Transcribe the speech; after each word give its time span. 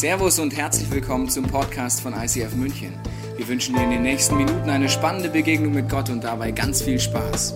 Servus 0.00 0.38
und 0.38 0.56
herzlich 0.56 0.90
willkommen 0.90 1.28
zum 1.28 1.44
Podcast 1.44 2.00
von 2.00 2.14
ICF 2.14 2.54
München. 2.54 2.94
Wir 3.36 3.46
wünschen 3.46 3.74
dir 3.74 3.82
in 3.82 3.90
den 3.90 4.00
nächsten 4.00 4.34
Minuten 4.38 4.70
eine 4.70 4.88
spannende 4.88 5.28
Begegnung 5.28 5.74
mit 5.74 5.90
Gott 5.90 6.08
und 6.08 6.24
dabei 6.24 6.52
ganz 6.52 6.80
viel 6.80 6.98
Spaß. 6.98 7.52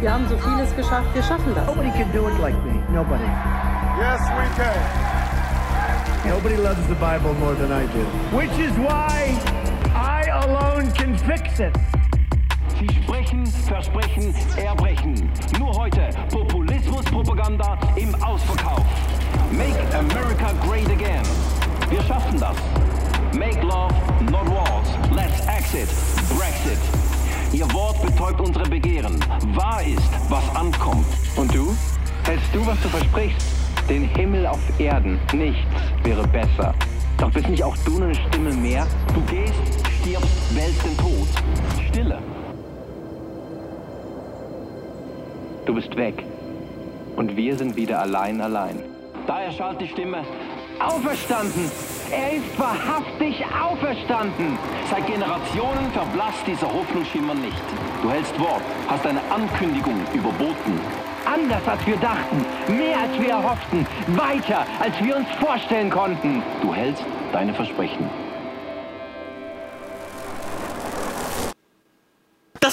Wir 0.00 0.10
haben 0.10 0.26
so 0.30 0.38
vieles 0.38 0.74
geschafft, 0.74 1.14
wir 1.14 1.22
schaffen 1.22 1.54
das. 1.54 1.66
Nobody 1.66 1.90
can 1.90 2.10
do 2.12 2.26
it 2.30 2.38
like 2.40 2.56
me. 2.64 2.82
Nobody. 2.90 3.24
Yes, 4.00 4.22
we 4.38 4.46
can. 4.56 5.14
Nobody 6.26 6.56
loves 6.56 6.80
the 6.88 6.94
Bible 6.94 7.34
more 7.34 7.54
than 7.56 7.70
I 7.70 7.84
do. 7.92 8.00
Which 8.34 8.58
is 8.58 8.72
why 8.78 9.53
alone 10.44 10.90
can 10.92 11.16
fix 11.16 11.60
it. 11.60 11.74
Sie 12.78 12.88
sprechen, 13.02 13.46
versprechen, 13.46 14.34
erbrechen. 14.56 15.30
Nur 15.58 15.74
heute 15.74 16.10
Populismus-Propaganda 16.30 17.78
im 17.96 18.14
Ausverkauf. 18.22 18.84
Make 19.52 19.78
America 19.96 20.52
great 20.66 20.88
again. 20.90 21.24
Wir 21.88 22.02
schaffen 22.02 22.38
das. 22.38 22.56
Make 23.32 23.62
love, 23.62 23.94
not 24.30 24.48
wars. 24.50 24.88
Let's 25.12 25.40
exit. 25.46 25.88
Brexit. 26.36 26.78
Ihr 27.52 27.72
Wort 27.72 28.02
betäubt 28.02 28.40
unsere 28.40 28.68
Begehren. 28.68 29.18
Wahr 29.54 29.82
ist, 29.82 30.10
was 30.28 30.44
ankommt. 30.56 31.06
Und 31.36 31.54
du? 31.54 31.74
Hältst 32.24 32.48
du, 32.52 32.66
was 32.66 32.80
du 32.82 32.88
versprichst? 32.88 33.46
Den 33.88 34.04
Himmel 34.08 34.46
auf 34.46 34.60
Erden. 34.78 35.18
Nichts 35.32 35.64
wäre 36.02 36.26
besser. 36.28 36.74
Doch 37.18 37.30
bist 37.30 37.48
nicht 37.48 37.62
auch 37.62 37.76
du 37.84 38.02
eine 38.02 38.14
Stimme 38.14 38.52
mehr? 38.52 38.86
Du 39.14 39.20
gehst, 39.22 39.83
stirbst, 40.04 40.54
wälzt 40.54 40.84
den 40.84 40.96
Tod. 40.98 41.28
Stille. 41.88 42.18
Du 45.64 45.74
bist 45.74 45.96
weg. 45.96 46.24
Und 47.16 47.36
wir 47.36 47.56
sind 47.56 47.74
wieder 47.76 48.00
allein, 48.00 48.40
allein. 48.40 48.80
Da 49.26 49.40
erschallt 49.40 49.80
die 49.80 49.88
Stimme. 49.88 50.18
Auferstanden! 50.78 51.70
Er 52.10 52.32
ist 52.34 52.58
wahrhaftig 52.58 53.42
auferstanden! 53.46 54.58
Seit 54.90 55.06
Generationen 55.06 55.90
verblasst 55.92 56.46
dieser 56.46 56.70
Hoffnungsschimmer 56.70 57.34
nicht. 57.34 57.62
Du 58.02 58.10
hältst 58.10 58.38
Wort, 58.38 58.62
hast 58.88 59.06
eine 59.06 59.20
Ankündigung 59.30 59.98
überboten. 60.12 60.78
Anders 61.24 61.66
als 61.66 61.86
wir 61.86 61.96
dachten, 61.96 62.44
mehr 62.76 62.98
als 63.00 63.18
wir 63.18 63.30
erhofften, 63.30 63.86
weiter 64.08 64.66
als 64.80 65.02
wir 65.02 65.16
uns 65.16 65.28
vorstellen 65.40 65.88
konnten. 65.88 66.42
Du 66.60 66.74
hältst 66.74 67.04
deine 67.32 67.54
Versprechen. 67.54 68.23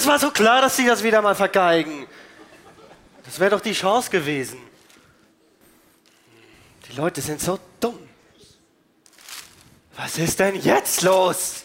Das 0.02 0.10
war 0.10 0.18
so 0.18 0.32
klar, 0.32 0.60
dass 0.60 0.76
sie 0.76 0.84
das 0.84 1.04
wieder 1.04 1.22
mal 1.22 1.36
vergeigen. 1.36 2.08
Das 3.24 3.38
wäre 3.38 3.50
doch 3.50 3.60
die 3.60 3.72
Chance 3.72 4.10
gewesen. 4.10 4.58
Die 6.88 6.96
Leute 6.96 7.20
sind 7.20 7.40
so 7.40 7.60
dumm. 7.78 8.00
Was 9.94 10.18
ist 10.18 10.40
denn 10.40 10.56
jetzt 10.56 11.02
los? 11.02 11.62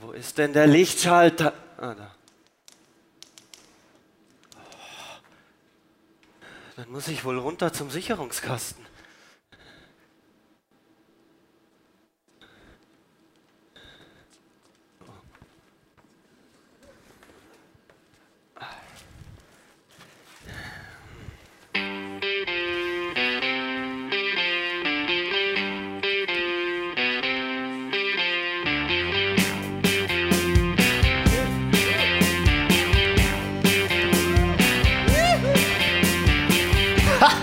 Wo 0.00 0.12
ist 0.12 0.38
denn 0.38 0.54
der 0.54 0.66
Lichtschalter? 0.66 1.52
Ah, 1.76 1.92
da. 1.92 2.14
Oh. 4.54 4.60
Dann 6.76 6.90
muss 6.90 7.06
ich 7.08 7.22
wohl 7.22 7.38
runter 7.38 7.70
zum 7.70 7.90
Sicherungskasten. 7.90 8.85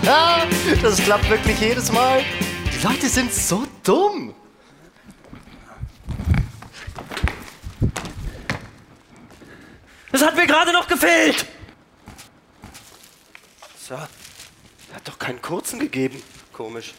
Das 0.82 0.98
klappt 1.02 1.28
wirklich 1.30 1.58
jedes 1.60 1.90
Mal. 1.90 2.22
Die 2.72 2.86
Leute 2.86 3.08
sind 3.08 3.32
so 3.32 3.66
dumm. 3.82 4.34
Das 10.12 10.22
hat 10.22 10.36
mir 10.36 10.46
gerade 10.46 10.72
noch 10.72 10.86
gefehlt. 10.86 11.46
So. 13.78 13.94
Er 13.94 14.08
hat 14.96 15.08
doch 15.08 15.18
keinen 15.18 15.42
kurzen 15.42 15.80
gegeben. 15.80 16.22
Komisch. 16.52 16.94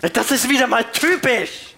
Das 0.00 0.30
ist 0.30 0.48
wieder 0.48 0.66
mal 0.66 0.84
typisch. 0.84 1.73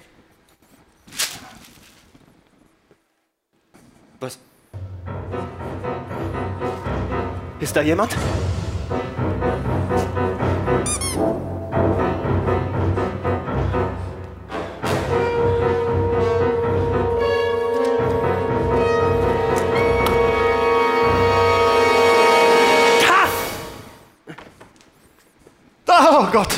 Ist 7.66 7.75
da 7.75 7.82
jemand? 7.82 8.16
Oh 25.88 26.26
Gott, 26.31 26.49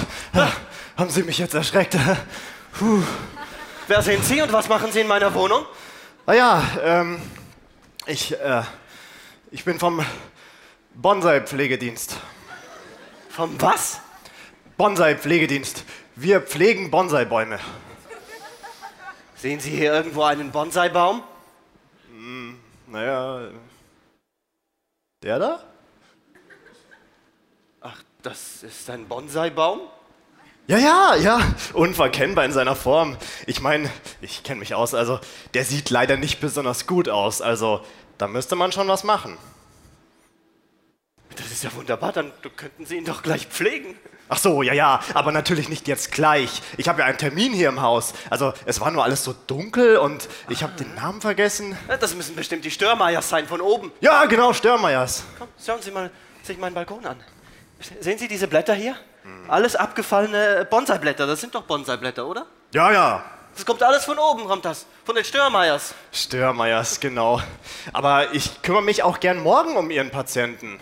haben 0.98 1.08
Sie 1.08 1.22
mich 1.22 1.38
jetzt 1.38 1.54
erschreckt? 1.54 1.96
Puh. 2.78 3.02
Wer 3.86 4.02
sind 4.02 4.22
Sie 4.26 4.42
und 4.42 4.52
was 4.52 4.68
machen 4.68 4.92
Sie 4.92 5.00
in 5.00 5.06
meiner 5.06 5.32
Wohnung? 5.32 5.64
Naja, 6.26 6.62
ähm, 6.84 7.22
ich, 8.04 8.38
äh, 8.38 8.62
ich 9.50 9.64
bin 9.64 9.78
vom 9.78 10.04
Bonsai-Pflegedienst. 11.00 12.16
Vom 13.28 13.60
was? 13.60 14.00
Bonsai-Pflegedienst. 14.76 15.84
Wir 16.16 16.40
pflegen 16.40 16.90
Bonsai-Bäume. 16.90 17.60
Sehen 19.36 19.60
Sie 19.60 19.70
hier 19.70 19.92
irgendwo 19.92 20.24
einen 20.24 20.50
Bonsai-Baum? 20.50 21.22
Naja, 22.88 23.42
der 25.22 25.38
da? 25.38 25.62
Ach, 27.80 28.02
das 28.22 28.64
ist 28.64 28.90
ein 28.90 29.06
Bonsai-Baum? 29.06 29.82
Ja, 30.66 30.78
ja, 30.78 31.14
ja, 31.14 31.40
unverkennbar 31.74 32.44
in 32.44 32.52
seiner 32.52 32.74
Form. 32.74 33.16
Ich 33.46 33.60
meine, 33.60 33.88
ich 34.20 34.42
kenne 34.42 34.58
mich 34.58 34.74
aus, 34.74 34.94
also 34.94 35.20
der 35.54 35.64
sieht 35.64 35.90
leider 35.90 36.16
nicht 36.16 36.40
besonders 36.40 36.88
gut 36.88 37.08
aus, 37.08 37.40
also 37.40 37.84
da 38.18 38.26
müsste 38.26 38.56
man 38.56 38.72
schon 38.72 38.88
was 38.88 39.04
machen. 39.04 39.38
Das 41.58 41.64
ist 41.64 41.72
ja 41.72 41.76
wunderbar, 41.76 42.12
dann 42.12 42.30
könnten 42.54 42.86
Sie 42.86 42.98
ihn 42.98 43.04
doch 43.04 43.20
gleich 43.20 43.48
pflegen. 43.48 43.98
Ach 44.28 44.38
so, 44.38 44.62
ja, 44.62 44.74
ja, 44.74 45.00
aber 45.12 45.32
natürlich 45.32 45.68
nicht 45.68 45.88
jetzt 45.88 46.12
gleich. 46.12 46.62
Ich 46.76 46.88
habe 46.88 47.00
ja 47.00 47.06
einen 47.06 47.18
Termin 47.18 47.52
hier 47.52 47.68
im 47.68 47.82
Haus. 47.82 48.14
Also 48.30 48.52
es 48.64 48.80
war 48.80 48.92
nur 48.92 49.02
alles 49.02 49.24
so 49.24 49.34
dunkel 49.48 49.96
und 49.96 50.28
ich 50.48 50.62
habe 50.62 50.74
den 50.74 50.94
Namen 50.94 51.20
vergessen. 51.20 51.76
Das 51.98 52.14
müssen 52.14 52.36
bestimmt 52.36 52.64
die 52.64 52.70
Störmeiers 52.70 53.28
sein 53.28 53.48
von 53.48 53.60
oben. 53.60 53.90
Ja, 54.00 54.26
genau, 54.26 54.52
Störmeiers. 54.52 55.24
Komm, 55.36 55.48
schauen 55.60 55.82
Sie 55.82 55.90
mal 55.90 56.12
sich 56.44 56.56
meinen 56.58 56.74
Balkon 56.74 57.04
an. 57.04 57.16
Sehen 57.98 58.18
Sie 58.18 58.28
diese 58.28 58.46
Blätter 58.46 58.74
hier? 58.74 58.94
Alles 59.48 59.74
abgefallene 59.74 60.64
Bonsai-Blätter. 60.70 61.26
Das 61.26 61.40
sind 61.40 61.56
doch 61.56 61.62
Bonsai-Blätter, 61.64 62.24
oder? 62.24 62.46
Ja, 62.72 62.92
ja, 62.92 63.24
Das 63.56 63.66
kommt 63.66 63.82
alles 63.82 64.04
von 64.04 64.16
oben, 64.16 64.44
kommt 64.44 64.64
das. 64.64 64.86
Von 65.04 65.16
den 65.16 65.24
Störmeiers. 65.24 65.92
Störmeiers, 66.12 67.00
genau. 67.00 67.42
Aber 67.92 68.32
ich 68.32 68.62
kümmere 68.62 68.82
mich 68.84 69.02
auch 69.02 69.18
gern 69.18 69.40
morgen 69.40 69.76
um 69.76 69.90
Ihren 69.90 70.10
Patienten. 70.12 70.78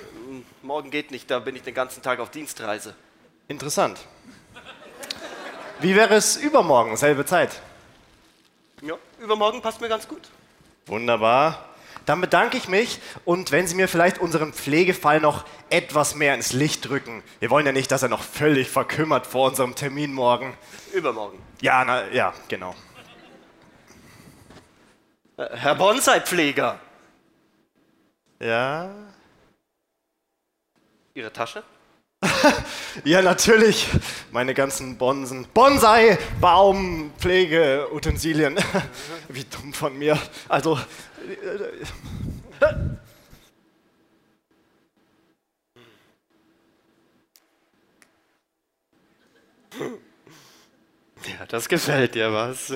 Morgen 0.66 0.90
geht 0.90 1.12
nicht, 1.12 1.30
da 1.30 1.38
bin 1.38 1.54
ich 1.54 1.62
den 1.62 1.74
ganzen 1.74 2.02
Tag 2.02 2.18
auf 2.18 2.30
Dienstreise. 2.30 2.96
Interessant. 3.46 4.00
Wie 5.78 5.94
wäre 5.94 6.14
es 6.14 6.36
übermorgen, 6.36 6.96
selbe 6.96 7.24
Zeit? 7.24 7.62
Ja, 8.82 8.94
übermorgen 9.20 9.62
passt 9.62 9.80
mir 9.80 9.88
ganz 9.88 10.08
gut. 10.08 10.22
Wunderbar. 10.86 11.68
Dann 12.04 12.20
bedanke 12.20 12.56
ich 12.56 12.66
mich 12.66 12.98
und 13.24 13.52
wenn 13.52 13.68
Sie 13.68 13.76
mir 13.76 13.86
vielleicht 13.86 14.18
unseren 14.18 14.52
Pflegefall 14.52 15.20
noch 15.20 15.44
etwas 15.70 16.16
mehr 16.16 16.34
ins 16.34 16.52
Licht 16.52 16.88
drücken. 16.88 17.22
Wir 17.38 17.50
wollen 17.50 17.66
ja 17.66 17.70
nicht, 17.70 17.92
dass 17.92 18.02
er 18.02 18.08
noch 18.08 18.22
völlig 18.22 18.68
verkümmert 18.68 19.24
vor 19.24 19.50
unserem 19.50 19.76
Termin 19.76 20.12
morgen. 20.12 20.52
Übermorgen. 20.92 21.38
Ja, 21.60 21.84
na, 21.84 22.08
ja, 22.08 22.34
genau. 22.48 22.74
Äh, 25.36 25.46
Herr 25.56 25.76
Bonsai-Pfleger. 25.76 26.80
Ja. 28.40 28.90
Ihre 31.16 31.32
Tasche? 31.32 31.64
Ja, 33.04 33.20
natürlich. 33.22 33.88
Meine 34.32 34.54
ganzen 34.54 34.96
Bonsen. 34.96 35.46
Bonsai, 35.52 36.18
Baum, 36.40 37.12
Pflege, 37.18 37.88
Utensilien. 37.92 38.56
Wie 39.28 39.44
dumm 39.44 39.72
von 39.72 39.96
mir. 39.98 40.18
Also. 40.48 40.78
Ja, 51.38 51.44
das 51.48 51.68
gefällt 51.68 52.14
dir 52.14 52.32
was. 52.32 52.72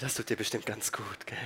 Das 0.00 0.14
tut 0.14 0.30
dir 0.30 0.36
bestimmt 0.36 0.66
ganz 0.66 0.90
gut, 0.90 1.26
gell? 1.26 1.38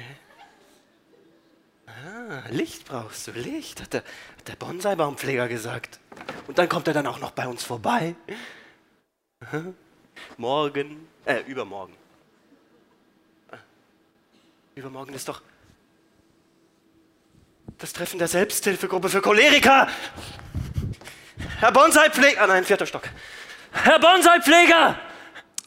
Ah, 1.86 2.42
Licht 2.50 2.86
brauchst 2.86 3.28
du, 3.28 3.32
Licht, 3.32 3.80
hat 3.80 3.92
der, 3.92 4.02
hat 4.38 4.48
der 4.48 4.56
Bonsai-Baumpfleger 4.56 5.48
gesagt. 5.48 6.00
Und 6.46 6.58
dann 6.58 6.68
kommt 6.68 6.88
er 6.88 6.94
dann 6.94 7.06
auch 7.06 7.20
noch 7.20 7.30
bei 7.30 7.46
uns 7.46 7.62
vorbei. 7.62 8.14
Morgen, 10.36 11.06
äh, 11.24 11.40
übermorgen. 11.46 11.94
Ah, 13.52 13.58
Übermorgen 14.74 15.14
ist 15.14 15.28
doch 15.28 15.42
das 17.78 17.92
Treffen 17.92 18.18
der 18.18 18.28
Selbsthilfegruppe 18.28 19.08
für 19.08 19.20
Choleriker. 19.20 19.88
Herr 21.60 21.72
Bonsai-Pfleger, 21.72 22.42
ah 22.42 22.46
nein, 22.46 22.64
vierter 22.64 22.86
Stock. 22.86 23.08
Herr 23.72 23.98
Bonsai-Pfleger! 23.98 24.98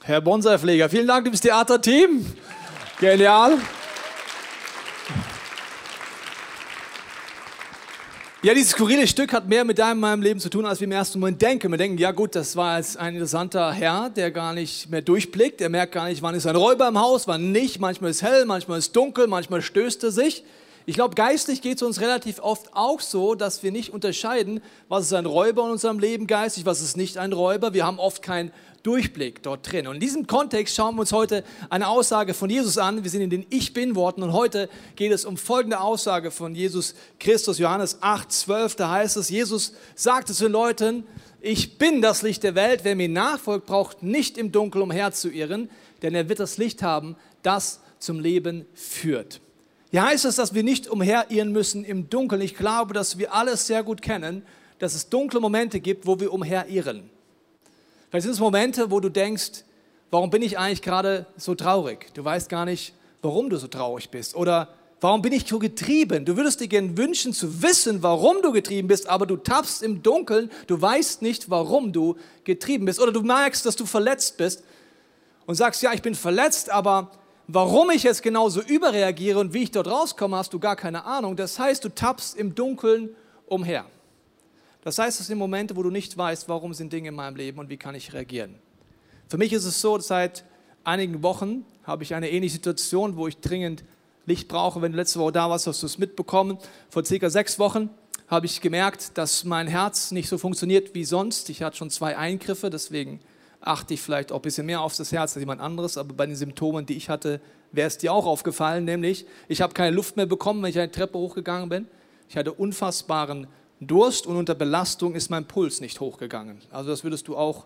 Herr 0.03 0.21
Bonsai-Pfleger, 0.21 0.89
vielen 0.89 1.07
Dank, 1.07 1.25
liebes 1.25 1.41
Theaterteam. 1.41 2.25
Genial. 2.99 3.59
Ja, 8.41 8.53
dieses 8.53 8.71
skurrile 8.71 9.05
Stück 9.05 9.33
hat 9.33 9.49
mehr 9.49 9.65
mit 9.65 9.79
deinem 9.79 9.99
meinem 9.99 10.21
Leben 10.21 10.39
zu 10.39 10.49
tun, 10.49 10.65
als 10.65 10.79
wir 10.79 10.85
im 10.85 10.93
ersten 10.93 11.19
Moment 11.19 11.41
denken. 11.41 11.69
Wir 11.71 11.77
denken, 11.77 11.97
ja 11.97 12.11
gut, 12.11 12.35
das 12.35 12.55
war 12.55 12.77
jetzt 12.77 12.95
ein 12.95 13.15
interessanter 13.15 13.73
Herr, 13.73 14.09
der 14.09 14.31
gar 14.31 14.53
nicht 14.53 14.89
mehr 14.89 15.01
durchblickt. 15.01 15.59
Der 15.59 15.67
merkt 15.67 15.91
gar 15.91 16.07
nicht, 16.07 16.21
wann 16.21 16.35
ist 16.35 16.47
ein 16.47 16.55
Räuber 16.55 16.87
im 16.87 16.97
Haus, 16.97 17.27
wann 17.27 17.51
nicht. 17.51 17.81
Manchmal 17.81 18.11
ist 18.11 18.21
hell, 18.21 18.45
manchmal 18.45 18.79
ist 18.79 18.95
dunkel, 18.95 19.27
manchmal 19.27 19.61
stößt 19.61 20.05
er 20.05 20.11
sich. 20.11 20.45
Ich 20.85 20.95
glaube, 20.95 21.15
geistlich 21.15 21.61
geht 21.61 21.75
es 21.75 21.83
uns 21.83 21.99
relativ 21.99 22.39
oft 22.39 22.73
auch 22.73 23.01
so, 23.01 23.35
dass 23.35 23.61
wir 23.61 23.73
nicht 23.73 23.91
unterscheiden, 23.91 24.61
was 24.87 25.07
ist 25.07 25.13
ein 25.13 25.25
Räuber 25.25 25.65
in 25.65 25.71
unserem 25.71 25.99
Leben 25.99 26.25
geistig, 26.25 26.65
was 26.65 26.81
ist 26.81 26.95
nicht 26.95 27.17
ein 27.17 27.33
Räuber. 27.33 27.73
Wir 27.73 27.85
haben 27.85 27.99
oft 27.99 28.21
keinen 28.21 28.53
Durchblick 28.83 29.43
dort 29.43 29.71
drin. 29.71 29.87
Und 29.87 29.95
in 29.95 29.99
diesem 29.99 30.27
Kontext 30.27 30.75
schauen 30.75 30.95
wir 30.95 31.01
uns 31.01 31.11
heute 31.11 31.43
eine 31.69 31.87
Aussage 31.87 32.33
von 32.33 32.49
Jesus 32.49 32.77
an. 32.77 33.03
Wir 33.03 33.09
sind 33.09 33.21
in 33.21 33.29
den 33.29 33.45
Ich 33.49 33.73
Bin-Worten 33.73 34.23
und 34.23 34.33
heute 34.33 34.69
geht 34.95 35.11
es 35.11 35.25
um 35.25 35.37
folgende 35.37 35.79
Aussage 35.79 36.31
von 36.31 36.55
Jesus 36.55 36.95
Christus, 37.19 37.57
Johannes 37.57 37.97
8, 38.01 38.31
12. 38.31 38.75
Da 38.75 38.89
heißt 38.91 39.17
es, 39.17 39.29
Jesus 39.29 39.73
sagte 39.95 40.33
zu 40.33 40.43
den 40.43 40.51
Leuten, 40.51 41.03
ich 41.41 41.77
bin 41.77 42.01
das 42.01 42.21
Licht 42.21 42.43
der 42.43 42.55
Welt. 42.55 42.81
Wer 42.83 42.95
mir 42.95 43.09
nachfolgt, 43.09 43.65
braucht 43.65 44.03
nicht 44.03 44.37
im 44.37 44.51
Dunkeln 44.51 44.83
umherzuirren, 44.83 45.69
denn 46.01 46.15
er 46.15 46.27
wird 46.27 46.39
das 46.39 46.57
Licht 46.57 46.81
haben, 46.83 47.15
das 47.43 47.79
zum 47.99 48.19
Leben 48.19 48.65
führt. 48.73 49.41
Hier 49.91 50.05
heißt 50.05 50.25
es, 50.25 50.35
dass 50.35 50.53
wir 50.53 50.63
nicht 50.63 50.87
umherirren 50.87 51.51
müssen 51.51 51.83
im 51.83 52.09
Dunkeln. 52.09 52.41
Ich 52.41 52.55
glaube, 52.55 52.93
dass 52.93 53.17
wir 53.17 53.33
alles 53.33 53.65
sehr 53.67 53.83
gut 53.83 54.01
kennen, 54.01 54.43
dass 54.77 54.95
es 54.95 55.09
dunkle 55.09 55.39
Momente 55.39 55.79
gibt, 55.79 56.05
wo 56.05 56.19
wir 56.19 56.31
umherirren. 56.31 57.09
Vielleicht 58.09 58.23
sind 58.23 58.33
es 58.33 58.39
Momente, 58.39 58.89
wo 58.89 58.99
du 58.99 59.09
denkst, 59.09 59.63
warum 60.09 60.31
bin 60.31 60.41
ich 60.41 60.57
eigentlich 60.57 60.81
gerade 60.81 61.27
so 61.37 61.53
traurig? 61.53 62.07
Du 62.15 62.25
weißt 62.25 62.49
gar 62.49 62.65
nicht, 62.65 62.93
warum 63.21 63.49
du 63.49 63.57
so 63.57 63.67
traurig 63.67 64.09
bist. 64.09 64.35
Oder 64.35 64.69
warum 64.99 65.21
bin 65.21 65.31
ich 65.31 65.47
so 65.47 65.59
getrieben? 65.59 66.25
Du 66.25 66.35
würdest 66.35 66.59
dir 66.59 66.67
gerne 66.67 66.97
wünschen 66.97 67.33
zu 67.33 67.61
wissen, 67.61 68.01
warum 68.01 68.41
du 68.41 68.51
getrieben 68.51 68.87
bist, 68.87 69.07
aber 69.07 69.27
du 69.27 69.37
tappst 69.37 69.83
im 69.83 70.01
Dunkeln, 70.01 70.49
du 70.65 70.81
weißt 70.81 71.21
nicht, 71.21 71.51
warum 71.51 71.93
du 71.93 72.15
getrieben 72.45 72.85
bist. 72.85 72.99
Oder 72.99 73.11
du 73.11 73.21
merkst, 73.21 73.65
dass 73.65 73.75
du 73.75 73.85
verletzt 73.85 74.37
bist 74.37 74.63
und 75.45 75.55
sagst, 75.55 75.83
ja, 75.83 75.93
ich 75.93 76.01
bin 76.01 76.15
verletzt, 76.15 76.71
aber 76.71 77.11
warum 77.47 77.91
ich 77.91 78.01
jetzt 78.01 78.23
genauso 78.23 78.61
überreagiere 78.61 79.39
und 79.39 79.53
wie 79.53 79.63
ich 79.63 79.71
dort 79.71 79.87
rauskomme, 79.87 80.37
hast 80.37 80.53
du 80.53 80.59
gar 80.59 80.75
keine 80.75 81.05
Ahnung. 81.05 81.35
Das 81.35 81.59
heißt, 81.59 81.83
du 81.83 81.89
tappst 81.89 82.35
im 82.35 82.55
Dunkeln 82.55 83.15
umher. 83.45 83.85
Das 84.83 84.97
heißt, 84.97 85.19
es 85.19 85.27
sind 85.27 85.37
Momente, 85.37 85.75
wo 85.75 85.83
du 85.83 85.89
nicht 85.89 86.17
weißt, 86.17 86.47
warum 86.47 86.73
sind 86.73 86.93
Dinge 86.93 87.09
in 87.09 87.15
meinem 87.15 87.35
Leben 87.35 87.59
und 87.59 87.69
wie 87.69 87.77
kann 87.77 87.95
ich 87.95 88.13
reagieren. 88.13 88.55
Für 89.27 89.37
mich 89.37 89.53
ist 89.53 89.65
es 89.65 89.81
so, 89.81 89.99
seit 89.99 90.45
einigen 90.83 91.21
Wochen 91.21 91.65
habe 91.83 92.03
ich 92.03 92.15
eine 92.15 92.29
ähnliche 92.29 92.53
Situation, 92.53 93.17
wo 93.17 93.27
ich 93.27 93.37
dringend 93.37 93.83
Licht 94.25 94.47
brauche. 94.47 94.81
Wenn 94.81 94.93
du 94.93 94.97
letzte 94.97 95.19
Woche 95.19 95.33
da 95.33 95.49
warst, 95.49 95.67
hast 95.67 95.81
du 95.81 95.85
es 95.85 95.97
mitbekommen. 95.97 96.57
Vor 96.89 97.03
circa 97.03 97.29
sechs 97.29 97.59
Wochen 97.59 97.89
habe 98.27 98.45
ich 98.45 98.61
gemerkt, 98.61 99.17
dass 99.17 99.43
mein 99.43 99.67
Herz 99.67 100.11
nicht 100.11 100.29
so 100.29 100.37
funktioniert 100.37 100.93
wie 100.95 101.03
sonst. 101.03 101.49
Ich 101.49 101.61
hatte 101.61 101.77
schon 101.77 101.89
zwei 101.89 102.15
Eingriffe, 102.15 102.69
deswegen 102.69 103.19
achte 103.59 103.93
ich 103.95 104.01
vielleicht 104.01 104.31
auch 104.31 104.37
ein 104.37 104.41
bisschen 104.43 104.65
mehr 104.65 104.81
auf 104.81 104.95
das 104.95 105.11
Herz 105.11 105.35
als 105.35 105.41
jemand 105.41 105.61
anderes. 105.61 105.97
Aber 105.97 106.13
bei 106.13 106.25
den 106.25 106.35
Symptomen, 106.35 106.85
die 106.85 106.95
ich 106.95 107.09
hatte, 107.09 107.41
wäre 107.71 107.87
es 107.87 107.97
dir 107.97 108.13
auch 108.13 108.25
aufgefallen, 108.25 108.85
nämlich 108.85 109.25
ich 109.47 109.61
habe 109.61 109.73
keine 109.73 109.95
Luft 109.95 110.15
mehr 110.15 110.25
bekommen, 110.25 110.61
wenn 110.63 110.69
ich 110.69 110.79
eine 110.79 110.91
Treppe 110.91 111.17
hochgegangen 111.17 111.69
bin. 111.69 111.87
Ich 112.29 112.37
hatte 112.37 112.53
unfassbaren 112.53 113.47
Durst 113.81 114.27
und 114.27 114.35
unter 114.35 114.55
Belastung 114.55 115.15
ist 115.15 115.29
mein 115.29 115.45
Puls 115.45 115.79
nicht 115.79 115.99
hochgegangen. 115.99 116.59
Also 116.71 116.89
das 116.89 117.03
würdest 117.03 117.27
du 117.27 117.37
auch 117.37 117.65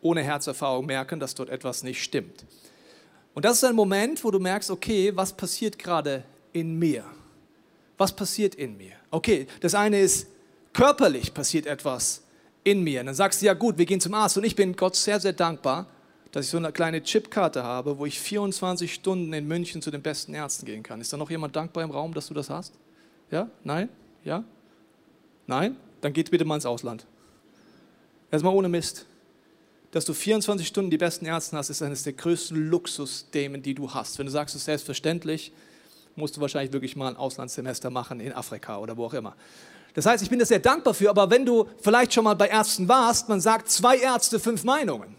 ohne 0.00 0.22
Herzerfahrung 0.22 0.86
merken, 0.86 1.18
dass 1.18 1.34
dort 1.34 1.50
etwas 1.50 1.82
nicht 1.82 2.02
stimmt. 2.02 2.44
Und 3.34 3.44
das 3.44 3.58
ist 3.58 3.64
ein 3.64 3.74
Moment, 3.74 4.22
wo 4.24 4.30
du 4.30 4.38
merkst, 4.38 4.70
okay, 4.70 5.12
was 5.14 5.32
passiert 5.32 5.78
gerade 5.78 6.24
in 6.52 6.78
mir? 6.78 7.04
Was 7.96 8.14
passiert 8.14 8.54
in 8.54 8.76
mir? 8.76 8.92
Okay, 9.10 9.46
das 9.60 9.74
eine 9.74 10.00
ist, 10.00 10.28
körperlich 10.72 11.34
passiert 11.34 11.66
etwas 11.66 12.22
in 12.62 12.82
mir. 12.82 13.00
Und 13.00 13.06
dann 13.06 13.14
sagst 13.14 13.42
du, 13.42 13.46
ja 13.46 13.54
gut, 13.54 13.78
wir 13.78 13.86
gehen 13.86 14.00
zum 14.00 14.14
Arzt. 14.14 14.36
Und 14.38 14.44
ich 14.44 14.54
bin 14.54 14.76
Gott 14.76 14.94
sehr, 14.94 15.18
sehr 15.18 15.32
dankbar, 15.32 15.86
dass 16.30 16.46
ich 16.46 16.50
so 16.50 16.58
eine 16.58 16.72
kleine 16.72 17.02
Chipkarte 17.02 17.62
habe, 17.62 17.98
wo 17.98 18.06
ich 18.06 18.20
24 18.20 18.92
Stunden 18.92 19.32
in 19.32 19.48
München 19.48 19.82
zu 19.82 19.90
den 19.90 20.02
besten 20.02 20.34
Ärzten 20.34 20.66
gehen 20.66 20.82
kann. 20.82 21.00
Ist 21.00 21.12
da 21.12 21.16
noch 21.16 21.30
jemand 21.30 21.56
dankbar 21.56 21.82
im 21.82 21.90
Raum, 21.90 22.14
dass 22.14 22.28
du 22.28 22.34
das 22.34 22.50
hast? 22.50 22.74
Ja? 23.30 23.48
Nein? 23.64 23.88
Ja? 24.24 24.44
Nein? 25.48 25.76
Dann 26.02 26.12
geht 26.12 26.30
bitte 26.30 26.44
mal 26.44 26.54
ins 26.54 26.66
Ausland. 26.66 27.04
Erstmal 28.30 28.54
ohne 28.54 28.68
Mist. 28.68 29.06
Dass 29.90 30.04
du 30.04 30.12
24 30.12 30.68
Stunden 30.68 30.90
die 30.90 30.98
besten 30.98 31.24
Ärzte 31.24 31.56
hast, 31.56 31.70
ist 31.70 31.82
eines 31.82 32.02
der 32.02 32.12
größten 32.12 32.68
Luxusthemen, 32.68 33.62
die 33.62 33.74
du 33.74 33.92
hast. 33.92 34.18
Wenn 34.18 34.26
du 34.26 34.32
sagst, 34.32 34.54
es 34.54 34.60
ist 34.60 34.66
selbstverständlich, 34.66 35.50
musst 36.14 36.36
du 36.36 36.42
wahrscheinlich 36.42 36.72
wirklich 36.74 36.94
mal 36.94 37.08
ein 37.08 37.16
Auslandssemester 37.16 37.88
machen 37.88 38.20
in 38.20 38.32
Afrika 38.34 38.78
oder 38.78 38.96
wo 38.98 39.06
auch 39.06 39.14
immer. 39.14 39.34
Das 39.94 40.04
heißt, 40.04 40.22
ich 40.22 40.28
bin 40.28 40.38
da 40.38 40.44
sehr 40.44 40.58
dankbar 40.58 40.92
für, 40.92 41.08
aber 41.08 41.30
wenn 41.30 41.46
du 41.46 41.66
vielleicht 41.80 42.12
schon 42.12 42.24
mal 42.24 42.34
bei 42.34 42.48
Ärzten 42.48 42.86
warst, 42.86 43.30
man 43.30 43.40
sagt 43.40 43.70
zwei 43.70 43.96
Ärzte, 43.96 44.38
fünf 44.38 44.64
Meinungen. 44.64 45.16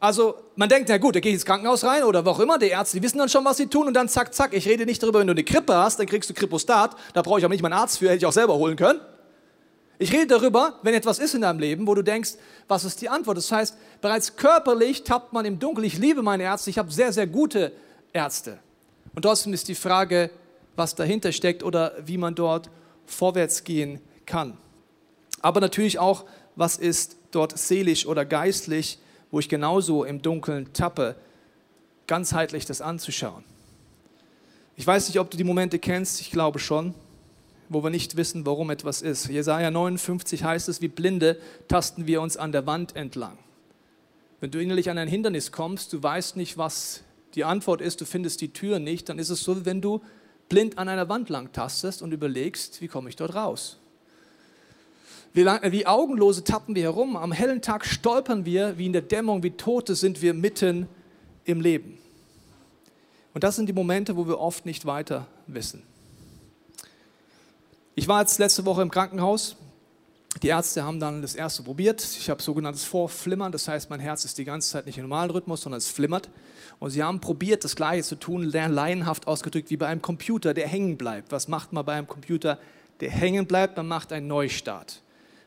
Also 0.00 0.34
man 0.56 0.68
denkt, 0.68 0.88
na 0.88 0.98
gut, 0.98 1.16
da 1.16 1.20
gehe 1.20 1.30
ich 1.30 1.36
ins 1.36 1.44
Krankenhaus 1.44 1.84
rein 1.84 2.04
oder 2.04 2.24
wo 2.24 2.30
auch 2.30 2.40
immer, 2.40 2.58
die 2.58 2.68
Ärzte, 2.68 2.98
die 2.98 3.02
wissen 3.02 3.18
dann 3.18 3.28
schon, 3.28 3.44
was 3.44 3.56
sie 3.56 3.66
tun 3.66 3.86
und 3.86 3.94
dann 3.94 4.08
zack, 4.08 4.34
zack. 4.34 4.52
Ich 4.52 4.66
rede 4.66 4.86
nicht 4.86 5.02
darüber, 5.02 5.20
wenn 5.20 5.26
du 5.26 5.32
eine 5.32 5.44
Grippe 5.44 5.74
hast, 5.74 5.98
dann 5.98 6.06
kriegst 6.06 6.28
du 6.30 6.34
Kripostat, 6.34 6.96
da 7.12 7.22
brauche 7.22 7.38
ich 7.38 7.44
aber 7.44 7.54
nicht 7.54 7.62
meinen 7.62 7.72
Arzt 7.72 7.98
für, 7.98 8.06
hätte 8.06 8.18
ich 8.18 8.26
auch 8.26 8.32
selber 8.32 8.54
holen 8.54 8.76
können. 8.76 9.00
Ich 9.98 10.12
rede 10.12 10.26
darüber, 10.26 10.80
wenn 10.82 10.94
etwas 10.94 11.18
ist 11.18 11.34
in 11.34 11.42
deinem 11.42 11.60
Leben, 11.60 11.86
wo 11.86 11.94
du 11.94 12.02
denkst, 12.02 12.32
was 12.66 12.84
ist 12.84 13.00
die 13.00 13.08
Antwort? 13.08 13.36
Das 13.36 13.52
heißt, 13.52 13.76
bereits 14.00 14.36
körperlich 14.36 15.04
tappt 15.04 15.32
man 15.32 15.44
im 15.44 15.58
Dunkeln. 15.58 15.86
Ich 15.86 15.98
liebe 15.98 16.22
meine 16.22 16.42
Ärzte, 16.42 16.70
ich 16.70 16.78
habe 16.78 16.90
sehr, 16.90 17.12
sehr 17.12 17.26
gute 17.26 17.72
Ärzte. 18.12 18.58
Und 19.14 19.22
trotzdem 19.22 19.52
ist 19.52 19.68
die 19.68 19.76
Frage, 19.76 20.30
was 20.74 20.96
dahinter 20.96 21.30
steckt 21.30 21.62
oder 21.62 21.92
wie 22.04 22.18
man 22.18 22.34
dort 22.34 22.70
vorwärts 23.06 23.62
gehen 23.62 24.00
kann. 24.26 24.56
Aber 25.40 25.60
natürlich 25.60 25.98
auch, 25.98 26.24
was 26.56 26.76
ist 26.76 27.16
dort 27.30 27.56
seelisch 27.56 28.06
oder 28.06 28.24
geistlich, 28.24 28.98
wo 29.34 29.40
ich 29.40 29.48
genauso 29.48 30.04
im 30.04 30.22
Dunkeln 30.22 30.72
tappe, 30.74 31.16
ganzheitlich 32.06 32.66
das 32.66 32.80
anzuschauen. 32.80 33.42
Ich 34.76 34.86
weiß 34.86 35.08
nicht, 35.08 35.18
ob 35.18 35.28
du 35.28 35.36
die 35.36 35.42
Momente 35.42 35.80
kennst, 35.80 36.20
ich 36.20 36.30
glaube 36.30 36.60
schon, 36.60 36.94
wo 37.68 37.82
wir 37.82 37.90
nicht 37.90 38.16
wissen, 38.16 38.46
warum 38.46 38.70
etwas 38.70 39.02
ist. 39.02 39.26
Jesaja 39.26 39.72
59 39.72 40.44
heißt 40.44 40.68
es, 40.68 40.80
wie 40.82 40.86
Blinde 40.86 41.36
tasten 41.66 42.06
wir 42.06 42.20
uns 42.20 42.36
an 42.36 42.52
der 42.52 42.64
Wand 42.68 42.94
entlang. 42.94 43.36
Wenn 44.38 44.52
du 44.52 44.62
innerlich 44.62 44.88
an 44.88 44.98
ein 44.98 45.08
Hindernis 45.08 45.50
kommst, 45.50 45.92
du 45.92 46.00
weißt 46.00 46.36
nicht, 46.36 46.56
was 46.56 47.02
die 47.34 47.42
Antwort 47.42 47.80
ist, 47.80 48.00
du 48.00 48.04
findest 48.04 48.40
die 48.40 48.52
Tür 48.52 48.78
nicht, 48.78 49.08
dann 49.08 49.18
ist 49.18 49.30
es 49.30 49.42
so, 49.42 49.56
wie 49.56 49.64
wenn 49.64 49.80
du 49.80 50.00
blind 50.48 50.78
an 50.78 50.88
einer 50.88 51.08
Wand 51.08 51.28
lang 51.28 51.50
tastest 51.50 52.02
und 52.02 52.12
überlegst, 52.12 52.80
wie 52.80 52.86
komme 52.86 53.08
ich 53.08 53.16
dort 53.16 53.34
raus? 53.34 53.80
Wie, 55.34 55.86
augenlose 55.86 56.44
tappen 56.44 56.76
wir 56.76 56.84
herum. 56.84 57.16
Am 57.16 57.32
hellen 57.32 57.60
Tag 57.60 57.84
stolpern 57.84 58.44
wir, 58.44 58.78
wie 58.78 58.86
in 58.86 58.92
der 58.92 59.02
Dämmerung, 59.02 59.42
wie 59.42 59.50
Tote 59.50 59.96
sind 59.96 60.22
wir 60.22 60.32
mitten 60.32 60.88
im 61.44 61.60
Leben. 61.60 61.98
Und 63.34 63.42
das 63.42 63.56
sind 63.56 63.66
die 63.66 63.72
Momente, 63.72 64.16
wo 64.16 64.28
wir 64.28 64.38
oft 64.38 64.64
nicht 64.64 64.86
weiter 64.86 65.26
wissen. 65.48 65.82
Ich 67.96 68.06
war 68.06 68.20
jetzt 68.20 68.38
letzte 68.38 68.64
Woche 68.64 68.82
im 68.82 68.92
Krankenhaus. 68.92 69.56
Die 70.40 70.48
Ärzte 70.48 70.84
haben 70.84 71.00
dann 71.00 71.20
das 71.20 71.34
erste 71.34 71.64
probiert. 71.64 72.00
Ich 72.02 72.30
habe 72.30 72.40
sogenanntes 72.40 72.84
Vorflimmern, 72.84 73.50
das 73.50 73.66
heißt, 73.66 73.90
mein 73.90 74.00
Herz 74.00 74.24
ist 74.24 74.38
die 74.38 74.44
ganze 74.44 74.70
Zeit 74.70 74.86
nicht 74.86 74.98
im 74.98 75.04
normalen 75.04 75.30
Rhythmus, 75.30 75.62
sondern 75.62 75.78
es 75.78 75.88
flimmert. 75.88 76.28
Und 76.78 76.90
sie 76.90 77.02
haben 77.02 77.20
probiert, 77.20 77.64
das 77.64 77.74
Gleiche 77.74 78.04
zu 78.04 78.16
tun, 78.16 78.44
laienhaft 78.44 79.26
ausgedrückt, 79.26 79.70
wie 79.70 79.76
bei 79.76 79.88
einem 79.88 80.02
Computer, 80.02 80.54
der 80.54 80.68
hängen 80.68 80.96
bleibt. 80.96 81.32
Was 81.32 81.48
macht 81.48 81.72
man 81.72 81.84
bei 81.84 81.94
einem 81.94 82.06
Computer, 82.06 82.58
der 83.00 83.10
hängen 83.10 83.46
bleibt, 83.46 83.76
man 83.76 83.88
macht 83.88 84.12
einen 84.12 84.28
Neustart. 84.28 85.02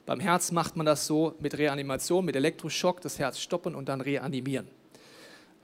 Beim 0.08 0.22
Herz 0.22 0.54
macht 0.54 0.78
man 0.78 0.86
das 0.86 1.06
so 1.06 1.36
mit 1.42 1.58
Reanimation, 1.58 2.24
mit 2.24 2.38
Elektroschock, 2.38 3.02
das 3.02 3.20
Herz 3.20 3.40
stoppen 3.40 3.76
und 3.76 3.90
dann 3.90 4.00
reanimieren. 4.00 4.66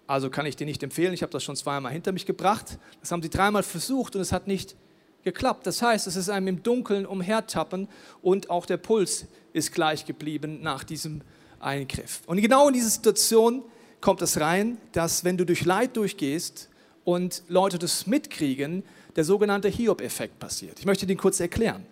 Also 0.06 0.30
kann 0.30 0.46
ich 0.46 0.58
dir 0.58 0.66
nicht 0.66 0.84
empfehlen, 0.84 1.14
ich 1.14 1.22
habe 1.22 1.32
das 1.32 1.46
schon 1.46 1.56
zweimal 1.56 1.94
hinter 1.94 2.12
mich 2.12 2.26
gebracht. 2.26 2.78
Das 3.00 3.14
haben 3.14 3.24
sie 3.24 3.30
dreimal 3.30 3.64
versucht 3.64 4.18
und 4.18 4.22
es 4.22 4.34
hat 4.34 4.48
nicht 4.48 4.76
geklappt. 5.24 5.66
Das 5.66 5.82
heißt, 5.82 6.08
es 6.08 6.18
ist 6.18 6.30
einem 6.30 6.48
im 6.48 6.62
Dunkeln 6.62 7.06
umhertappen 7.06 7.88
und 8.22 8.50
auch 8.50 8.66
der 8.66 8.76
Puls 8.76 9.28
ist 9.54 9.72
gleich 9.72 10.06
geblieben 10.06 10.60
nach 10.62 10.84
diesem 10.84 11.22
Eingriff. 11.62 12.20
Und 12.26 12.42
genau 12.42 12.68
in 12.68 12.74
diese 12.74 12.90
Situation 12.90 13.64
kommt 14.02 14.22
es 14.22 14.42
rein, 14.42 14.78
dass 14.92 15.24
wenn 15.24 15.38
du 15.38 15.46
durch 15.46 15.64
Leid 15.64 15.96
durchgehst 15.96 16.68
und 17.06 17.44
Leute 17.48 17.80
das 17.80 18.08
mitkriegen, 18.08 18.84
der 19.16 19.24
sogenannte 19.24 19.70
Hiob-Effekt 19.70 20.38
passiert. 20.38 20.80
Ich 20.80 20.86
möchte 20.86 21.08
den 21.08 21.18
kurz 21.18 21.40
erklären. 21.40 21.86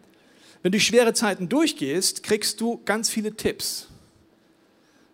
Wenn 0.64 0.72
du 0.72 0.80
schwere 0.80 1.14
Zeiten 1.14 1.50
durchgehst, 1.50 2.24
kriegst 2.24 2.62
du 2.62 2.82
ganz 2.86 3.10
viele 3.10 3.36
Tipps. 3.36 3.88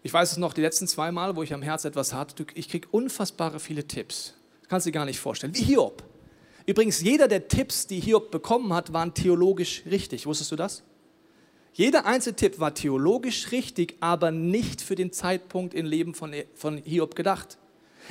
Ich 0.03 0.13
weiß 0.13 0.33
es 0.33 0.37
noch, 0.37 0.53
die 0.53 0.61
letzten 0.61 0.87
zwei 0.87 1.11
Mal, 1.11 1.35
wo 1.35 1.43
ich 1.43 1.53
am 1.53 1.61
Herz 1.61 1.85
etwas 1.85 2.13
hatte, 2.13 2.45
ich 2.53 2.69
kriege 2.69 2.87
unfassbare 2.91 3.59
viele 3.59 3.87
Tipps. 3.87 4.33
Das 4.61 4.69
kannst 4.69 4.85
du 4.85 4.91
dir 4.91 4.95
gar 4.95 5.05
nicht 5.05 5.19
vorstellen. 5.19 5.55
Wie 5.55 5.63
Hiob. 5.63 6.03
Übrigens, 6.65 7.01
jeder 7.01 7.29
der 7.29 7.47
Tipps, 7.47 7.87
die 7.87 8.01
Hiob 8.01 8.29
bekommen 8.29 8.73
hat, 8.73 8.91
waren 8.91 9.13
theologisch 9.13 9.83
richtig. 9.85 10.25
Wusstest 10.25 10.51
du 10.51 10.57
das? 10.57 10.83
Jeder 11.71 12.05
einzelne 12.05 12.35
Tipp 12.35 12.59
war 12.59 12.73
theologisch 12.73 13.51
richtig, 13.51 13.95
aber 13.99 14.31
nicht 14.31 14.81
für 14.81 14.95
den 14.95 15.13
Zeitpunkt 15.13 15.73
im 15.73 15.85
Leben 15.85 16.13
von 16.13 16.77
Hiob 16.83 17.15
gedacht. 17.15 17.57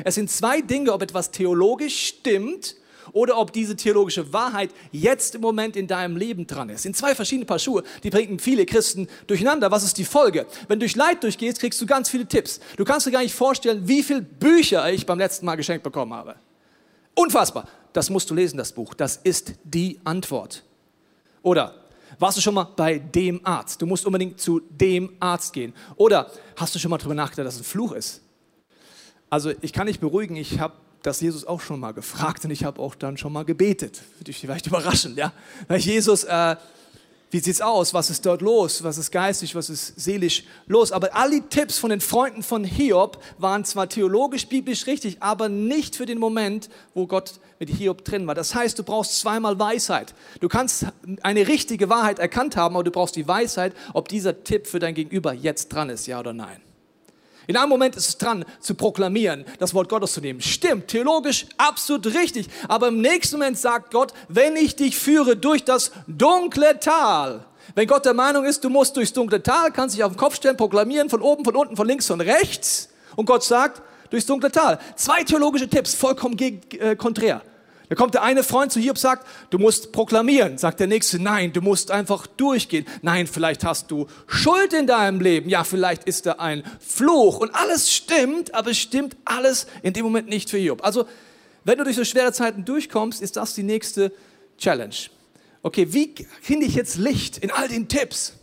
Es 0.05 0.14
sind 0.14 0.31
zwei 0.31 0.61
Dinge, 0.61 0.93
ob 0.93 1.02
etwas 1.02 1.31
theologisch 1.33 2.07
stimmt 2.07 2.76
oder 3.13 3.39
ob 3.39 3.53
diese 3.53 3.77
theologische 3.77 4.33
Wahrheit 4.33 4.71
jetzt 4.93 5.35
im 5.35 5.41
Moment 5.41 5.77
in 5.77 5.87
deinem 5.87 6.17
Leben 6.17 6.47
dran 6.47 6.69
ist. 6.69 6.83
Sind 6.83 6.97
zwei 6.97 7.15
verschiedene 7.15 7.47
Paar 7.47 7.59
Schuhe, 7.59 7.83
die 8.03 8.11
bringen 8.11 8.39
viele 8.39 8.67
Christen 8.67 9.09
durcheinander. 9.27 9.71
Was 9.71 9.85
ist 9.85 9.99
die 9.99 10.05
Folge? 10.05 10.47
Wenn 10.69 10.79
du 10.79 10.87
durch 10.87 10.97
Leid 10.97 11.23
durchgehst, 11.23 11.61
kriegst 11.61 11.81
du 11.81 11.87
ganz 11.87 12.09
viele 12.09 12.27
Tipps. 12.27 12.61
Du 12.77 12.85
kannst 12.85 13.07
dir 13.07 13.11
gar 13.11 13.23
nicht 13.23 13.35
vorstellen, 13.35 13.87
wie 13.89 14.03
viele 14.03 14.23
Bücher 14.23 14.91
ich 14.93 15.07
beim 15.07 15.19
letzten 15.19 15.47
Mal 15.47 15.57
geschenkt 15.57 15.83
bekommen 15.83 16.13
habe. 16.13 16.37
Unfassbar. 17.15 17.69
Das 17.93 18.11
musst 18.11 18.29
du 18.29 18.35
lesen, 18.35 18.59
das 18.59 18.73
Buch. 18.73 18.93
Das 18.93 19.17
ist 19.17 19.55
die 19.65 19.99
Antwort. 20.05 20.63
Oder 21.43 21.75
warst 22.19 22.37
du 22.37 22.43
schon 22.43 22.55
mal 22.55 22.65
bei 22.65 22.99
dem 22.99 23.41
Arzt? 23.45 23.81
Du 23.81 23.87
musst 23.87 24.05
unbedingt 24.05 24.41
zu 24.41 24.61
dem 24.61 25.13
Arzt 25.21 25.53
gehen. 25.53 25.73
Oder 25.97 26.31
hast 26.57 26.75
du 26.75 26.79
schon 26.79 26.91
mal 26.91 26.99
darüber 26.99 27.15
nachgedacht, 27.15 27.47
dass 27.47 27.55
es 27.55 27.61
ein 27.61 27.65
Fluch 27.65 27.93
ist? 27.93 28.23
Also 29.31 29.53
ich 29.61 29.73
kann 29.73 29.87
dich 29.87 29.99
beruhigen, 29.99 30.37
ich 30.37 30.61
habe 30.61 30.75
das 31.07 31.21
Jesus 31.21 31.47
auch 31.47 31.61
schon 31.61 31.81
mal 31.81 31.93
gefragt 31.93 32.45
und 32.45 32.51
ich 32.51 32.65
habe 32.65 32.81
auch 32.81 32.95
dann 32.95 33.17
schon 33.17 33.33
mal 33.33 33.45
gebetet. 33.45 34.03
Vielleicht 34.25 34.67
überraschend, 34.67 35.17
ja. 35.17 35.33
Weil 35.69 35.79
Jesus, 35.79 36.25
äh, 36.25 36.57
wie 37.31 37.41
sieht's 37.41 37.61
aus? 37.61 37.93
Was 37.95 38.11
ist 38.11 38.25
dort 38.25 38.41
los? 38.41 38.83
Was 38.83 38.99
ist 38.99 39.11
geistig? 39.11 39.55
Was 39.55 39.71
ist 39.71 39.99
seelisch 40.01 40.45
los? 40.67 40.93
Aber 40.93 41.15
all 41.15 41.31
die 41.31 41.43
Tipps 41.43 41.79
von 41.79 41.91
den 41.91 42.01
Freunden 42.01 42.43
von 42.43 42.65
Hiob 42.65 43.23
waren 43.39 43.65
zwar 43.65 43.89
theologisch, 43.89 44.47
biblisch 44.49 44.87
richtig, 44.87 45.23
aber 45.23 45.49
nicht 45.49 45.97
für 45.97 46.07
den 46.07 46.19
Moment, 46.19 46.69
wo 46.95 47.07
Gott 47.07 47.35
mit 47.59 47.69
Hiob 47.71 48.05
drin 48.05 48.27
war. 48.27 48.35
Das 48.35 48.55
heißt, 48.55 48.79
du 48.79 48.83
brauchst 48.83 49.19
zweimal 49.19 49.59
Weisheit. 49.59 50.15
Du 50.41 50.49
kannst 50.49 50.87
eine 51.23 51.49
richtige 51.49 51.89
Wahrheit 51.89 52.19
erkannt 52.19 52.57
haben, 52.57 52.75
aber 52.75 52.85
du 52.85 52.91
brauchst 52.91 53.17
die 53.17 53.27
Weisheit, 53.27 53.75
ob 53.93 54.09
dieser 54.09 54.45
Tipp 54.45 54.67
für 54.67 54.79
dein 54.79 54.95
Gegenüber 54.95 55.33
jetzt 55.33 55.69
dran 55.69 55.89
ist, 55.89 56.07
ja 56.07 56.21
oder 56.21 56.33
nein. 56.33 56.65
In 57.47 57.57
einem 57.57 57.69
Moment 57.69 57.97
ist 57.97 58.09
es 58.09 58.19
dran 58.19 58.45
zu 58.61 58.75
proklamieren, 58.75 59.45
das 59.59 59.73
Wort 59.73 59.88
Gottes 59.88 60.12
zu 60.12 60.21
nehmen. 60.21 60.41
Stimmt, 60.41 60.88
theologisch 60.88 61.47
absolut 61.57 62.07
richtig. 62.07 62.49
Aber 62.69 62.88
im 62.88 63.00
nächsten 63.00 63.37
Moment 63.37 63.59
sagt 63.59 63.93
Gott, 63.93 64.12
wenn 64.29 64.57
ich 64.57 64.76
dich 64.76 64.97
führe 64.97 65.37
durch 65.37 65.65
das 65.65 65.93
dunkle 66.07 66.81
Tal, 66.81 67.45
wenn 67.75 67.87
Gott 67.87 68.05
der 68.05 68.15
Meinung 68.15 68.45
ist, 68.45 68.65
du 68.65 68.71
musst 68.71 68.97
durchs 68.97 69.12
dunkle 69.12 69.43
Tal, 69.43 69.71
kannst 69.71 69.97
dich 69.97 70.05
auf 70.05 70.12
den 70.12 70.19
Kopf 70.19 70.37
stellen, 70.37 70.57
proklamieren, 70.57 71.11
von 71.11 71.21
oben, 71.21 71.45
von 71.45 71.57
unten, 71.57 71.76
von 71.76 71.87
links, 71.87 72.07
von 72.07 72.21
rechts. 72.21 72.88
Und 73.17 73.26
Gott 73.26 73.45
sagt, 73.45 73.83
durchs 74.11 74.26
dunkle 74.26 74.50
Tal. 74.50 74.79
Zwei 74.95 75.23
theologische 75.25 75.69
Tipps, 75.69 75.95
vollkommen 75.95 76.37
gegen, 76.37 76.61
äh, 76.79 76.97
konträr. 76.97 77.43
Da 77.88 77.95
kommt 77.95 78.14
der 78.14 78.23
eine 78.23 78.43
Freund 78.43 78.73
zu 78.73 78.81
Hiob, 78.81 78.99
sagt, 78.99 79.26
du 79.50 79.59
musst 79.59 79.93
proklamieren. 79.93 80.59
Sagt 80.59 80.81
der 80.81 80.88
nächste, 80.88 81.21
nein, 81.21 81.52
du 81.52 81.61
musst 81.61 81.90
einfach 81.90 82.26
durchgehen. 82.26 82.85
Nein, 83.02 83.26
vielleicht 83.26 83.64
hast 83.64 83.90
du 83.90 84.09
Schuld 84.26 84.73
in 84.73 84.87
deinem 84.87 85.21
Leben. 85.21 85.49
Ja, 85.49 85.62
vielleicht 85.62 86.05
ist 86.05 86.26
da 86.26 86.33
ein 86.33 86.64
Fluch. 86.81 87.38
Und 87.38 87.55
alles 87.55 87.93
stimmt, 87.93 88.55
aber 88.55 88.73
es 88.73 88.78
stimmt 88.78 89.16
alles 89.25 89.66
in 89.83 89.93
dem 89.93 90.05
Moment 90.05 90.28
nicht 90.28 90.50
für 90.50 90.59
Hiob. 90.59 90.85
Also, 90.85 91.07
wenn 91.64 91.78
du 91.78 91.85
durch 91.85 91.97
so 91.97 92.05
schwere 92.05 92.33
Zeiten 92.33 92.64
durchkommst, 92.64 93.23
ist 93.23 93.37
das 93.37 93.55
die 93.55 93.62
nächste 93.62 94.12
Challenge. 94.59 94.95
Okay, 95.62 95.93
wie 95.93 96.14
finde 96.40 96.66
ich 96.66 96.75
jetzt 96.75 96.97
Licht 96.97 97.38
in 97.38 97.50
all 97.50 97.69
den 97.69 97.88
Tipps? 97.88 98.35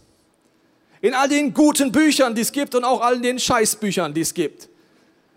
In 1.02 1.14
all 1.14 1.28
den 1.28 1.54
guten 1.54 1.92
Büchern, 1.92 2.34
die 2.36 2.42
es 2.42 2.52
gibt 2.52 2.76
und 2.76 2.86
auch 2.86 3.02
all 3.02 3.20
den 3.20 3.40
Scheißbüchern, 3.40 4.14
die 4.14 4.22
es 4.22 4.34
gibt. 4.34 4.70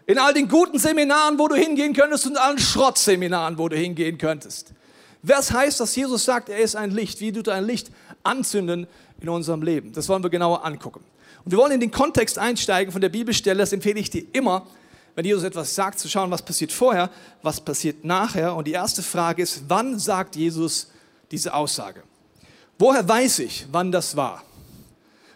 In 0.06 0.18
all 0.18 0.32
den 0.32 0.48
guten 0.48 0.78
Seminaren, 0.78 1.38
wo 1.38 1.48
du 1.48 1.56
hingehen 1.56 1.92
könntest 1.92 2.26
und 2.26 2.36
allen 2.36 2.58
Schrottseminaren, 2.58 3.58
wo 3.58 3.68
du 3.68 3.76
hingehen 3.76 4.18
könntest. 4.18 4.72
Was 5.22 5.50
heißt, 5.50 5.80
dass 5.80 5.96
Jesus 5.96 6.24
sagt, 6.24 6.48
er 6.48 6.58
ist 6.58 6.76
ein 6.76 6.92
Licht? 6.92 7.20
Wie 7.20 7.32
tut 7.32 7.48
er 7.48 7.54
ein 7.54 7.64
Licht 7.64 7.90
anzünden 8.22 8.86
in 9.20 9.28
unserem 9.28 9.62
Leben? 9.62 9.92
Das 9.92 10.08
wollen 10.08 10.22
wir 10.22 10.30
genauer 10.30 10.64
angucken. 10.64 11.00
Und 11.44 11.50
wir 11.50 11.58
wollen 11.58 11.72
in 11.72 11.80
den 11.80 11.90
Kontext 11.90 12.38
einsteigen 12.38 12.92
von 12.92 13.00
der 13.00 13.08
Bibelstelle. 13.08 13.58
Das 13.58 13.72
empfehle 13.72 13.98
ich 13.98 14.08
dir 14.08 14.24
immer, 14.32 14.64
wenn 15.16 15.24
Jesus 15.24 15.42
etwas 15.42 15.74
sagt, 15.74 15.98
zu 15.98 16.08
schauen, 16.08 16.30
was 16.30 16.42
passiert 16.42 16.70
vorher, 16.70 17.10
was 17.42 17.60
passiert 17.60 18.04
nachher. 18.04 18.54
Und 18.54 18.68
die 18.68 18.72
erste 18.72 19.02
Frage 19.02 19.42
ist, 19.42 19.64
wann 19.66 19.98
sagt 19.98 20.36
Jesus 20.36 20.88
diese 21.32 21.52
Aussage? 21.52 22.04
Woher 22.78 23.08
weiß 23.08 23.40
ich, 23.40 23.66
wann 23.72 23.90
das 23.90 24.16
war? 24.16 24.44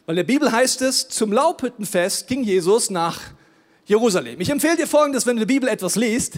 Weil 0.07 0.13
in 0.13 0.27
der 0.27 0.33
Bibel 0.33 0.53
heißt 0.53 0.83
es, 0.83 1.09
zum 1.09 1.33
Laubhüttenfest 1.33 2.29
ging 2.29 2.45
Jesus 2.45 2.91
nach 2.91 3.21
Jerusalem. 3.91 4.41
Ich 4.41 4.49
empfehle 4.49 4.77
dir 4.77 4.87
folgendes, 4.87 5.27
wenn 5.27 5.35
du 5.35 5.45
die 5.45 5.53
Bibel 5.53 5.69
etwas 5.69 5.97
liest, 5.97 6.35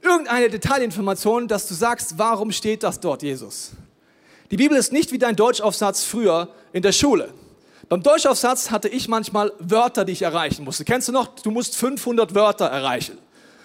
irgendeine 0.00 0.48
Detailinformation, 0.48 1.48
dass 1.48 1.66
du 1.66 1.74
sagst, 1.74 2.18
warum 2.18 2.52
steht 2.52 2.84
das 2.84 3.00
dort, 3.00 3.24
Jesus? 3.24 3.72
Die 4.52 4.56
Bibel 4.56 4.78
ist 4.78 4.92
nicht 4.92 5.10
wie 5.10 5.18
dein 5.18 5.34
Deutschaufsatz 5.34 6.04
früher 6.04 6.50
in 6.72 6.82
der 6.82 6.92
Schule. 6.92 7.34
Beim 7.88 8.00
Deutschaufsatz 8.00 8.70
hatte 8.70 8.88
ich 8.88 9.08
manchmal 9.08 9.52
Wörter, 9.58 10.04
die 10.04 10.12
ich 10.12 10.22
erreichen 10.22 10.64
musste. 10.64 10.84
Kennst 10.84 11.08
du 11.08 11.12
noch? 11.12 11.34
Du 11.34 11.50
musst 11.50 11.74
500 11.74 12.32
Wörter 12.36 12.66
erreichen. 12.66 13.18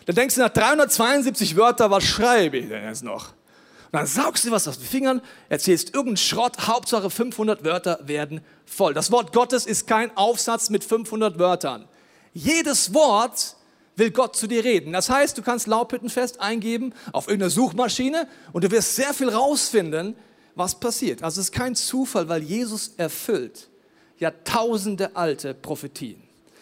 Dann 0.08 0.16
denkst 0.16 0.34
du 0.34 0.42
nach 0.42 0.50
372 0.50 1.56
Wörter, 1.56 1.92
was 1.92 2.06
schreibe 2.06 2.58
ich 2.58 2.68
denn 2.68 2.84
jetzt 2.84 3.04
noch? 3.04 3.28
Und 3.28 4.00
dann 4.00 4.08
saugst 4.08 4.44
du 4.44 4.50
was 4.50 4.68
aus 4.68 4.80
den 4.80 4.88
Fingern, 4.88 5.22
erzählst 5.50 5.94
irgendeinen 5.94 6.18
Schrott, 6.18 6.68
Hauptsache 6.68 7.12
500 7.12 7.64
Wörter 7.64 8.00
werden 8.02 8.42
voll. 8.66 8.96
Das 8.96 9.12
Wort 9.12 9.34
Gottes 9.34 9.68
ist 9.68 9.86
kein 9.86 10.18
Aufsatz 10.18 10.72
mit 10.72 10.84
500 10.84 11.38
Wörtern. 11.38 11.88
Jedes 12.34 12.94
Wort 12.94 13.56
will 13.96 14.12
Gott 14.12 14.36
zu 14.36 14.48
dir 14.48 14.64
reden. 14.64 14.94
Das 14.94 15.10
heißt, 15.10 15.38
du 15.38 15.42
kannst 15.42 15.68
Laubhüttenfest 15.68 16.40
eingeben 16.40 16.94
auf 17.12 17.28
irgendeiner 17.28 17.50
Suchmaschine 17.50 18.28
und 18.54 18.64
du 18.64 18.72
wirst 18.72 18.96
sehr 18.96 19.14
viel 19.14 19.30
rausfinden, 19.30 20.16
was 20.56 20.80
passiert. 20.80 21.22
Also 21.24 21.42
es 21.42 21.48
ist 21.48 21.54
kein 21.54 21.76
Zufall, 21.76 22.30
weil 22.30 22.44
Jesus 22.44 22.94
erfüllt 22.98 23.70
Jahrtausende 24.18 25.16
alte 25.16 25.54
Prophetien. 25.54 26.22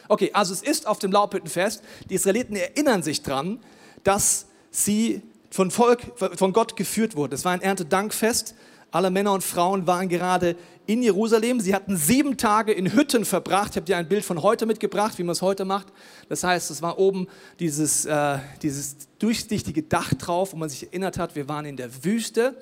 Okay, 0.10 0.32
also 0.34 0.54
es 0.54 0.62
ist 0.62 0.88
auf 0.88 1.00
dem 1.00 1.12
Laubhüttenfest. 1.12 1.84
Die 2.10 2.16
Israeliten 2.16 2.56
erinnern 2.56 3.04
sich 3.04 3.24
dran, 3.24 3.60
dass 4.04 4.48
sie 4.72 5.22
von 5.50 5.72
Volk, 5.72 6.02
von 6.36 6.54
Gott 6.54 6.76
geführt 6.76 7.16
wurden. 7.16 7.34
Es 7.34 7.46
war 7.46 7.52
ein 7.52 7.62
Erntedankfest. 7.62 8.56
Alle 8.92 9.12
Männer 9.12 9.34
und 9.34 9.44
Frauen 9.44 9.86
waren 9.86 10.08
gerade 10.08 10.56
in 10.86 11.04
Jerusalem. 11.04 11.60
Sie 11.60 11.76
hatten 11.76 11.98
sieben 11.98 12.38
Tage 12.38 12.72
in 12.72 12.94
Hütten 12.94 13.26
verbracht. 13.26 13.72
Ich 13.72 13.76
habe 13.76 13.86
dir 13.86 13.98
ein 13.98 14.08
Bild 14.08 14.24
von 14.24 14.42
heute 14.42 14.66
mitgebracht, 14.66 15.18
wie 15.18 15.24
man 15.24 15.34
es 15.34 15.42
heute 15.42 15.66
macht. 15.66 15.88
Das 16.30 16.44
heißt, 16.44 16.72
es 16.72 16.82
war 16.82 16.98
oben 16.98 17.28
dieses, 17.60 18.06
äh, 18.06 18.40
dieses 18.62 18.96
durchsichtige 19.20 19.84
Dach 19.84 20.14
drauf, 20.14 20.54
wo 20.54 20.58
man 20.58 20.70
sich 20.70 20.84
erinnert 20.84 21.18
hat, 21.18 21.36
wir 21.36 21.50
waren 21.50 21.66
in 21.66 21.76
der 21.76 22.06
Wüste 22.06 22.56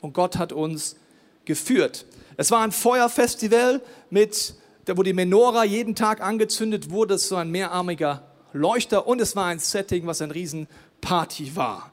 und 0.00 0.14
Gott 0.14 0.38
hat 0.38 0.52
uns 0.52 0.96
geführt. 1.44 2.06
Es 2.36 2.50
war 2.50 2.62
ein 2.62 2.72
Feuerfestival, 2.72 3.82
mit, 4.10 4.54
wo 4.86 5.02
die 5.02 5.12
Menora 5.12 5.64
jeden 5.64 5.96
Tag 5.96 6.20
angezündet 6.20 6.90
wurde. 6.90 7.14
Es 7.14 7.30
war 7.32 7.40
ein 7.40 7.50
mehrarmiger 7.50 8.22
Leuchter 8.52 9.06
und 9.06 9.20
es 9.20 9.34
war 9.34 9.46
ein 9.46 9.58
Setting, 9.58 10.06
was 10.06 10.22
ein 10.22 10.30
Riesenparty 10.30 11.56
war. 11.56 11.90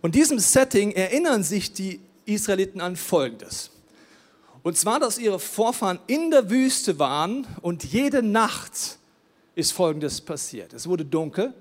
Und 0.00 0.14
diesem 0.14 0.38
Setting 0.38 0.92
erinnern 0.92 1.42
sich 1.42 1.72
die 1.72 2.00
Israeliten 2.24 2.80
an 2.80 2.96
Folgendes. 2.96 3.70
Und 4.62 4.76
zwar, 4.76 5.00
dass 5.00 5.18
ihre 5.18 5.38
Vorfahren 5.38 5.98
in 6.06 6.30
der 6.30 6.50
Wüste 6.50 6.98
waren 6.98 7.46
und 7.62 7.84
jede 7.84 8.22
Nacht 8.22 8.98
ist 9.54 9.72
Folgendes 9.72 10.20
passiert. 10.20 10.72
Es 10.72 10.88
wurde 10.88 11.04
dunkel 11.04 11.52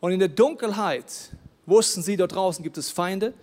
und 0.00 0.12
in 0.12 0.18
der 0.18 0.28
Dunkelheit 0.28 1.30
wussten 1.66 2.02
sie, 2.02 2.16
dort 2.16 2.34
draußen 2.34 2.62
gibt 2.62 2.78
es 2.78 2.90
Feinde, 2.90 3.34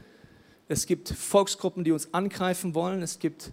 es 0.67 0.85
gibt 0.85 1.09
Volksgruppen, 1.09 1.83
die 1.83 1.91
uns 1.91 2.13
angreifen 2.13 2.75
wollen, 2.75 3.01
es 3.01 3.19
gibt 3.19 3.51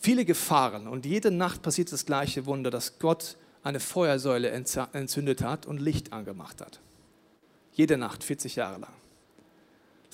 viele 0.00 0.24
Gefahren 0.24 0.88
und 0.88 1.06
jede 1.06 1.30
Nacht 1.30 1.62
passiert 1.62 1.92
das 1.92 2.04
gleiche 2.04 2.44
Wunder, 2.46 2.70
dass 2.70 2.98
Gott 2.98 3.36
eine 3.62 3.80
Feuersäule 3.80 4.50
entzündet 4.50 5.42
hat 5.42 5.66
und 5.66 5.78
Licht 5.78 6.12
angemacht 6.12 6.60
hat. 6.60 6.80
Jede 7.72 7.96
Nacht, 7.96 8.24
40 8.24 8.56
Jahre 8.56 8.80
lang. 8.80 8.97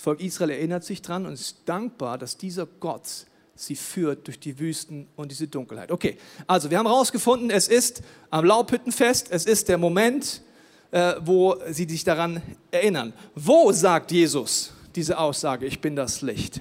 Volk 0.04 0.20
Israel 0.20 0.50
erinnert 0.50 0.84
sich 0.84 1.00
dran 1.00 1.24
und 1.24 1.32
ist 1.32 1.62
dankbar, 1.64 2.18
dass 2.18 2.36
dieser 2.36 2.66
Gott 2.66 3.08
sie 3.54 3.74
führt 3.74 4.26
durch 4.26 4.38
die 4.38 4.58
Wüsten 4.58 5.08
und 5.16 5.30
diese 5.30 5.48
Dunkelheit. 5.48 5.90
Okay, 5.90 6.18
also 6.46 6.70
wir 6.70 6.76
haben 6.78 6.86
herausgefunden, 6.86 7.50
es 7.50 7.68
ist 7.68 8.02
am 8.28 8.44
Laubhüttenfest, 8.44 9.28
es 9.30 9.46
ist 9.46 9.70
der 9.70 9.78
Moment, 9.78 10.42
äh, 10.90 11.14
wo 11.20 11.56
sie 11.70 11.88
sich 11.88 12.04
daran 12.04 12.42
erinnern. 12.70 13.14
Wo 13.34 13.72
sagt 13.72 14.12
Jesus 14.12 14.74
diese 14.94 15.16
Aussage, 15.16 15.64
ich 15.64 15.80
bin 15.80 15.96
das 15.96 16.20
Licht? 16.20 16.60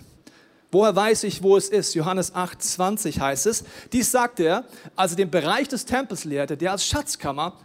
Woher 0.71 0.95
weiß 0.95 1.25
ich, 1.25 1.43
wo 1.43 1.57
es 1.57 1.67
ist? 1.67 1.95
Johannes 1.95 2.33
8, 2.33 2.63
20 2.63 3.19
heißt 3.19 3.45
es. 3.47 3.65
Dies 3.91 4.09
sagt 4.09 4.39
er, 4.39 4.63
als 4.95 5.11
er 5.11 5.17
den 5.17 5.29
Bereich 5.29 5.67
des 5.67 5.83
Tempels 5.83 6.23
lehrte, 6.23 6.55
der 6.55 6.71
als 6.71 6.85
Schatzkammer 6.85 7.59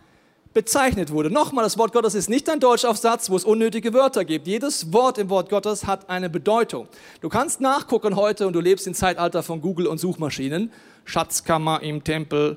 bezeichnet 0.55 1.13
wurde. 1.13 1.31
Nochmal, 1.31 1.65
das 1.65 1.79
Wort 1.79 1.93
Gottes 1.93 2.15
ist 2.15 2.29
nicht 2.29 2.49
ein 2.49 2.61
Deutschaufsatz, 2.61 3.31
wo 3.31 3.37
es 3.37 3.45
unnötige 3.45 3.93
Wörter 3.93 4.25
gibt. 4.25 4.47
Jedes 4.47 4.93
Wort 4.93 5.19
im 5.19 5.31
Wort 5.31 5.51
Gottes 5.51 5.87
hat 5.87 6.09
eine 6.09 6.31
Bedeutung. 6.31 6.89
Du 7.21 7.29
kannst 7.29 7.61
nachgucken 7.61 8.17
heute 8.17 8.47
und 8.47 8.55
du 8.55 8.61
lebst 8.61 8.87
im 8.87 8.95
Zeitalter 8.95 9.43
von 9.43 9.61
Google 9.61 9.87
und 9.87 9.99
Suchmaschinen. 9.99 10.73
Schatzkammer 11.05 11.83
im 11.83 12.03
Tempel 12.05 12.57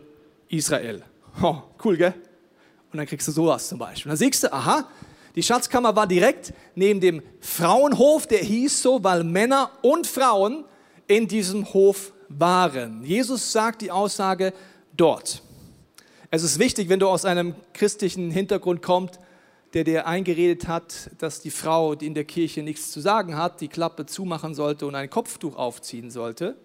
Israel. 0.50 1.04
Oh, 1.42 1.58
cool, 1.84 1.98
gell? 1.98 2.14
Und 2.92 2.98
dann 2.98 3.06
kriegst 3.06 3.28
du 3.28 3.32
sowas 3.32 3.70
zum 3.70 3.80
Beispiel. 3.80 4.12
Und 4.12 4.20
dann 4.20 4.28
siehst 4.28 4.44
du, 4.44 4.52
aha, 4.52 4.88
die 5.36 5.44
Schatzkammer 5.44 5.96
war 5.96 6.08
direkt 6.08 6.54
neben 6.76 7.00
dem 7.00 7.22
Frauenhof, 7.40 8.28
der 8.28 8.40
hieß 8.40 8.82
so, 8.82 9.04
weil 9.04 9.24
Männer 9.24 9.72
und 9.82 10.08
Frauen 10.08 10.66
in 11.08 11.28
diesem 11.28 11.74
Hof 11.74 12.12
waren. 12.28 13.04
Jesus 13.04 13.52
sagt 13.52 13.82
die 13.82 13.92
Aussage 13.92 14.54
dort. 14.96 15.42
Es 16.34 16.44
ist 16.44 16.60
wichtig, 16.60 16.88
wenn 16.88 17.02
du 17.02 17.10
aus 17.10 17.26
einem 17.26 17.56
christlichen 17.74 18.32
Hintergrund 18.32 18.82
kommst, 18.82 19.20
der 19.74 19.84
dir 19.84 20.08
eingeredet 20.08 20.70
hat, 20.70 21.12
dass 21.18 21.42
die 21.42 21.52
Frau, 21.52 21.94
die 21.94 22.08
in 22.08 22.14
der 22.14 22.24
Kirche 22.24 22.64
nichts 22.64 22.90
zu 22.90 23.02
sagen 23.02 23.36
hat, 23.36 23.60
die 23.60 23.68
Klappe 23.68 24.06
zumachen 24.06 24.56
sollte 24.56 24.86
und 24.86 24.96
ein 24.96 25.10
Kopftuch 25.10 25.58
aufziehen 25.58 26.10
sollte, 26.10 26.56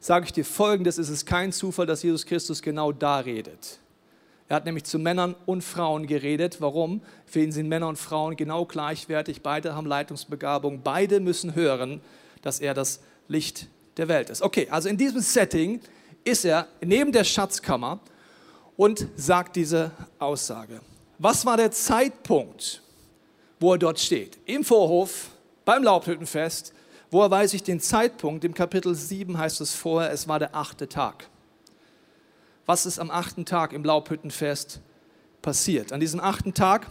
sage 0.00 0.26
ich 0.26 0.34
dir 0.34 0.44
folgendes, 0.44 0.98
es 0.98 1.08
ist 1.08 1.24
kein 1.24 1.50
Zufall, 1.50 1.86
dass 1.86 2.02
Jesus 2.02 2.26
Christus 2.26 2.60
genau 2.60 2.92
da 2.92 3.20
redet. 3.20 3.78
Er 4.50 4.56
hat 4.56 4.66
nämlich 4.66 4.84
zu 4.84 4.98
Männern 4.98 5.34
und 5.46 5.64
Frauen 5.64 6.06
geredet. 6.06 6.60
Warum? 6.60 7.00
Für 7.24 7.40
ihn 7.40 7.52
sind 7.52 7.68
Männer 7.68 7.88
und 7.88 7.96
Frauen 7.96 8.36
genau 8.36 8.66
gleichwertig. 8.66 9.40
Beide 9.40 9.74
haben 9.74 9.86
Leitungsbegabung. 9.86 10.82
Beide 10.82 11.20
müssen 11.20 11.54
hören, 11.54 12.02
dass 12.42 12.60
er 12.60 12.74
das 12.74 13.00
Licht 13.28 13.68
der 13.96 14.08
Welt 14.08 14.28
ist. 14.28 14.42
Okay, 14.42 14.68
also 14.70 14.90
in 14.90 14.98
diesem 14.98 15.22
Setting 15.22 15.80
ist 16.22 16.44
er 16.44 16.68
neben 16.82 17.12
der 17.12 17.24
Schatzkammer 17.24 18.00
und 18.78 19.06
sagt 19.16 19.56
diese 19.56 19.90
Aussage. 20.18 20.80
Was 21.18 21.44
war 21.44 21.58
der 21.58 21.70
Zeitpunkt, 21.70 22.80
wo 23.60 23.72
er 23.72 23.78
dort 23.78 24.00
steht? 24.00 24.38
Im 24.46 24.64
Vorhof, 24.64 25.28
beim 25.66 25.82
Laubhüttenfest. 25.82 26.72
Woher 27.10 27.30
weiß 27.30 27.52
ich 27.52 27.62
den 27.62 27.80
Zeitpunkt? 27.80 28.44
Im 28.44 28.54
Kapitel 28.54 28.94
7 28.94 29.36
heißt 29.36 29.60
es 29.60 29.74
vorher, 29.74 30.10
es 30.12 30.26
war 30.28 30.38
der 30.38 30.54
achte 30.54 30.88
Tag 30.88 31.28
was 32.68 32.84
ist 32.84 32.98
am 32.98 33.10
achten 33.10 33.46
Tag 33.46 33.72
im 33.72 33.82
Laubhüttenfest 33.82 34.82
passiert. 35.40 35.90
An 35.90 36.00
diesem 36.00 36.20
achten 36.20 36.52
Tag 36.52 36.86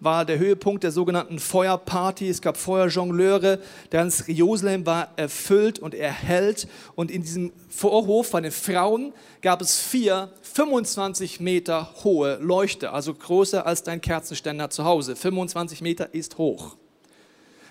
war 0.00 0.24
der 0.24 0.38
Höhepunkt 0.38 0.82
der 0.82 0.90
sogenannten 0.90 1.38
Feuerparty. 1.38 2.28
Es 2.28 2.40
gab 2.40 2.56
Feuerjongleure. 2.56 3.60
Ganz 3.90 4.24
Jerusalem 4.26 4.86
war 4.86 5.12
erfüllt 5.16 5.78
und 5.78 5.94
erhellt. 5.94 6.66
Und 6.96 7.10
in 7.10 7.22
diesem 7.22 7.52
Vorhof 7.68 8.30
bei 8.30 8.40
den 8.40 8.50
Frauen 8.50 9.12
gab 9.42 9.60
es 9.60 9.78
vier 9.78 10.32
25 10.42 11.40
Meter 11.40 11.94
hohe 12.02 12.38
Leuchter, 12.40 12.94
also 12.94 13.14
größer 13.14 13.66
als 13.66 13.82
dein 13.82 14.00
Kerzenständer 14.00 14.70
zu 14.70 14.84
Hause. 14.84 15.14
25 15.14 15.82
Meter 15.82 16.14
ist 16.14 16.38
hoch. 16.38 16.76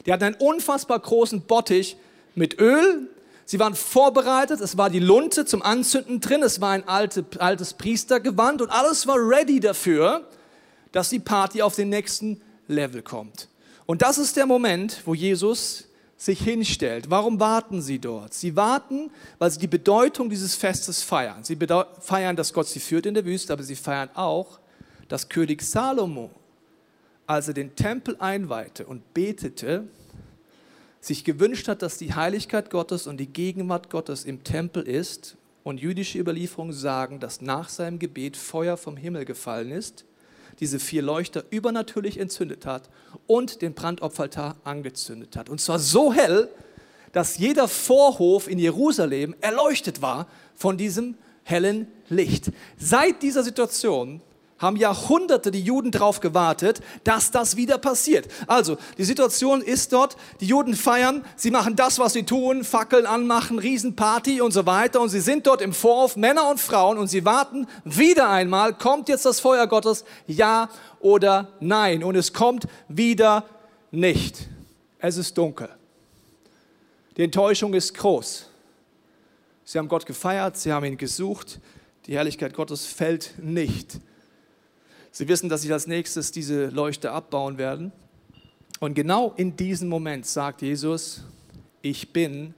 Die 0.05 0.13
hatten 0.13 0.23
einen 0.23 0.35
unfassbar 0.35 0.99
großen 0.99 1.41
Bottich 1.41 1.97
mit 2.35 2.59
Öl, 2.59 3.09
Sie 3.49 3.59
waren 3.59 3.73
vorbereitet, 3.73 4.61
es 4.61 4.77
war 4.77 4.91
die 4.91 4.99
Lunte 4.99 5.43
zum 5.43 5.63
Anzünden 5.63 6.19
drin, 6.19 6.43
es 6.43 6.61
war 6.61 6.69
ein 6.69 6.87
alte, 6.87 7.25
altes 7.39 7.73
Priestergewand 7.73 8.61
und 8.61 8.69
alles 8.69 9.07
war 9.07 9.15
ready 9.15 9.59
dafür, 9.59 10.27
dass 10.91 11.09
die 11.09 11.19
Party 11.19 11.61
auf 11.61 11.75
den 11.75 11.89
nächsten 11.89 12.41
Level 12.67 13.01
kommt. 13.01 13.49
Und 13.85 14.01
das 14.01 14.17
ist 14.17 14.37
der 14.37 14.45
Moment, 14.45 15.01
wo 15.05 15.13
Jesus 15.13 15.85
sich 16.15 16.41
hinstellt. 16.41 17.09
Warum 17.09 17.39
warten 17.39 17.81
sie 17.81 17.99
dort? 17.99 18.33
Sie 18.33 18.55
warten, 18.55 19.09
weil 19.37 19.49
sie 19.51 19.59
die 19.59 19.67
Bedeutung 19.67 20.29
dieses 20.29 20.53
Festes 20.53 21.01
feiern. 21.01 21.43
Sie 21.43 21.57
feiern, 21.99 22.35
dass 22.35 22.53
Gott 22.53 22.67
sie 22.67 22.81
führt 22.81 23.05
in 23.05 23.13
der 23.13 23.25
Wüste, 23.25 23.53
aber 23.53 23.63
sie 23.63 23.75
feiern 23.75 24.09
auch, 24.15 24.59
dass 25.07 25.29
König 25.29 25.61
Salomo, 25.61 26.29
als 27.25 27.47
er 27.47 27.53
den 27.53 27.75
Tempel 27.75 28.17
einweihte 28.19 28.85
und 28.85 29.13
betete, 29.13 29.87
sich 30.99 31.23
gewünscht 31.23 31.67
hat, 31.67 31.81
dass 31.81 31.97
die 31.97 32.13
Heiligkeit 32.13 32.69
Gottes 32.69 33.07
und 33.07 33.17
die 33.17 33.31
Gegenwart 33.31 33.89
Gottes 33.89 34.25
im 34.25 34.43
Tempel 34.43 34.83
ist 34.83 35.37
und 35.63 35.79
jüdische 35.79 36.19
Überlieferungen 36.19 36.73
sagen, 36.73 37.19
dass 37.21 37.41
nach 37.41 37.69
seinem 37.69 37.97
Gebet 37.97 38.35
Feuer 38.35 38.75
vom 38.75 38.97
Himmel 38.97 39.23
gefallen 39.23 39.71
ist, 39.71 40.03
diese 40.59 40.79
vier 40.79 41.01
Leuchter 41.01 41.43
übernatürlich 41.49 42.19
entzündet 42.19 42.65
hat 42.65 42.89
und 43.27 43.61
den 43.61 43.73
Brandopferaltar 43.73 44.57
angezündet 44.63 45.35
hat. 45.35 45.49
Und 45.49 45.61
zwar 45.61 45.79
so 45.79 46.13
hell, 46.13 46.49
dass 47.11 47.37
jeder 47.37 47.67
Vorhof 47.67 48.47
in 48.47 48.59
Jerusalem 48.59 49.35
erleuchtet 49.41 50.01
war 50.01 50.27
von 50.55 50.77
diesem 50.77 51.15
hellen 51.43 51.87
Licht. 52.09 52.51
Seit 52.77 53.23
dieser 53.23 53.43
Situation 53.43 54.21
haben 54.59 54.75
Jahrhunderte 54.75 55.51
die 55.51 55.61
Juden 55.61 55.91
darauf 55.91 56.19
gewartet, 56.19 56.81
dass 57.03 57.31
das 57.31 57.55
wieder 57.55 57.77
passiert. 57.77 58.27
Also, 58.45 58.77
die 58.97 59.05
Situation 59.05 59.61
ist 59.61 59.93
dort, 59.93 60.17
die 60.41 60.47
Juden 60.47 60.75
feiern, 60.75 61.25
sie 61.35 61.49
machen 61.49 61.75
das, 61.75 61.97
was 61.97 62.13
sie 62.13 62.23
tun, 62.23 62.63
Fackeln 62.63 63.05
anmachen, 63.05 63.57
Riesenparty 63.57 64.41
und 64.41 64.51
so 64.51 64.65
weiter 64.65 65.01
und 65.01 65.09
sie 65.09 65.21
sind 65.21 65.47
dort 65.47 65.61
im 65.61 65.73
Vorhof, 65.73 66.17
Männer 66.17 66.49
und 66.49 66.59
Frauen 66.59 66.97
und 66.97 67.07
sie 67.07 67.25
warten 67.25 67.67
wieder 67.85 68.29
einmal, 68.29 68.73
kommt 68.73 69.09
jetzt 69.09 69.25
das 69.25 69.39
Feuer 69.39 69.65
Gottes, 69.67 70.03
ja 70.27 70.69
oder 70.99 71.53
nein 71.59 72.03
und 72.03 72.15
es 72.15 72.33
kommt 72.33 72.67
wieder 72.87 73.45
nicht. 73.91 74.47
Es 74.99 75.17
ist 75.17 75.37
dunkel. 75.37 75.69
Die 77.15 77.23
Enttäuschung 77.23 77.73
ist 77.73 77.93
groß. 77.93 78.45
Sie 79.63 79.77
haben 79.77 79.87
Gott 79.87 80.05
gefeiert, 80.05 80.57
sie 80.57 80.73
haben 80.73 80.85
ihn 80.85 80.97
gesucht, 80.97 81.59
die 82.05 82.15
Herrlichkeit 82.15 82.53
Gottes 82.53 82.85
fällt 82.85 83.33
nicht. 83.37 83.99
Sie 85.11 85.27
wissen, 85.27 85.49
dass 85.49 85.61
sie 85.63 85.73
als 85.73 85.87
nächstes 85.87 86.31
diese 86.31 86.67
Leuchte 86.67 87.11
abbauen 87.11 87.57
werden. 87.57 87.91
Und 88.79 88.93
genau 88.93 89.33
in 89.35 89.57
diesem 89.57 89.89
Moment 89.89 90.25
sagt 90.25 90.61
Jesus, 90.61 91.23
ich 91.81 92.13
bin 92.13 92.53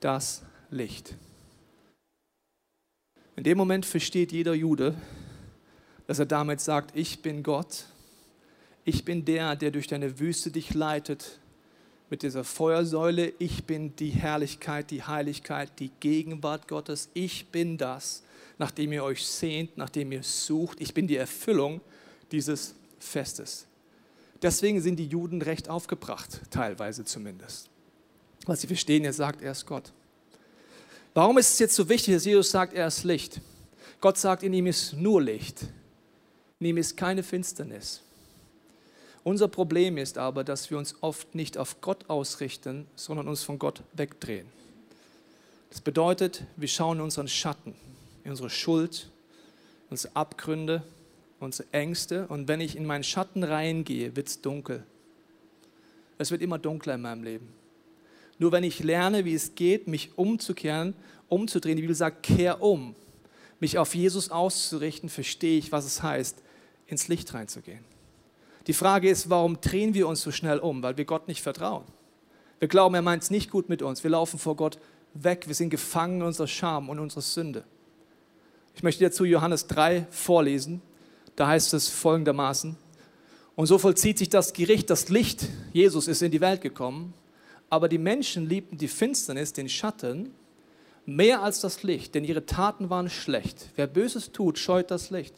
das 0.00 0.42
Licht. 0.70 1.14
In 3.36 3.44
dem 3.44 3.58
Moment 3.58 3.84
versteht 3.84 4.30
jeder 4.32 4.54
Jude, 4.54 4.94
dass 6.06 6.18
er 6.18 6.26
damit 6.26 6.60
sagt, 6.60 6.96
ich 6.96 7.22
bin 7.22 7.42
Gott, 7.42 7.86
ich 8.84 9.04
bin 9.04 9.24
der, 9.24 9.56
der 9.56 9.70
durch 9.70 9.86
deine 9.86 10.20
Wüste 10.20 10.50
dich 10.50 10.74
leitet 10.74 11.40
mit 12.10 12.22
dieser 12.22 12.44
Feuersäule, 12.44 13.32
ich 13.38 13.64
bin 13.64 13.96
die 13.96 14.10
Herrlichkeit, 14.10 14.90
die 14.90 15.02
Heiligkeit, 15.02 15.72
die 15.80 15.90
Gegenwart 16.00 16.68
Gottes, 16.68 17.08
ich 17.14 17.46
bin 17.46 17.78
das, 17.78 18.22
nachdem 18.58 18.92
ihr 18.92 19.02
euch 19.02 19.26
sehnt, 19.26 19.76
nachdem 19.78 20.12
ihr 20.12 20.22
sucht, 20.22 20.80
ich 20.80 20.94
bin 20.94 21.08
die 21.08 21.16
Erfüllung 21.16 21.80
dieses 22.32 22.74
Festes. 22.98 23.66
Deswegen 24.42 24.80
sind 24.80 24.96
die 24.96 25.06
Juden 25.06 25.42
recht 25.42 25.68
aufgebracht, 25.68 26.40
teilweise 26.50 27.04
zumindest. 27.04 27.70
Weil 28.46 28.56
sie 28.56 28.66
verstehen, 28.66 29.04
er 29.04 29.12
sagt, 29.12 29.42
er 29.42 29.52
ist 29.52 29.66
Gott. 29.66 29.92
Warum 31.14 31.38
ist 31.38 31.52
es 31.52 31.58
jetzt 31.58 31.76
so 31.76 31.88
wichtig, 31.88 32.14
dass 32.14 32.24
Jesus 32.24 32.50
sagt, 32.50 32.74
er 32.74 32.86
ist 32.88 33.04
Licht? 33.04 33.40
Gott 34.00 34.18
sagt, 34.18 34.42
in 34.42 34.52
ihm 34.52 34.66
ist 34.66 34.92
nur 34.94 35.22
Licht. 35.22 35.66
In 36.58 36.66
ihm 36.66 36.76
ist 36.76 36.96
keine 36.96 37.22
Finsternis. 37.22 38.02
Unser 39.22 39.48
Problem 39.48 39.96
ist 39.96 40.18
aber, 40.18 40.44
dass 40.44 40.70
wir 40.70 40.76
uns 40.76 40.96
oft 41.00 41.34
nicht 41.34 41.56
auf 41.56 41.80
Gott 41.80 42.10
ausrichten, 42.10 42.86
sondern 42.96 43.28
uns 43.28 43.42
von 43.42 43.58
Gott 43.58 43.82
wegdrehen. 43.94 44.46
Das 45.70 45.80
bedeutet, 45.80 46.44
wir 46.56 46.68
schauen 46.68 46.98
in 46.98 47.04
unseren 47.04 47.28
Schatten, 47.28 47.74
in 48.22 48.30
unsere 48.30 48.50
Schuld, 48.50 49.08
unsere 49.88 50.14
Abgründe, 50.14 50.82
unsere 51.44 51.72
Ängste. 51.72 52.26
Und 52.26 52.48
wenn 52.48 52.60
ich 52.60 52.76
in 52.76 52.86
meinen 52.86 53.04
Schatten 53.04 53.44
reingehe, 53.44 54.16
wird 54.16 54.28
es 54.28 54.40
dunkel. 54.40 54.84
Es 56.18 56.30
wird 56.30 56.42
immer 56.42 56.58
dunkler 56.58 56.94
in 56.94 57.02
meinem 57.02 57.22
Leben. 57.22 57.48
Nur 58.38 58.52
wenn 58.52 58.64
ich 58.64 58.82
lerne, 58.82 59.24
wie 59.24 59.34
es 59.34 59.54
geht, 59.54 59.86
mich 59.86 60.16
umzukehren, 60.16 60.94
umzudrehen, 61.28 61.76
die 61.76 61.82
Bibel 61.82 61.94
sagt, 61.94 62.24
kehr 62.24 62.62
um, 62.62 62.94
mich 63.60 63.78
auf 63.78 63.94
Jesus 63.94 64.30
auszurichten, 64.30 65.08
verstehe 65.08 65.58
ich, 65.58 65.72
was 65.72 65.84
es 65.84 66.02
heißt, 66.02 66.42
ins 66.86 67.08
Licht 67.08 67.32
reinzugehen. 67.32 67.84
Die 68.66 68.72
Frage 68.72 69.08
ist, 69.08 69.30
warum 69.30 69.60
drehen 69.60 69.94
wir 69.94 70.08
uns 70.08 70.22
so 70.22 70.30
schnell 70.30 70.58
um? 70.58 70.82
Weil 70.82 70.96
wir 70.96 71.04
Gott 71.04 71.28
nicht 71.28 71.42
vertrauen. 71.42 71.84
Wir 72.58 72.68
glauben, 72.68 72.94
er 72.94 73.02
meint 73.02 73.22
es 73.22 73.30
nicht 73.30 73.50
gut 73.50 73.68
mit 73.68 73.82
uns. 73.82 74.02
Wir 74.02 74.10
laufen 74.10 74.38
vor 74.38 74.56
Gott 74.56 74.78
weg. 75.12 75.44
Wir 75.46 75.54
sind 75.54 75.70
gefangen 75.70 76.20
in 76.20 76.26
unserer 76.26 76.46
Scham 76.46 76.88
und 76.88 76.98
unserer 76.98 77.22
Sünde. 77.22 77.64
Ich 78.74 78.82
möchte 78.82 79.04
dazu 79.04 79.24
Johannes 79.24 79.66
3 79.66 80.06
vorlesen. 80.10 80.82
Da 81.36 81.48
heißt 81.48 81.74
es 81.74 81.88
folgendermaßen, 81.88 82.76
und 83.56 83.66
so 83.66 83.78
vollzieht 83.78 84.18
sich 84.18 84.28
das 84.28 84.52
Gericht, 84.52 84.90
das 84.90 85.08
Licht, 85.08 85.48
Jesus 85.72 86.08
ist 86.08 86.22
in 86.22 86.32
die 86.32 86.40
Welt 86.40 86.60
gekommen, 86.60 87.14
aber 87.70 87.88
die 87.88 87.98
Menschen 87.98 88.48
liebten 88.48 88.78
die 88.78 88.88
Finsternis, 88.88 89.52
den 89.52 89.68
Schatten, 89.68 90.34
Mehr 91.06 91.42
als 91.42 91.60
das 91.60 91.82
Licht, 91.82 92.14
denn 92.14 92.24
ihre 92.24 92.46
Taten 92.46 92.88
waren 92.88 93.10
schlecht. 93.10 93.68
Wer 93.76 93.86
Böses 93.86 94.32
tut, 94.32 94.58
scheut 94.58 94.90
das 94.90 95.10
Licht. 95.10 95.34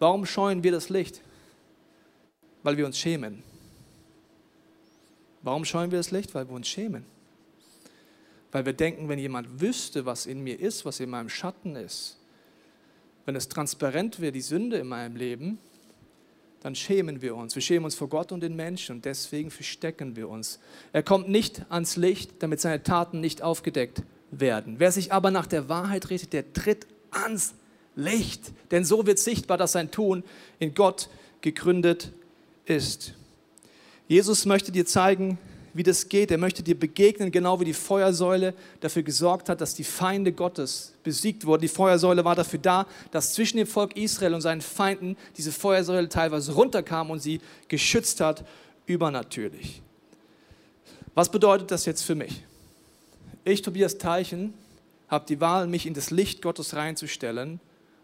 Warum 0.00 0.26
scheuen 0.26 0.64
wir 0.64 0.72
das 0.72 0.88
Licht? 0.88 1.20
Weil 2.64 2.76
wir 2.76 2.86
uns 2.86 2.98
schämen. 2.98 3.44
Warum 5.42 5.64
scheuen 5.64 5.92
wir 5.92 5.98
das 5.98 6.10
Licht? 6.10 6.34
Weil 6.34 6.48
wir 6.48 6.56
uns 6.56 6.66
schämen. 6.66 7.04
Weil 8.50 8.66
wir 8.66 8.72
denken, 8.72 9.08
wenn 9.08 9.18
jemand 9.18 9.60
wüsste, 9.60 10.06
was 10.06 10.26
in 10.26 10.42
mir 10.42 10.58
ist, 10.58 10.84
was 10.84 10.98
in 10.98 11.10
meinem 11.10 11.28
Schatten 11.28 11.76
ist, 11.76 12.18
wenn 13.24 13.36
es 13.36 13.48
transparent 13.48 14.20
wäre, 14.20 14.32
die 14.32 14.40
Sünde 14.40 14.78
in 14.78 14.88
meinem 14.88 15.16
Leben, 15.16 15.58
dann 16.60 16.74
schämen 16.74 17.22
wir 17.22 17.34
uns. 17.34 17.54
Wir 17.54 17.62
schämen 17.62 17.84
uns 17.84 17.94
vor 17.94 18.08
Gott 18.08 18.30
und 18.30 18.40
den 18.40 18.54
Menschen 18.54 18.96
und 18.96 19.04
deswegen 19.04 19.50
verstecken 19.50 20.14
wir 20.14 20.28
uns. 20.28 20.60
Er 20.92 21.02
kommt 21.02 21.28
nicht 21.28 21.64
ans 21.70 21.96
Licht, 21.96 22.42
damit 22.42 22.60
seine 22.60 22.82
Taten 22.82 23.20
nicht 23.20 23.42
aufgedeckt 23.42 24.02
werden. 24.30 24.76
Wer 24.78 24.92
sich 24.92 25.12
aber 25.12 25.30
nach 25.30 25.46
der 25.46 25.68
Wahrheit 25.68 26.10
richtet, 26.10 26.32
der 26.32 26.52
tritt 26.52 26.86
ans 27.10 27.54
Licht. 27.94 28.52
Denn 28.70 28.84
so 28.84 29.06
wird 29.06 29.18
sichtbar, 29.18 29.58
dass 29.58 29.72
sein 29.72 29.90
Tun 29.90 30.24
in 30.58 30.74
Gott 30.74 31.08
gegründet 31.40 32.12
ist. 32.64 33.14
Jesus 34.08 34.46
möchte 34.46 34.72
dir 34.72 34.86
zeigen, 34.86 35.38
wie 35.74 35.82
das 35.82 36.08
geht. 36.08 36.30
Er 36.30 36.38
möchte 36.38 36.62
dir 36.62 36.78
begegnen, 36.78 37.30
genau 37.30 37.60
wie 37.60 37.64
die 37.64 37.72
Feuersäule 37.72 38.54
dafür 38.80 39.02
gesorgt 39.02 39.48
hat, 39.48 39.60
dass 39.60 39.74
die 39.74 39.84
Feinde 39.84 40.32
Gottes 40.32 40.94
besiegt 41.02 41.46
wurden. 41.46 41.62
Die 41.62 41.68
Feuersäule 41.68 42.24
war 42.24 42.34
dafür 42.34 42.58
da, 42.58 42.86
dass 43.10 43.34
zwischen 43.34 43.56
dem 43.56 43.66
Volk 43.66 43.96
Israel 43.96 44.34
und 44.34 44.40
seinen 44.40 44.60
Feinden 44.60 45.16
diese 45.36 45.52
Feuersäule 45.52 46.08
teilweise 46.08 46.52
runterkam 46.52 47.10
und 47.10 47.20
sie 47.20 47.40
geschützt 47.68 48.20
hat, 48.20 48.44
übernatürlich. 48.86 49.82
Was 51.14 51.30
bedeutet 51.30 51.70
das 51.70 51.86
jetzt 51.86 52.02
für 52.02 52.14
mich? 52.14 52.44
Ich, 53.44 53.62
Tobias 53.62 53.98
Teichen, 53.98 54.54
habe 55.08 55.26
die 55.26 55.40
Wahl, 55.40 55.66
mich 55.66 55.86
in 55.86 55.94
das 55.94 56.10
Licht 56.10 56.42
Gottes 56.42 56.74
reinzustellen 56.74 57.60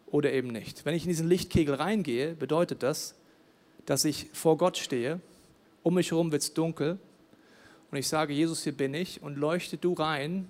oder 0.07 0.33
eben 0.33 0.49
nicht. 0.49 0.85
Wenn 0.85 0.95
ich 0.95 1.05
in 1.05 1.09
diesen 1.09 1.29
Lichtkegel 1.29 1.75
reingehe, 1.75 2.35
bedeutet 2.35 2.83
das, 2.83 3.15
dass 3.87 4.05
ich 4.05 4.27
vor 4.33 4.59
Gott 4.59 4.77
stehe, 4.77 5.21
um 5.83 5.95
mich 5.95 6.11
herum 6.11 6.33
wird 6.33 6.43
es 6.43 6.53
dunkel 6.53 6.99
und 7.91 7.99
ich 7.99 8.09
sage, 8.09 8.33
Jesus, 8.33 8.63
hier 8.65 8.77
bin 8.77 8.95
ich 8.95 9.23
und 9.23 9.37
leuchte 9.37 9.77
du 9.77 9.95
rein 9.95 10.47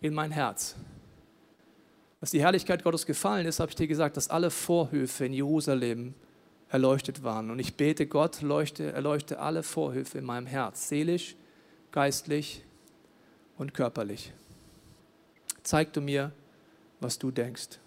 in 0.00 0.14
mein 0.14 0.30
Herz. 0.30 0.76
Was 2.20 2.30
die 2.30 2.40
Herrlichkeit 2.40 2.84
Gottes 2.84 3.06
gefallen 3.06 3.46
ist, 3.46 3.60
habe 3.60 3.70
ich 3.70 3.76
dir 3.76 3.86
gesagt, 3.86 4.16
dass 4.16 4.28
alle 4.28 4.50
Vorhöfe 4.50 5.26
in 5.26 5.32
Jerusalem 5.32 6.14
erleuchtet 6.68 7.22
waren. 7.22 7.50
Und 7.50 7.58
ich 7.58 7.74
bete 7.76 8.06
Gott, 8.06 8.42
leuchte, 8.42 8.92
erleuchte 8.92 9.38
alle 9.38 9.62
Vorhöfe 9.62 10.18
in 10.18 10.24
meinem 10.24 10.46
Herz, 10.46 10.88
seelisch, 10.88 11.36
geistlich 11.92 12.64
und 13.56 13.74
körperlich. 13.74 14.32
Zeig 15.62 15.92
du 15.92 16.00
mir, 16.00 16.32
was 17.00 17.18
du 17.18 17.30
denkst. 17.30 17.78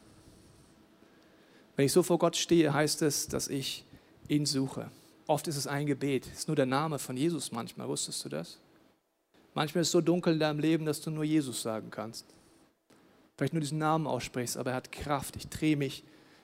Wenn 1.76 1.86
ich 1.86 1.92
so 1.92 2.02
vor 2.02 2.18
Gott 2.18 2.36
stehe, 2.36 2.74
heißt 2.74 3.04
es, 3.04 3.28
dass 3.28 3.48
ich 3.48 3.86
ihn 4.28 4.46
suche. 4.46 4.90
Oft 5.28 5.48
ist 5.48 5.58
es 5.58 5.68
ein 5.68 5.86
Gebet. 5.86 6.26
Es 6.26 6.40
ist 6.40 6.48
nur 6.48 6.56
der 6.56 6.66
Name 6.66 6.98
von 6.98 7.18
Jesus 7.18 7.52
manchmal. 7.52 7.88
Wusstest 7.88 8.24
du 8.26 8.30
das? 8.30 8.60
Manchmal 9.58 9.82
ist 9.82 9.88
es 9.88 9.92
so 9.94 10.02
dunkel 10.02 10.34
in 10.34 10.40
deinem 10.40 10.60
Leben, 10.60 10.86
dass 10.86 11.02
du 11.02 11.10
nur 11.10 11.24
Jesus 11.24 11.64
sagen 11.64 11.90
kannst. 11.90 12.28
Vielleicht 13.36 13.54
nur 13.54 13.60
diesen 13.60 13.80
Namen 13.80 14.06
aussprichst, 14.06 14.56
aber 14.56 14.70
er 14.70 14.76
hat 14.76 14.92
Kraft. 14.92 15.36
Ich 15.36 15.48
drehe 15.48 15.76
mich 15.76 16.04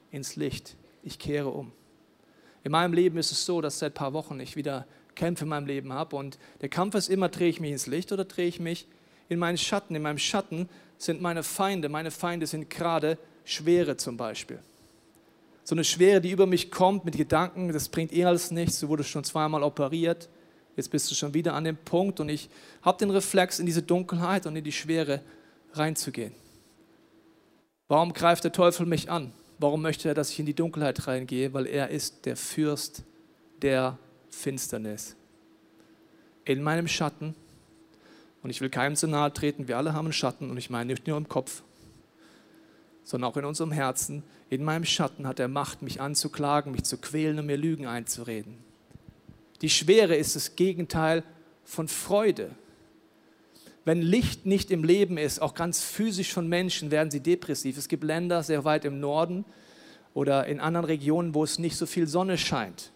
ins 0.10 0.36
Licht. 0.36 0.76
Ich 1.04 1.20
kehre 1.20 1.50
um. 1.50 1.72
In 2.64 2.72
meinem 2.72 2.92
Leben 2.92 3.20
ist 3.20 3.32
es 3.32 3.46
so, 3.46 3.62
dass 3.62 3.78
seit 3.78 3.92
ein 3.92 3.94
paar 3.94 4.14
Wochen 4.14 4.40
ich 4.40 4.56
wieder 4.56 4.88
Kämpfe 5.14 5.44
in 5.44 5.50
meinem 5.50 5.68
Leben 5.68 5.94
habe. 5.94 6.16
Und 6.16 6.40
der 6.62 6.70
Kampf 6.70 6.96
ist 6.96 7.08
immer, 7.08 7.30
drehe 7.30 7.50
ich 7.50 7.60
mich 7.60 7.72
ins 7.72 7.86
Licht 7.86 8.12
oder 8.12 8.26
drehe 8.26 8.48
ich 8.48 8.60
mich 8.60 8.88
in 9.30 9.38
meinen 9.38 9.60
Schatten. 9.60 9.94
In 9.94 10.02
meinem 10.02 10.18
Schatten 10.18 10.68
sind 10.98 11.22
meine 11.22 11.44
Feinde. 11.44 11.90
Meine 11.90 12.10
Feinde 12.10 12.48
sind 12.48 12.72
gerade 12.72 13.20
Schwere 13.46 13.96
zum 13.96 14.18
Beispiel. 14.18 14.58
So 15.64 15.76
eine 15.76 15.84
Schwere, 15.84 16.20
die 16.20 16.32
über 16.32 16.48
mich 16.48 16.72
kommt 16.72 17.06
mit 17.06 17.16
Gedanken, 17.16 17.72
das 17.72 17.90
bringt 17.90 18.12
eh 18.12 18.26
alles 18.26 18.50
nichts. 18.50 18.80
Du 18.80 18.90
wurdest 18.90 19.12
schon 19.12 19.24
zweimal 19.24 19.62
operiert. 19.62 20.30
Jetzt 20.76 20.90
bist 20.90 21.10
du 21.12 21.16
schon 21.16 21.34
wieder 21.34 21.54
an 21.54 21.64
dem 21.64 21.78
Punkt 21.78 22.20
und 22.20 22.30
ich 22.30 22.50
habe 22.82 22.98
den 22.98 23.12
Reflex, 23.12 23.60
in 23.60 23.66
diese 23.66 23.84
Dunkelheit 23.84 24.46
und 24.46 24.56
in 24.56 24.64
die 24.64 24.72
Schwere 24.72 25.22
reinzugehen. 25.74 26.34
Warum 27.88 28.14
greift 28.14 28.44
der 28.44 28.52
Teufel 28.52 28.86
mich 28.86 29.10
an? 29.12 29.32
Warum 29.60 29.82
möchte 29.82 30.08
er, 30.08 30.16
dass 30.16 30.32
ich 30.32 30.40
in 30.40 30.46
die 30.46 30.56
Dunkelheit 30.56 31.08
reingehe? 31.08 31.54
Weil 31.54 31.68
er 31.68 31.90
ist 31.90 32.26
der 32.26 32.36
Fürst 32.36 33.04
der 33.62 34.00
Finsternis. 34.30 35.16
In 36.46 36.64
meinem 36.64 36.88
Schatten, 36.88 37.36
und 38.42 38.50
ich 38.50 38.60
will 38.62 38.70
keinem 38.70 38.96
zu 38.96 39.08
nahe 39.08 39.32
treten, 39.32 39.68
wir 39.68 39.78
alle 39.78 39.94
haben 39.94 40.08
einen 40.08 40.14
Schatten 40.14 40.50
und 40.50 40.58
ich 40.58 40.70
meine 40.70 40.92
nicht 40.92 41.08
nur 41.08 41.18
im 41.18 41.30
Kopf, 41.30 41.62
sondern 43.04 43.30
auch 43.30 43.38
in 43.38 43.46
unserem 43.46 43.72
Herzen. 43.72 44.24
In 44.50 44.64
meinem 44.64 44.86
Schatten 44.86 45.28
hat 45.28 45.40
er 45.40 45.48
Macht, 45.48 45.82
mich 45.82 46.02
anzuklagen, 46.02 46.72
mich 46.72 46.84
zu 46.84 46.98
quälen 46.98 47.40
und 47.40 47.46
mir 47.46 47.58
Lügen 47.58 47.86
einzureden. 47.86 48.58
Die 49.64 49.70
Schwere 49.70 50.16
ist 50.16 50.36
das 50.36 50.58
Gegenteil 50.58 51.24
von 51.64 51.88
Freude. 51.88 52.52
Wenn 53.86 54.02
Licht 54.02 54.46
nicht 54.46 54.72
im 54.72 54.84
Leben 54.84 55.18
ist, 55.18 55.42
auch 55.42 55.56
ganz 55.56 55.82
physisch 55.82 56.34
von 56.34 56.50
Menschen, 56.50 56.92
werden 56.92 57.10
sie 57.10 57.22
depressiv. 57.22 57.78
Es 57.78 57.88
gibt 57.88 58.04
Länder 58.04 58.44
sehr 58.44 58.66
weit 58.66 58.84
im 58.84 59.00
Norden 59.00 59.46
oder 60.14 60.48
in 60.48 60.60
anderen 60.60 60.86
Regionen, 60.86 61.34
wo 61.34 61.46
es 61.46 61.60
nicht 61.60 61.78
so 61.78 61.86
viel 61.86 62.08
Sonne 62.08 62.38
scheint. 62.38 62.92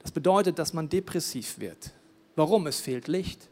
Das 0.00 0.10
bedeutet, 0.10 0.58
dass 0.58 0.72
man 0.72 0.88
depressiv 0.88 1.58
wird. 1.58 1.92
Warum? 2.34 2.66
Es 2.66 2.80
fehlt 2.80 3.06
Licht. 3.06 3.50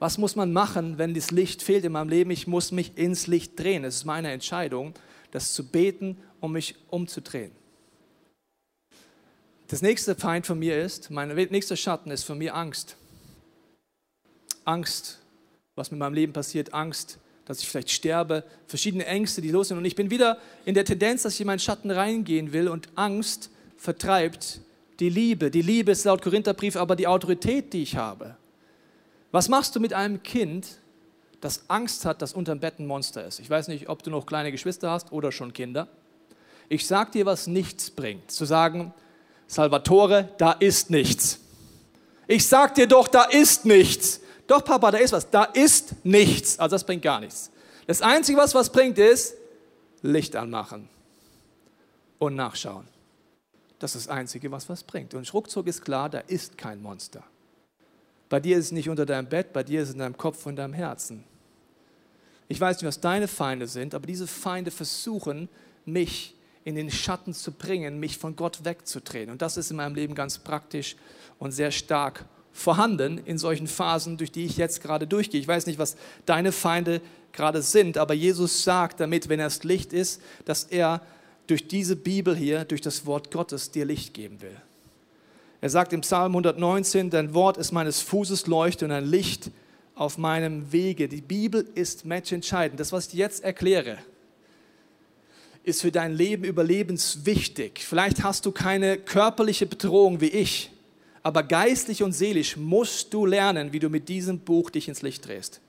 Was 0.00 0.18
muss 0.18 0.34
man 0.34 0.52
machen, 0.52 0.98
wenn 0.98 1.14
das 1.14 1.30
Licht 1.30 1.62
fehlt 1.62 1.84
in 1.84 1.92
meinem 1.92 2.08
Leben? 2.08 2.32
Ich 2.32 2.48
muss 2.48 2.72
mich 2.72 2.98
ins 2.98 3.28
Licht 3.28 3.58
drehen. 3.58 3.84
Es 3.84 3.96
ist 3.96 4.04
meine 4.04 4.32
Entscheidung, 4.32 4.94
das 5.30 5.54
zu 5.54 5.64
beten, 5.64 6.16
um 6.40 6.50
mich 6.50 6.74
umzudrehen. 6.90 7.52
Das 9.68 9.80
nächste 9.80 10.14
Feind 10.14 10.46
von 10.46 10.58
mir 10.58 10.80
ist, 10.80 11.10
mein 11.10 11.28
nächster 11.28 11.76
Schatten 11.76 12.10
ist 12.10 12.24
von 12.24 12.36
mir 12.36 12.54
Angst. 12.54 12.96
Angst, 14.64 15.20
was 15.74 15.90
mit 15.90 15.98
meinem 15.98 16.14
Leben 16.14 16.32
passiert, 16.32 16.74
Angst, 16.74 17.18
dass 17.46 17.60
ich 17.60 17.68
vielleicht 17.68 17.90
sterbe, 17.90 18.44
verschiedene 18.66 19.06
Ängste, 19.06 19.40
die 19.40 19.50
los 19.50 19.68
sind. 19.68 19.78
Und 19.78 19.84
ich 19.84 19.94
bin 19.94 20.10
wieder 20.10 20.38
in 20.64 20.74
der 20.74 20.84
Tendenz, 20.84 21.22
dass 21.22 21.34
ich 21.34 21.40
in 21.40 21.46
meinen 21.46 21.58
Schatten 21.58 21.90
reingehen 21.90 22.52
will 22.52 22.68
und 22.68 22.88
Angst 22.94 23.50
vertreibt 23.76 24.60
die 25.00 25.08
Liebe. 25.08 25.50
Die 25.50 25.62
Liebe 25.62 25.92
ist 25.92 26.04
laut 26.04 26.22
Korintherbrief 26.22 26.76
aber 26.76 26.96
die 26.96 27.06
Autorität, 27.06 27.72
die 27.72 27.82
ich 27.82 27.96
habe. 27.96 28.36
Was 29.32 29.48
machst 29.48 29.74
du 29.74 29.80
mit 29.80 29.92
einem 29.92 30.22
Kind, 30.22 30.78
das 31.40 31.68
Angst 31.68 32.04
hat, 32.04 32.22
dass 32.22 32.32
unterm 32.32 32.60
Bett 32.60 32.78
ein 32.78 32.86
Monster 32.86 33.26
ist? 33.26 33.40
Ich 33.40 33.50
weiß 33.50 33.68
nicht, 33.68 33.88
ob 33.88 34.02
du 34.02 34.10
noch 34.10 34.26
kleine 34.26 34.52
Geschwister 34.52 34.90
hast 34.90 35.10
oder 35.12 35.32
schon 35.32 35.52
Kinder. 35.52 35.88
Ich 36.68 36.86
sag 36.86 37.12
dir, 37.12 37.26
was 37.26 37.46
nichts 37.46 37.90
bringt. 37.90 38.30
Zu 38.30 38.44
sagen, 38.44 38.94
Salvatore, 39.46 40.30
da 40.38 40.52
ist 40.52 40.90
nichts. 40.90 41.38
Ich 42.26 42.46
sag 42.46 42.74
dir 42.74 42.86
doch, 42.86 43.08
da 43.08 43.24
ist 43.24 43.64
nichts. 43.64 44.20
Doch, 44.46 44.64
Papa, 44.64 44.90
da 44.90 44.98
ist 44.98 45.12
was. 45.12 45.28
Da 45.30 45.44
ist 45.44 46.04
nichts. 46.04 46.58
Also 46.58 46.74
das 46.74 46.84
bringt 46.84 47.02
gar 47.02 47.20
nichts. 47.20 47.50
Das 47.86 48.02
Einzige, 48.02 48.38
was 48.38 48.54
was 48.54 48.70
bringt, 48.70 48.98
ist 48.98 49.34
Licht 50.02 50.36
anmachen 50.36 50.88
und 52.18 52.34
nachschauen. 52.34 52.86
Das 53.78 53.94
ist 53.94 54.06
das 54.06 54.14
Einzige, 54.14 54.50
was 54.50 54.68
was 54.68 54.82
bringt. 54.82 55.14
Und 55.14 55.32
ruckzuck 55.32 55.66
ist 55.66 55.84
klar, 55.84 56.08
da 56.08 56.20
ist 56.20 56.56
kein 56.56 56.80
Monster. 56.80 57.22
Bei 58.28 58.40
dir 58.40 58.56
ist 58.58 58.66
es 58.66 58.72
nicht 58.72 58.88
unter 58.88 59.06
deinem 59.06 59.28
Bett, 59.28 59.52
bei 59.52 59.62
dir 59.62 59.82
ist 59.82 59.88
es 59.88 59.94
in 59.94 60.00
deinem 60.00 60.16
Kopf 60.16 60.46
und 60.46 60.56
deinem 60.56 60.72
Herzen. 60.72 61.24
Ich 62.48 62.60
weiß 62.60 62.78
nicht, 62.78 62.86
was 62.86 63.00
deine 63.00 63.28
Feinde 63.28 63.66
sind, 63.66 63.94
aber 63.94 64.06
diese 64.06 64.26
Feinde 64.26 64.70
versuchen, 64.70 65.48
mich 65.84 66.33
in 66.64 66.74
den 66.74 66.90
Schatten 66.90 67.34
zu 67.34 67.52
bringen, 67.52 68.00
mich 68.00 68.18
von 68.18 68.36
Gott 68.36 68.64
wegzudrehen. 68.64 69.30
Und 69.30 69.42
das 69.42 69.56
ist 69.56 69.70
in 69.70 69.76
meinem 69.76 69.94
Leben 69.94 70.14
ganz 70.14 70.38
praktisch 70.38 70.96
und 71.38 71.52
sehr 71.52 71.70
stark 71.70 72.24
vorhanden 72.52 73.18
in 73.18 73.36
solchen 73.36 73.66
Phasen, 73.66 74.16
durch 74.16 74.32
die 74.32 74.46
ich 74.46 74.56
jetzt 74.56 74.82
gerade 74.82 75.06
durchgehe. 75.06 75.40
Ich 75.40 75.48
weiß 75.48 75.66
nicht, 75.66 75.78
was 75.78 75.96
deine 76.24 76.52
Feinde 76.52 77.00
gerade 77.32 77.62
sind, 77.62 77.98
aber 77.98 78.14
Jesus 78.14 78.62
sagt 78.64 79.00
damit, 79.00 79.28
wenn 79.28 79.40
er 79.40 79.46
das 79.46 79.64
Licht 79.64 79.92
ist, 79.92 80.22
dass 80.44 80.64
er 80.64 81.02
durch 81.46 81.68
diese 81.68 81.96
Bibel 81.96 82.34
hier, 82.34 82.64
durch 82.64 82.80
das 82.80 83.04
Wort 83.04 83.30
Gottes 83.30 83.70
dir 83.70 83.84
Licht 83.84 84.14
geben 84.14 84.40
will. 84.40 84.56
Er 85.60 85.70
sagt 85.70 85.92
im 85.92 86.02
Psalm 86.02 86.32
119, 86.32 87.10
dein 87.10 87.34
Wort 87.34 87.56
ist 87.56 87.72
meines 87.72 88.00
Fußes 88.00 88.46
Leuchte 88.46 88.84
und 88.84 88.92
ein 88.92 89.04
Licht 89.04 89.50
auf 89.94 90.16
meinem 90.18 90.72
Wege. 90.72 91.08
Die 91.08 91.20
Bibel 91.20 91.66
ist 91.74 92.04
matchentscheidend. 92.04 92.78
Das, 92.80 92.92
was 92.92 93.08
ich 93.08 93.14
jetzt 93.14 93.42
erkläre, 93.42 93.98
ist 95.64 95.80
für 95.80 95.90
dein 95.90 96.14
Leben 96.14 96.44
überlebenswichtig. 96.44 97.84
Vielleicht 97.84 98.22
hast 98.22 98.46
du 98.46 98.52
keine 98.52 98.98
körperliche 98.98 99.66
Bedrohung 99.66 100.20
wie 100.20 100.28
ich, 100.28 100.70
aber 101.22 101.42
geistlich 101.42 102.02
und 102.02 102.12
seelisch 102.12 102.56
musst 102.56 103.12
du 103.14 103.24
lernen, 103.26 103.72
wie 103.72 103.78
du 103.78 103.88
mit 103.88 104.08
diesem 104.08 104.40
Buch 104.40 104.70
dich 104.70 104.88
ins 104.88 105.02
Licht 105.02 105.26
drehst. 105.26 105.60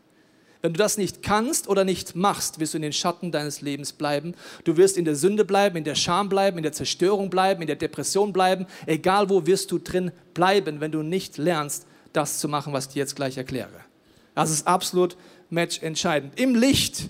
Wenn 0.61 0.73
du 0.73 0.77
das 0.79 0.97
nicht 0.97 1.21
kannst 1.21 1.67
oder 1.67 1.83
nicht 1.85 2.15
machst, 2.15 2.59
wirst 2.59 2.73
du 2.73 2.77
in 2.77 2.81
den 2.81 2.91
Schatten 2.91 3.31
deines 3.31 3.61
Lebens 3.61 3.93
bleiben. 3.93 4.33
Du 4.63 4.77
wirst 4.77 4.97
in 4.97 5.05
der 5.05 5.15
Sünde 5.15 5.45
bleiben, 5.45 5.77
in 5.77 5.83
der 5.83 5.95
Scham 5.95 6.27
bleiben, 6.27 6.57
in 6.57 6.63
der 6.63 6.71
Zerstörung 6.73 7.29
bleiben, 7.29 7.61
in 7.61 7.67
der 7.67 7.75
Depression 7.75 8.33
bleiben. 8.33 8.65
Egal 8.87 9.29
wo 9.29 9.45
wirst 9.45 9.71
du 9.71 9.77
drin 9.77 10.11
bleiben, 10.33 10.81
wenn 10.81 10.91
du 10.91 11.03
nicht 11.03 11.37
lernst, 11.37 11.85
das 12.13 12.39
zu 12.39 12.47
machen, 12.47 12.73
was 12.73 12.87
ich 12.87 12.93
dir 12.93 12.99
jetzt 12.99 13.15
gleich 13.15 13.37
erkläre. 13.37 13.69
Das 14.33 14.49
ist 14.49 14.67
absolut 14.67 15.15
Match 15.49 15.81
entscheidend. 15.83 16.39
Im 16.39 16.55
Licht 16.55 17.09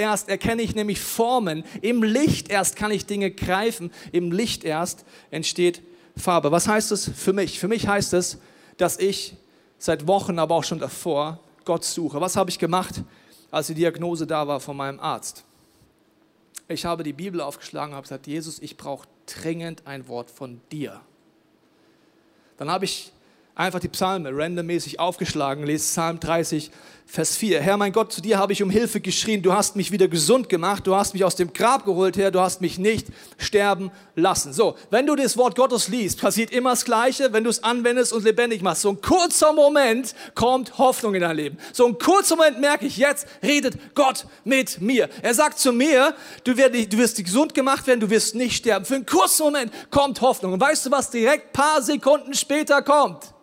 erst 0.00 0.28
erkenne 0.28 0.62
ich 0.62 0.74
nämlich 0.74 1.00
Formen. 1.00 1.62
Im 1.82 2.02
Licht 2.02 2.48
erst 2.48 2.74
kann 2.74 2.90
ich 2.90 3.06
Dinge 3.06 3.30
greifen. 3.30 3.92
Im 4.10 4.32
Licht 4.32 4.64
erst 4.64 5.04
entsteht 5.30 5.82
Farbe. 6.16 6.50
Was 6.50 6.66
heißt 6.66 6.90
das 6.90 7.08
für 7.08 7.32
mich? 7.32 7.60
Für 7.60 7.68
mich 7.68 7.86
heißt 7.86 8.14
es, 8.14 8.38
dass 8.78 8.98
ich 8.98 9.36
seit 9.78 10.06
Wochen, 10.06 10.38
aber 10.38 10.56
auch 10.56 10.64
schon 10.64 10.78
davor, 10.78 11.38
Gott 11.64 11.84
suche. 11.84 12.20
Was 12.20 12.36
habe 12.36 12.50
ich 12.50 12.58
gemacht, 12.58 13.02
als 13.50 13.68
die 13.68 13.74
Diagnose 13.74 14.26
da 14.26 14.48
war 14.48 14.58
von 14.60 14.76
meinem 14.76 14.98
Arzt? 14.98 15.44
Ich 16.68 16.84
habe 16.84 17.02
die 17.02 17.12
Bibel 17.12 17.40
aufgeschlagen 17.40 17.92
und 17.92 17.96
habe 17.96 18.04
gesagt, 18.04 18.26
Jesus, 18.26 18.58
ich 18.60 18.76
brauche 18.76 19.06
dringend 19.26 19.86
ein 19.86 20.08
Wort 20.08 20.30
von 20.30 20.60
dir. 20.72 21.00
Dann 22.56 22.70
habe 22.70 22.84
ich 22.84 23.12
einfach 23.54 23.80
die 23.80 23.88
Psalme 23.88 24.30
randommäßig 24.32 24.98
aufgeschlagen, 25.00 25.64
lese 25.64 25.84
Psalm 25.84 26.20
30, 26.20 26.70
Vers 27.12 27.36
4. 27.36 27.60
Herr 27.60 27.76
mein 27.76 27.92
Gott, 27.92 28.12
zu 28.12 28.20
dir 28.20 28.38
habe 28.38 28.52
ich 28.52 28.62
um 28.62 28.70
Hilfe 28.70 29.00
geschrien, 29.00 29.42
du 29.42 29.52
hast 29.52 29.74
mich 29.74 29.90
wieder 29.90 30.06
gesund 30.06 30.48
gemacht, 30.48 30.86
du 30.86 30.94
hast 30.94 31.12
mich 31.12 31.24
aus 31.24 31.34
dem 31.34 31.52
Grab 31.52 31.84
geholt, 31.84 32.16
Herr, 32.16 32.30
du 32.30 32.38
hast 32.38 32.60
mich 32.60 32.78
nicht 32.78 33.08
sterben 33.36 33.90
lassen. 34.14 34.52
So, 34.52 34.76
wenn 34.90 35.06
du 35.06 35.16
das 35.16 35.36
Wort 35.36 35.56
Gottes 35.56 35.88
liest, 35.88 36.20
passiert 36.20 36.52
immer 36.52 36.70
das 36.70 36.84
Gleiche, 36.84 37.32
wenn 37.32 37.42
du 37.42 37.50
es 37.50 37.64
anwendest 37.64 38.12
und 38.12 38.22
lebendig 38.22 38.62
machst. 38.62 38.82
So 38.82 38.90
ein 38.90 39.00
kurzer 39.00 39.52
Moment 39.52 40.14
kommt 40.36 40.78
Hoffnung 40.78 41.16
in 41.16 41.22
dein 41.22 41.34
Leben. 41.34 41.58
So 41.72 41.84
ein 41.84 41.98
kurzer 41.98 42.36
Moment 42.36 42.60
merke 42.60 42.86
ich, 42.86 42.96
jetzt 42.96 43.26
redet 43.42 43.96
Gott 43.96 44.26
mit 44.44 44.80
mir. 44.80 45.08
Er 45.20 45.34
sagt 45.34 45.58
zu 45.58 45.72
mir, 45.72 46.14
du 46.44 46.56
wirst, 46.56 47.16
gesund 47.16 47.54
gemacht 47.54 47.88
werden, 47.88 47.98
du 47.98 48.10
wirst 48.10 48.36
nicht 48.36 48.54
sterben. 48.54 48.84
Für 48.84 48.94
einen 48.94 49.06
kurzen 49.06 49.42
Moment 49.42 49.72
kommt 49.90 50.20
Hoffnung. 50.20 50.52
Und 50.52 50.60
weißt 50.60 50.86
du, 50.86 50.92
was 50.92 51.10
direkt 51.10 51.52
paar 51.54 51.82
Sekunden 51.82 52.34
später 52.34 52.82
kommt? 52.82 53.34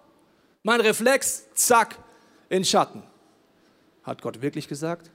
Mein 0.63 0.79
Reflex, 0.79 1.43
zack, 1.53 1.97
in 2.47 2.63
Schatten. 2.63 3.03
Hat 4.07 4.21
Gott 4.21 4.41
wirklich 4.41 4.69
gesagt? 4.69 5.11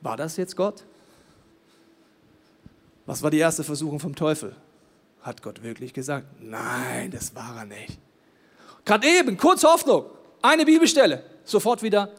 War 0.00 0.16
das 0.16 0.36
jetzt 0.36 0.54
Gott? 0.54 0.84
Was 3.04 3.20
war 3.20 3.32
die 3.32 3.38
erste 3.38 3.64
Versuchung 3.64 3.98
vom 3.98 4.14
Teufel? 4.14 4.54
Hat 5.22 5.42
Gott 5.42 5.64
wirklich 5.64 5.92
gesagt? 5.92 6.28
Nein, 6.40 7.10
das 7.10 7.34
war 7.34 7.56
er 7.56 7.64
nicht. 7.64 7.98
Gerade 8.84 9.08
eben, 9.08 9.36
kurz 9.36 9.64
Hoffnung, 9.64 10.04
eine 10.40 10.64
Bibelstelle, 10.64 11.24
sofort 11.42 11.82
wieder 11.82 12.10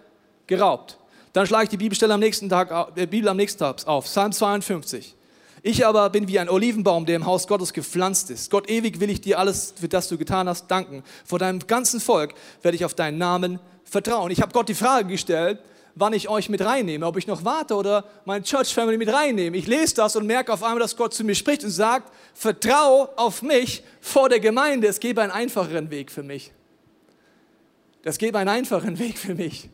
geraubt. 0.46 0.98
Dann 1.32 1.48
schlage 1.48 1.64
ich 1.64 1.70
die 1.70 1.78
Bibelstelle 1.78 2.14
am 2.14 2.20
nächsten 2.20 2.50
Tag, 2.50 2.98
äh, 2.98 3.06
Bibel 3.06 3.30
am 3.30 3.38
nächsten 3.38 3.60
Tag 3.60 3.88
auf, 3.88 4.06
Psalm 4.06 4.34
52. 4.34 5.16
Ich 5.64 5.86
aber 5.86 6.10
bin 6.10 6.28
wie 6.28 6.38
ein 6.38 6.50
Olivenbaum, 6.50 7.06
der 7.06 7.16
im 7.16 7.26
Haus 7.26 7.48
Gottes 7.48 7.72
gepflanzt 7.72 8.30
ist. 8.30 8.52
Gott, 8.52 8.70
ewig 8.70 9.00
will 9.00 9.10
ich 9.10 9.22
dir 9.22 9.40
alles, 9.40 9.74
für 9.80 9.88
das 9.88 10.10
du 10.10 10.18
getan 10.18 10.50
hast, 10.50 10.68
danken. 10.68 11.04
Vor 11.24 11.40
deinem 11.40 11.60
ganzen 11.66 12.02
Volk 12.02 12.34
werde 12.62 12.76
ich 12.76 12.84
auf 12.84 12.94
deinen 12.94 13.18
Namen 13.18 13.60
vertrauen. 13.90 14.32
Ich 14.32 14.42
habe 14.42 14.52
Gott 14.52 14.70
die 14.70 14.76
Frage 14.76 15.08
gestellt, 15.08 15.60
wann 15.96 16.14
ich 16.14 16.30
euch 16.30 16.50
mit 16.50 16.62
reinnehme, 16.62 17.06
ob 17.06 17.18
ich 17.18 17.26
noch 17.26 17.44
warte 17.44 17.76
oder 17.76 18.06
meine 18.26 18.44
Church 18.44 18.74
Family 18.74 18.98
mit 18.98 19.12
reinnehme. 19.12 19.58
Ich 19.58 19.68
lese 19.68 19.96
das 19.96 20.16
und 20.16 20.28
merke 20.28 20.54
auf 20.54 20.62
einmal, 20.62 20.80
dass 20.80 20.96
Gott 20.96 21.14
zu 21.14 21.24
mir 21.24 21.36
spricht 21.36 21.64
und 21.64 21.72
sagt, 21.72 22.14
vertrau 22.34 23.10
auf 23.16 23.42
mich 23.42 23.84
vor 24.00 24.30
der 24.30 24.40
Gemeinde. 24.40 24.88
Es 24.88 25.00
gäbe 25.00 25.22
einen 25.22 25.32
einfacheren 25.32 25.90
Weg 25.90 26.12
für 26.12 26.24
mich. 26.24 26.52
Das 28.04 28.18
gäbe 28.18 28.38
einen 28.38 28.50
einfacheren 28.50 29.00
Weg 29.00 29.18
für 29.18 29.36
mich, 29.36 29.70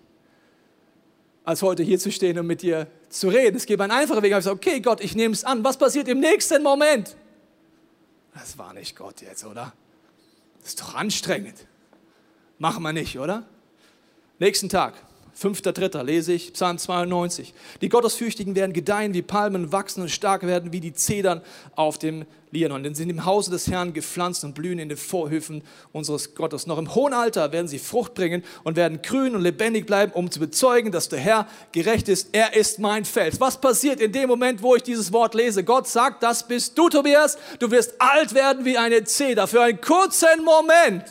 als 1.44 1.62
heute 1.62 1.84
hier 1.84 2.00
zu 2.00 2.12
stehen 2.12 2.40
und 2.40 2.48
mit 2.48 2.62
dir 2.62 2.88
zu 3.10 3.28
reden. 3.28 3.58
Es 3.58 3.66
gäbe 3.66 3.84
einen 3.84 3.92
einfachen 3.92 4.22
Weg. 4.22 4.30
Ich 4.30 4.34
habe 4.34 4.44
gesagt, 4.44 4.56
okay, 4.56 4.80
Gott, 4.80 5.04
ich 5.04 5.16
nehme 5.16 5.34
es 5.34 5.44
an. 5.44 5.64
Was 5.64 5.78
passiert 5.78 6.08
im 6.08 6.20
nächsten 6.20 6.64
Moment? 6.64 7.16
Das 8.34 8.58
war 8.58 8.74
nicht 8.74 8.96
Gott 8.96 9.22
jetzt, 9.22 9.46
oder? 9.46 9.74
Das 10.60 10.70
ist 10.70 10.82
doch 10.82 10.96
anstrengend. 10.96 11.68
Machen 12.58 12.82
wir 12.84 12.94
nicht, 12.94 13.20
oder? 13.20 13.46
Nächsten 14.40 14.68
Tag, 14.68 14.96
5.3. 15.40 16.02
lese 16.02 16.34
ich 16.34 16.54
Psalm 16.54 16.80
92. 16.80 17.54
Die 17.82 17.90
Gottesfürchtigen 17.90 18.56
werden 18.56 18.74
gedeihen 18.74 19.14
wie 19.14 19.22
Palmen, 19.22 19.72
wachsen 19.72 20.02
und 20.02 20.10
stark 20.10 20.42
werden 20.42 20.74
wie 20.74 20.80
die 20.80 20.94
Zedern 20.94 21.44
auf 21.76 22.00
dem 22.00 22.26
Lianon. 22.50 22.82
Denn 22.82 22.96
sie 22.96 23.04
sind 23.04 23.12
im 23.12 23.26
Hause 23.26 23.52
des 23.52 23.68
Herrn 23.68 23.94
gepflanzt 23.94 24.44
und 24.44 24.56
blühen 24.56 24.80
in 24.80 24.90
den 24.90 24.98
Vorhöfen 24.98 25.62
unseres 25.92 26.34
Gottes. 26.34 26.66
Noch 26.66 26.80
im 26.80 26.96
hohen 26.96 27.14
Alter 27.14 27.52
werden 27.52 27.68
sie 27.68 27.78
Frucht 27.78 28.16
bringen 28.16 28.44
und 28.64 28.76
werden 28.76 29.04
grün 29.04 29.36
und 29.36 29.42
lebendig 29.42 29.86
bleiben, 29.86 30.12
um 30.14 30.32
zu 30.32 30.40
bezeugen, 30.40 30.92
dass 30.92 31.10
der 31.10 31.20
Herr 31.20 31.48
gerecht 31.72 32.10
ist. 32.10 32.30
Er 32.32 32.56
ist 32.56 32.80
mein 32.80 33.06
Fels. 33.06 33.40
Was 33.40 33.62
passiert 33.62 34.02
in 34.02 34.12
dem 34.12 34.30
Moment, 34.30 34.64
wo 34.64 34.76
ich 34.76 34.82
dieses 34.82 35.14
Wort 35.14 35.36
lese? 35.36 35.64
Gott 35.64 35.88
sagt, 35.88 36.24
das 36.24 36.48
bist 36.48 36.76
du, 36.76 36.90
Tobias. 36.90 37.38
Du 37.60 37.70
wirst 37.70 37.94
alt 38.00 38.34
werden 38.34 38.66
wie 38.66 38.80
eine 38.80 39.04
Zeder. 39.04 39.46
Für 39.46 39.62
einen 39.62 39.80
kurzen 39.80 40.44
Moment 40.44 41.04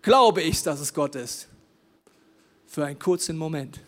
glaube 0.00 0.40
ich, 0.40 0.62
dass 0.62 0.80
es 0.80 0.94
Gott 0.94 1.14
ist 1.14 1.48
für 2.68 2.84
einen 2.84 2.98
kurzen 2.98 3.36
Moment. 3.36 3.80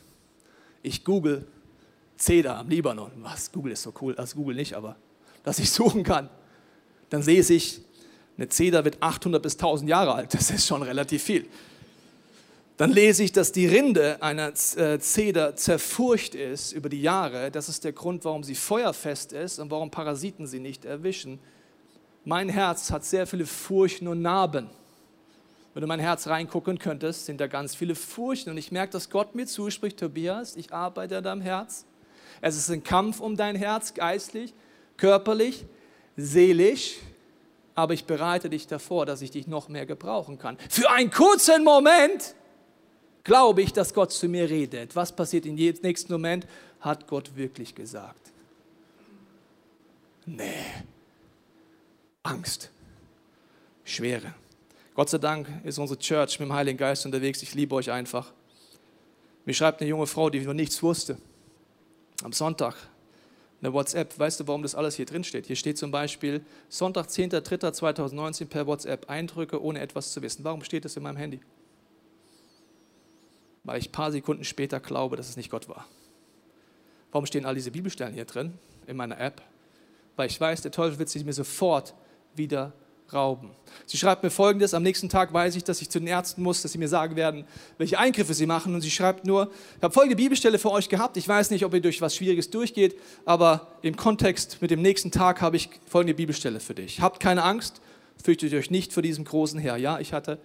Ich 0.83 1.05
google 1.05 1.47
Zeder 2.17 2.57
am 2.57 2.69
Libanon. 2.69 3.13
Was? 3.19 3.53
Google 3.53 3.73
ist 3.73 3.83
so 3.83 3.93
cool, 4.01 4.17
als 4.17 4.35
Google 4.35 4.57
nicht, 4.57 4.75
aber 4.75 4.97
dass 5.45 5.59
ich 5.59 5.71
suchen 5.71 6.03
kann. 6.03 6.29
Dann 7.11 7.23
sehe 7.23 7.41
ich, 7.41 7.83
eine 8.37 8.49
Zeder 8.49 8.85
wird 8.85 9.03
800 9.03 9.43
bis 9.43 9.55
1000 9.55 9.89
Jahre 9.89 10.15
alt. 10.15 10.35
Das 10.35 10.51
ist 10.51 10.67
schon 10.67 10.83
relativ 10.83 11.23
viel. 11.23 11.47
Dann 12.79 12.91
lese 12.91 13.23
ich, 13.23 13.33
dass 13.33 13.53
die 13.53 13.67
Rinde 13.67 14.23
einer 14.23 14.53
äh, 14.77 14.99
Zeder 14.99 15.55
zerfurcht 15.55 16.35
ist 16.35 16.73
über 16.73 16.89
die 16.89 17.03
Jahre. 17.03 17.51
Das 17.51 17.69
ist 17.69 17.85
der 17.85 17.93
Grund, 17.93 18.25
warum 18.25 18.43
sie 18.43 18.55
feuerfest 18.55 19.35
ist 19.35 19.59
und 19.59 19.71
warum 19.71 19.91
Parasiten 19.91 20.47
sie 20.47 20.61
nicht 20.61 20.87
erwischen. 20.87 21.39
Mein 22.25 22.49
Herz 22.49 22.91
hat 22.91 23.05
sehr 23.05 23.27
viele 23.27 23.45
Furchen 23.45 24.09
und 24.09 24.23
Narben. 24.23 24.71
Wenn 25.73 25.83
du 25.83 25.87
mein 25.87 26.01
Herz 26.01 26.27
reingucken 26.27 26.79
könntest, 26.79 27.27
sind 27.27 27.41
da 27.41 27.47
ganz 27.47 27.75
viele 27.75 27.95
Furchten. 27.95 28.51
Und 28.51 28.59
ich 28.59 28.73
merke, 28.73 28.93
dass 28.93 29.09
Gott 29.09 29.35
mir 29.35 29.47
zuspricht, 29.47 29.99
Tobias, 29.99 30.57
ich 30.57 30.73
arbeite 30.73 31.19
an 31.19 31.25
deinem 31.25 31.41
Herz. 31.41 31.87
Es 32.41 32.57
ist 32.57 32.71
ein 32.71 32.83
Kampf 32.83 33.21
um 33.21 33.37
dein 33.37 33.55
Herz, 33.55 33.95
geistlich, 33.95 34.53
körperlich, 34.97 35.65
seelisch. 36.17 36.97
Aber 37.75 37.95
ich 37.95 38.05
bereite 38.05 38.51
dich 38.51 38.67
davor, 38.67 39.07
dass 39.07 39.23
ich 39.23 39.31
dich 39.31 39.47
noch 39.47 39.69
mehr 39.69 39.87
gebrauchen 39.87 40.39
kann. 40.39 40.59
Für 40.69 40.91
einen 40.91 41.11
kurzen 41.11 41.63
Moment 41.63 42.35
glaube 43.23 43.63
ich, 43.63 43.73
dass 43.73 43.95
Gott 43.95 44.13
zu 44.13 44.29
mir 44.29 44.51
redet. 44.51 44.97
Was 44.97 45.15
passiert 45.15 45.47
in 45.47 45.57
jedem 45.57 45.83
nächsten 45.83 46.13
Moment? 46.13 46.47
Hat 46.81 47.07
Gott 47.07 47.37
wirklich 47.37 47.75
gesagt? 47.75 48.33
Nee. 50.27 50.65
Angst. 52.23 52.71
Schwere. 53.85 54.35
Gott 55.01 55.09
sei 55.09 55.17
Dank 55.17 55.49
ist 55.65 55.79
unsere 55.79 55.99
Church 55.99 56.39
mit 56.39 56.51
dem 56.51 56.53
Heiligen 56.53 56.77
Geist 56.77 57.07
unterwegs. 57.07 57.43
Ich 57.43 57.55
liebe 57.55 57.75
euch 57.75 57.91
einfach. 57.91 58.35
Mir 59.47 59.55
schreibt 59.55 59.81
eine 59.81 59.89
junge 59.89 60.07
Frau, 60.07 60.29
die 60.29 60.41
noch 60.41 60.53
nichts 60.53 60.83
wusste, 60.83 61.17
am 62.23 62.35
Sonntag 62.35 62.75
eine 63.63 63.73
WhatsApp. 63.73 64.19
Weißt 64.19 64.41
du, 64.41 64.47
warum 64.47 64.63
das 64.63 64.75
alles 64.75 64.97
hier 64.97 65.07
drin 65.07 65.25
steht? 65.25 65.47
Hier 65.47 65.57
steht 65.57 65.79
zum 65.79 65.91
Beispiel 65.91 66.45
Sonntag, 66.69 67.07
10.03.2019 67.07 68.45
per 68.45 68.67
WhatsApp 68.67 69.09
Eindrücke, 69.09 69.65
ohne 69.65 69.81
etwas 69.81 70.13
zu 70.13 70.21
wissen. 70.21 70.45
Warum 70.45 70.63
steht 70.63 70.85
das 70.85 70.99
in 70.99 71.03
meinem 71.03 71.17
Handy? 71.17 71.41
Weil 73.65 73.79
ich 73.79 73.89
ein 73.89 73.93
paar 73.93 74.13
Sekunden 74.13 74.45
später 74.45 74.81
glaube, 74.81 75.17
dass 75.17 75.31
es 75.31 75.39
nicht 75.39 75.51
Gott 75.51 75.67
war. 75.67 75.87
Warum 77.11 77.25
stehen 77.25 77.47
all 77.47 77.55
diese 77.55 77.71
Bibelstellen 77.71 78.13
hier 78.13 78.27
drin 78.27 78.53
in 78.87 78.99
meiner 78.99 79.19
App? 79.19 79.41
Weil 80.17 80.27
ich 80.27 80.39
weiß, 80.39 80.61
der 80.61 80.73
Teufel 80.73 80.99
wird 80.99 81.09
sie 81.09 81.25
mir 81.25 81.33
sofort 81.33 81.95
wieder 82.35 82.75
rauben. 83.13 83.51
Sie 83.87 83.97
schreibt 83.97 84.23
mir 84.23 84.31
folgendes: 84.31 84.75
Am 84.75 84.83
nächsten 84.83 85.09
Tag 85.09 85.33
weiß 85.33 85.57
ich, 85.57 85.65
dass 85.65 85.81
ich 85.81 85.91
zu 85.91 85.99
den 85.99 86.09
Ärzten 86.09 86.43
muss, 86.43 86.63
dass 86.63 86.73
sie 86.73 86.79
mir 86.79 86.89
sagen 86.89 87.17
werden, 87.17 87.45
welche 87.79 87.99
Eingriffe 87.99 88.35
sie 88.35 88.47
machen. 88.47 88.75
Und 88.75 88.81
sie 88.81 88.91
schreibt 88.91 89.27
nur: 89.27 89.51
Ich 89.77 89.83
habe 89.83 89.93
folgende 89.93 90.17
Bibelstelle 90.17 90.59
für 90.59 90.71
euch 90.71 90.89
gehabt. 90.89 91.17
Ich 91.17 91.27
weiß 91.27 91.51
nicht, 91.51 91.65
ob 91.65 91.75
ihr 91.75 91.81
durch 91.81 92.01
was 92.01 92.17
Schwieriges 92.17 92.51
durchgeht, 92.51 92.99
aber 93.25 93.69
im 93.83 93.97
Kontext 93.97 94.59
mit 94.61 94.71
dem 94.71 94.83
nächsten 94.83 95.11
Tag 95.11 95.41
habe 95.41 95.57
ich 95.57 95.71
folgende 95.87 96.15
Bibelstelle 96.15 96.61
für 96.61 96.75
dich. 96.75 97.01
Habt 97.01 97.21
keine 97.21 97.43
Angst, 97.43 97.81
fürchtet 98.23 98.53
euch 98.55 98.71
nicht 98.71 98.93
vor 98.93 99.03
diesem 99.03 99.25
großen 99.25 99.59
Herr. 99.61 99.77
Ja, 99.77 99.99
ich 100.01 100.13
hatte 100.13 100.39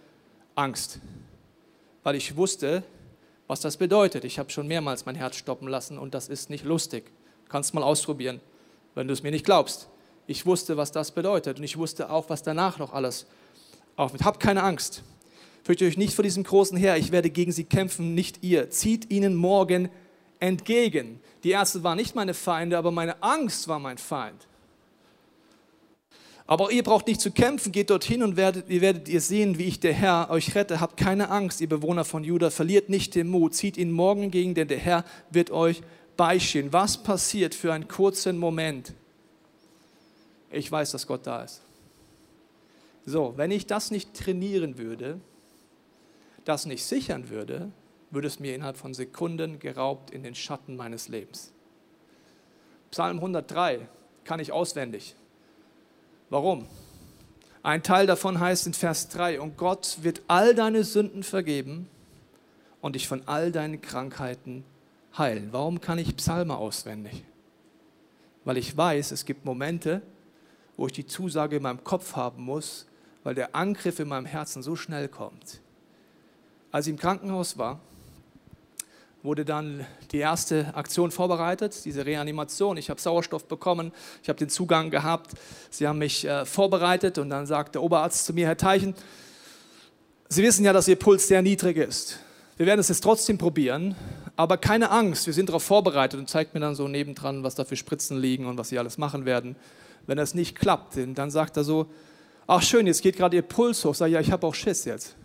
Angst, 0.55 0.99
weil 2.03 2.15
ich 2.15 2.37
wusste, 2.37 2.83
was 3.47 3.59
das 3.61 3.77
bedeutet. 3.77 4.23
Ich 4.23 4.39
habe 4.39 4.49
schon 4.49 4.67
mehrmals 4.67 5.05
mein 5.05 5.15
Herz 5.15 5.35
stoppen 5.35 5.67
lassen 5.67 5.97
und 5.97 6.13
das 6.13 6.29
ist 6.29 6.49
nicht 6.49 6.65
lustig. 6.65 7.05
Du 7.45 7.51
kannst 7.51 7.73
mal 7.73 7.83
ausprobieren, 7.83 8.41
wenn 8.95 9.07
du 9.07 9.13
es 9.13 9.21
mir 9.21 9.31
nicht 9.31 9.45
glaubst. 9.45 9.87
Ich 10.27 10.45
wusste, 10.45 10.77
was 10.77 10.91
das 10.91 11.11
bedeutet 11.11 11.59
und 11.59 11.63
ich 11.63 11.77
wusste 11.77 12.09
auch, 12.09 12.29
was 12.29 12.43
danach 12.43 12.79
noch 12.79 12.93
alles 12.93 13.27
aufnimmt. 13.95 14.25
Habt 14.25 14.39
keine 14.39 14.63
Angst. 14.63 15.03
Fürchtet 15.63 15.87
euch 15.87 15.97
nicht 15.97 16.13
vor 16.13 16.23
diesem 16.23 16.43
großen 16.43 16.77
Herr. 16.77 16.97
Ich 16.97 17.11
werde 17.11 17.29
gegen 17.29 17.51
sie 17.51 17.63
kämpfen, 17.63 18.13
nicht 18.15 18.43
ihr. 18.43 18.69
Zieht 18.69 19.11
ihnen 19.11 19.35
morgen 19.35 19.89
entgegen. 20.39 21.19
Die 21.43 21.51
Ärzte 21.51 21.83
waren 21.83 21.97
nicht 21.97 22.15
meine 22.15 22.33
Feinde, 22.33 22.77
aber 22.77 22.91
meine 22.91 23.21
Angst 23.23 23.67
war 23.67 23.79
mein 23.79 23.97
Feind. 23.97 24.47
Aber 26.47 26.71
ihr 26.71 26.83
braucht 26.83 27.07
nicht 27.07 27.21
zu 27.21 27.31
kämpfen, 27.31 27.71
geht 27.71 27.89
dorthin 27.89 28.21
und 28.21 28.37
werdet, 28.37 28.69
ihr 28.69 28.81
werdet 28.81 29.09
ihr 29.09 29.21
sehen, 29.21 29.57
wie 29.57 29.63
ich 29.63 29.79
der 29.79 29.93
Herr 29.93 30.29
euch 30.29 30.53
rette. 30.53 30.79
Habt 30.79 30.97
keine 30.97 31.29
Angst, 31.29 31.59
ihr 31.59 31.69
Bewohner 31.69 32.05
von 32.05 32.23
Juda, 32.23 32.51
verliert 32.51 32.89
nicht 32.89 33.15
den 33.15 33.27
Mut, 33.27 33.55
zieht 33.55 33.77
ihn 33.77 33.91
morgen 33.91 34.23
entgegen, 34.23 34.53
denn 34.53 34.67
der 34.67 34.77
Herr 34.77 35.05
wird 35.31 35.49
euch 35.49 35.81
beistehen. 36.17 36.71
Was 36.71 37.01
passiert 37.01 37.55
für 37.55 37.73
einen 37.73 37.87
kurzen 37.87 38.37
Moment? 38.37 38.93
Ich 40.55 40.71
weiß, 40.71 40.91
dass 40.91 41.07
Gott 41.07 41.27
da 41.27 41.43
ist. 41.43 41.61
So, 43.05 43.33
wenn 43.35 43.51
ich 43.51 43.67
das 43.67 43.91
nicht 43.91 44.13
trainieren 44.13 44.77
würde, 44.77 45.19
das 46.43 46.65
nicht 46.65 46.85
sichern 46.85 47.29
würde, 47.29 47.71
würde 48.09 48.27
es 48.27 48.39
mir 48.39 48.55
innerhalb 48.55 48.77
von 48.77 48.93
Sekunden 48.93 49.59
geraubt 49.59 50.11
in 50.11 50.23
den 50.23 50.35
Schatten 50.35 50.75
meines 50.75 51.07
Lebens. 51.07 51.51
Psalm 52.91 53.17
103 53.17 53.87
kann 54.23 54.39
ich 54.39 54.51
auswendig. 54.51 55.15
Warum? 56.29 56.65
Ein 57.61 57.83
Teil 57.83 58.07
davon 58.07 58.39
heißt 58.39 58.67
in 58.67 58.73
Vers 58.73 59.09
3, 59.09 59.41
und 59.41 59.57
Gott 59.57 59.97
wird 60.01 60.21
all 60.27 60.55
deine 60.55 60.83
Sünden 60.83 61.23
vergeben 61.23 61.89
und 62.79 62.95
dich 62.95 63.07
von 63.07 63.23
all 63.27 63.51
deinen 63.51 63.81
Krankheiten 63.81 64.63
heilen. 65.17 65.49
Warum 65.51 65.81
kann 65.81 65.97
ich 65.97 66.15
Psalme 66.15 66.55
auswendig? 66.55 67.23
Weil 68.43 68.57
ich 68.57 68.75
weiß, 68.77 69.11
es 69.11 69.25
gibt 69.25 69.45
Momente, 69.45 70.01
wo 70.77 70.87
ich 70.87 70.93
die 70.93 71.05
Zusage 71.05 71.57
in 71.57 71.63
meinem 71.63 71.83
Kopf 71.83 72.15
haben 72.15 72.43
muss, 72.43 72.85
weil 73.23 73.35
der 73.35 73.55
Angriff 73.55 73.99
in 73.99 74.07
meinem 74.07 74.25
Herzen 74.25 74.61
so 74.61 74.75
schnell 74.75 75.07
kommt. 75.07 75.61
Als 76.71 76.87
ich 76.87 76.91
im 76.91 76.99
Krankenhaus 76.99 77.57
war, 77.57 77.79
wurde 79.23 79.43
dann 79.43 79.85
die 80.11 80.19
erste 80.19 80.73
Aktion 80.75 81.11
vorbereitet, 81.11 81.83
diese 81.83 82.05
Reanimation. 82.05 82.77
Ich 82.77 82.89
habe 82.89 83.01
Sauerstoff 83.01 83.47
bekommen, 83.47 83.91
ich 84.21 84.29
habe 84.29 84.37
den 84.37 84.49
Zugang 84.49 84.91
gehabt. 84.91 85.31
Sie 85.71 85.87
haben 85.87 85.97
mich 85.97 86.25
äh, 86.25 86.45
vorbereitet 86.45 87.17
und 87.17 87.29
dann 87.31 87.47
sagt 87.47 87.75
der 87.75 87.81
Oberarzt 87.81 88.25
zu 88.25 88.33
mir, 88.33 88.45
Herr 88.47 88.57
Teichen, 88.57 88.93
Sie 90.29 90.43
wissen 90.43 90.65
ja, 90.65 90.73
dass 90.73 90.87
Ihr 90.87 90.95
Puls 90.95 91.27
sehr 91.27 91.41
niedrig 91.41 91.77
ist. 91.77 92.19
Wir 92.57 92.65
werden 92.65 92.79
es 92.79 92.87
jetzt 92.87 93.01
trotzdem 93.01 93.37
probieren, 93.37 93.95
aber 94.35 94.57
keine 94.57 94.89
Angst, 94.91 95.27
wir 95.27 95.33
sind 95.33 95.49
darauf 95.49 95.63
vorbereitet 95.63 96.19
und 96.19 96.29
zeigt 96.29 96.53
mir 96.53 96.59
dann 96.59 96.75
so 96.75 96.87
nebendran, 96.87 97.43
was 97.43 97.55
da 97.55 97.65
für 97.65 97.75
Spritzen 97.75 98.17
liegen 98.17 98.45
und 98.45 98.57
was 98.57 98.69
Sie 98.69 98.79
alles 98.79 98.97
machen 98.97 99.25
werden. 99.25 99.55
Wenn 100.07 100.17
das 100.17 100.33
nicht 100.33 100.57
klappt, 100.57 100.97
dann 101.15 101.31
sagt 101.31 101.57
er 101.57 101.63
so, 101.63 101.87
ach 102.47 102.61
schön, 102.61 102.87
jetzt 102.87 103.01
geht 103.01 103.17
gerade 103.17 103.35
Ihr 103.35 103.41
Puls 103.41 103.83
hoch. 103.85 103.95
Sag 103.95 104.07
ja, 104.07 104.19
ich 104.19 104.31
habe 104.31 104.45
auch 104.45 104.55
Schiss 104.55 104.85
jetzt. 104.85 105.15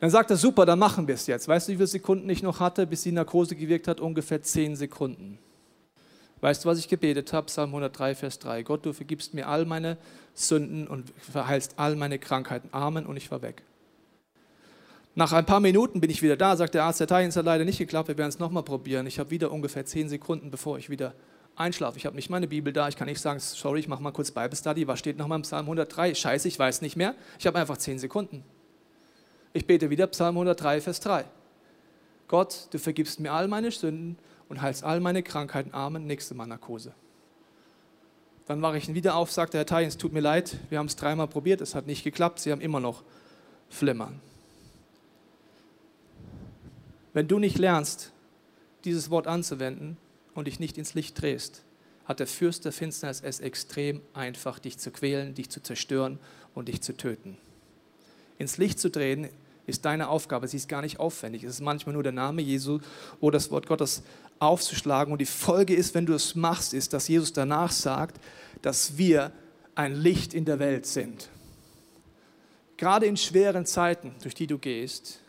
Dann 0.00 0.10
sagt 0.10 0.30
er, 0.30 0.36
super, 0.36 0.64
dann 0.64 0.78
machen 0.78 1.08
wir 1.08 1.14
es 1.14 1.26
jetzt. 1.26 1.48
Weißt 1.48 1.68
du, 1.68 1.72
wie 1.72 1.76
viele 1.76 1.86
Sekunden 1.88 2.28
ich 2.30 2.42
noch 2.42 2.60
hatte, 2.60 2.86
bis 2.86 3.02
die 3.02 3.12
Narkose 3.12 3.56
gewirkt 3.56 3.88
hat? 3.88 4.00
Ungefähr 4.00 4.42
zehn 4.42 4.76
Sekunden. 4.76 5.38
Weißt 6.40 6.64
du, 6.64 6.68
was 6.68 6.78
ich 6.78 6.88
gebetet 6.88 7.32
habe? 7.32 7.46
Psalm 7.46 7.70
103, 7.70 8.14
Vers 8.14 8.38
3. 8.38 8.62
Gott, 8.62 8.86
du 8.86 8.92
vergibst 8.92 9.34
mir 9.34 9.48
all 9.48 9.64
meine 9.64 9.98
Sünden 10.34 10.86
und 10.86 11.12
verheilst 11.18 11.74
all 11.78 11.96
meine 11.96 12.20
Krankheiten. 12.20 12.68
Amen. 12.70 13.06
Und 13.06 13.16
ich 13.16 13.28
war 13.32 13.42
weg. 13.42 13.64
Nach 15.16 15.32
ein 15.32 15.46
paar 15.46 15.58
Minuten 15.58 16.00
bin 16.00 16.10
ich 16.10 16.22
wieder 16.22 16.36
da, 16.36 16.54
sagt 16.54 16.74
der 16.74 16.84
Arzt, 16.84 17.00
der 17.00 17.08
Teil 17.08 17.28
hat 17.28 17.44
leider 17.44 17.64
nicht 17.64 17.78
geklappt, 17.78 18.06
wir 18.06 18.16
werden 18.16 18.28
es 18.28 18.38
nochmal 18.38 18.62
probieren. 18.62 19.04
Ich 19.08 19.18
habe 19.18 19.30
wieder 19.30 19.50
ungefähr 19.50 19.84
zehn 19.84 20.08
Sekunden, 20.08 20.52
bevor 20.52 20.78
ich 20.78 20.90
wieder 20.90 21.12
einschlafe. 21.58 21.98
Ich 21.98 22.06
habe 22.06 22.16
nicht 22.16 22.30
meine 22.30 22.48
Bibel 22.48 22.72
da, 22.72 22.88
ich 22.88 22.96
kann 22.96 23.08
nicht 23.08 23.20
sagen, 23.20 23.40
sorry, 23.40 23.80
ich 23.80 23.88
mache 23.88 24.02
mal 24.02 24.12
kurz 24.12 24.30
Bible 24.30 24.56
Study. 24.56 24.86
Was 24.86 24.98
steht 24.98 25.18
nochmal 25.18 25.36
im 25.36 25.42
Psalm 25.42 25.66
103? 25.66 26.14
Scheiße, 26.14 26.48
ich 26.48 26.58
weiß 26.58 26.82
nicht 26.82 26.96
mehr. 26.96 27.14
Ich 27.38 27.46
habe 27.46 27.58
einfach 27.58 27.76
zehn 27.76 27.98
Sekunden. 27.98 28.44
Ich 29.52 29.66
bete 29.66 29.90
wieder 29.90 30.06
Psalm 30.08 30.36
103, 30.36 30.80
Vers 30.80 31.00
3. 31.00 31.24
Gott, 32.28 32.68
du 32.70 32.78
vergibst 32.78 33.20
mir 33.20 33.32
all 33.32 33.48
meine 33.48 33.70
Sünden 33.70 34.18
und 34.48 34.60
heilst 34.62 34.84
all 34.84 35.00
meine 35.00 35.22
Krankheiten. 35.22 35.74
Amen. 35.74 36.06
Nächste 36.06 36.34
Mal 36.34 36.46
Narkose. 36.46 36.92
Dann 38.46 38.62
wache 38.62 38.78
ich 38.78 38.88
ihn 38.88 38.94
wieder 38.94 39.14
auf, 39.14 39.30
sagt 39.30 39.52
der 39.52 39.60
Herr 39.60 39.66
Teil, 39.66 39.86
es 39.86 39.98
tut 39.98 40.12
mir 40.12 40.20
leid, 40.20 40.56
wir 40.70 40.78
haben 40.78 40.86
es 40.86 40.96
dreimal 40.96 41.28
probiert, 41.28 41.60
es 41.60 41.74
hat 41.74 41.86
nicht 41.86 42.02
geklappt, 42.02 42.38
Sie 42.40 42.50
haben 42.50 42.62
immer 42.62 42.80
noch 42.80 43.02
Flimmern. 43.68 44.20
Wenn 47.12 47.28
du 47.28 47.38
nicht 47.38 47.58
lernst, 47.58 48.12
dieses 48.84 49.10
Wort 49.10 49.26
anzuwenden 49.26 49.98
und 50.38 50.46
dich 50.46 50.60
nicht 50.60 50.78
ins 50.78 50.94
Licht 50.94 51.20
drehst, 51.20 51.64
hat 52.06 52.20
der 52.20 52.26
Fürst 52.26 52.64
der 52.64 52.72
Finsternis 52.72 53.20
es 53.20 53.40
extrem 53.40 54.00
einfach, 54.14 54.58
dich 54.58 54.78
zu 54.78 54.90
quälen, 54.90 55.34
dich 55.34 55.50
zu 55.50 55.62
zerstören 55.62 56.18
und 56.54 56.68
dich 56.68 56.80
zu 56.80 56.96
töten 56.96 57.36
ins 58.38 58.56
Licht 58.56 58.78
zu 58.78 58.90
drehen, 58.90 59.28
ist 59.66 59.84
deine 59.84 60.08
Aufgabe. 60.08 60.48
Sie 60.48 60.56
ist 60.56 60.68
gar 60.68 60.80
nicht 60.80 60.98
aufwendig. 60.98 61.44
Es 61.44 61.54
ist 61.54 61.60
manchmal 61.60 61.92
nur 61.92 62.02
der 62.02 62.12
Name 62.12 62.40
Jesu 62.40 62.78
oder 63.20 63.36
das 63.36 63.50
Wort 63.50 63.66
Gottes 63.66 64.02
aufzuschlagen. 64.38 65.12
Und 65.12 65.20
die 65.20 65.26
Folge 65.26 65.74
ist, 65.74 65.94
wenn 65.94 66.06
du 66.06 66.14
es 66.14 66.34
machst, 66.34 66.72
ist, 66.72 66.94
dass 66.94 67.08
Jesus 67.08 67.32
danach 67.32 67.70
sagt, 67.70 68.18
dass 68.62 68.96
wir 68.96 69.32
ein 69.74 69.94
Licht 69.94 70.32
in 70.32 70.44
der 70.44 70.58
Welt 70.58 70.86
sind. 70.86 71.28
Gerade 72.78 73.06
in 73.06 73.16
schweren 73.16 73.66
Zeiten, 73.66 74.14
durch 74.22 74.34
die 74.34 74.46
du 74.46 74.58
gehst, 74.58 75.20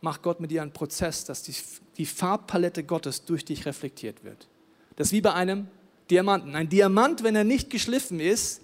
macht 0.00 0.22
Gott 0.22 0.40
mit 0.40 0.50
dir 0.50 0.62
einen 0.62 0.72
Prozess, 0.72 1.24
dass 1.24 1.42
die, 1.42 1.54
die 1.96 2.06
Farbpalette 2.06 2.84
Gottes 2.84 3.24
durch 3.24 3.44
dich 3.44 3.66
reflektiert 3.66 4.24
wird. 4.24 4.48
Das 4.96 5.08
ist 5.08 5.12
wie 5.12 5.20
bei 5.20 5.34
einem 5.34 5.68
Diamanten. 6.10 6.54
Ein 6.54 6.68
Diamant, 6.68 7.22
wenn 7.22 7.36
er 7.36 7.44
nicht 7.44 7.70
geschliffen 7.70 8.20
ist, 8.20 8.62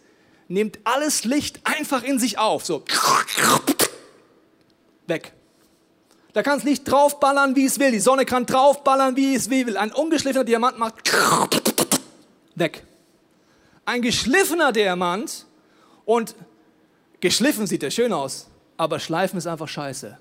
nimmt 0.48 0.78
alles 0.84 1.24
Licht 1.24 1.60
einfach 1.64 2.02
in 2.02 2.18
sich 2.18 2.38
auf. 2.38 2.64
So 2.64 2.82
weg. 5.06 5.32
Da 6.32 6.42
kann 6.42 6.58
das 6.58 6.64
Licht 6.64 6.90
draufballern, 6.90 7.56
wie 7.56 7.64
es 7.64 7.78
will. 7.78 7.92
Die 7.92 8.00
Sonne 8.00 8.26
kann 8.26 8.44
draufballern, 8.44 9.16
wie 9.16 9.34
es 9.34 9.48
will. 9.48 9.76
Ein 9.76 9.92
ungeschliffener 9.92 10.44
Diamant 10.44 10.78
macht 10.78 11.10
weg. 12.54 12.84
Ein 13.84 14.02
geschliffener 14.02 14.72
Diamant 14.72 15.46
und 16.04 16.34
geschliffen 17.20 17.66
sieht 17.66 17.82
er 17.82 17.90
schön 17.90 18.12
aus, 18.12 18.48
aber 18.76 18.98
schleifen 18.98 19.38
ist 19.38 19.46
einfach 19.46 19.68
scheiße 19.68 20.18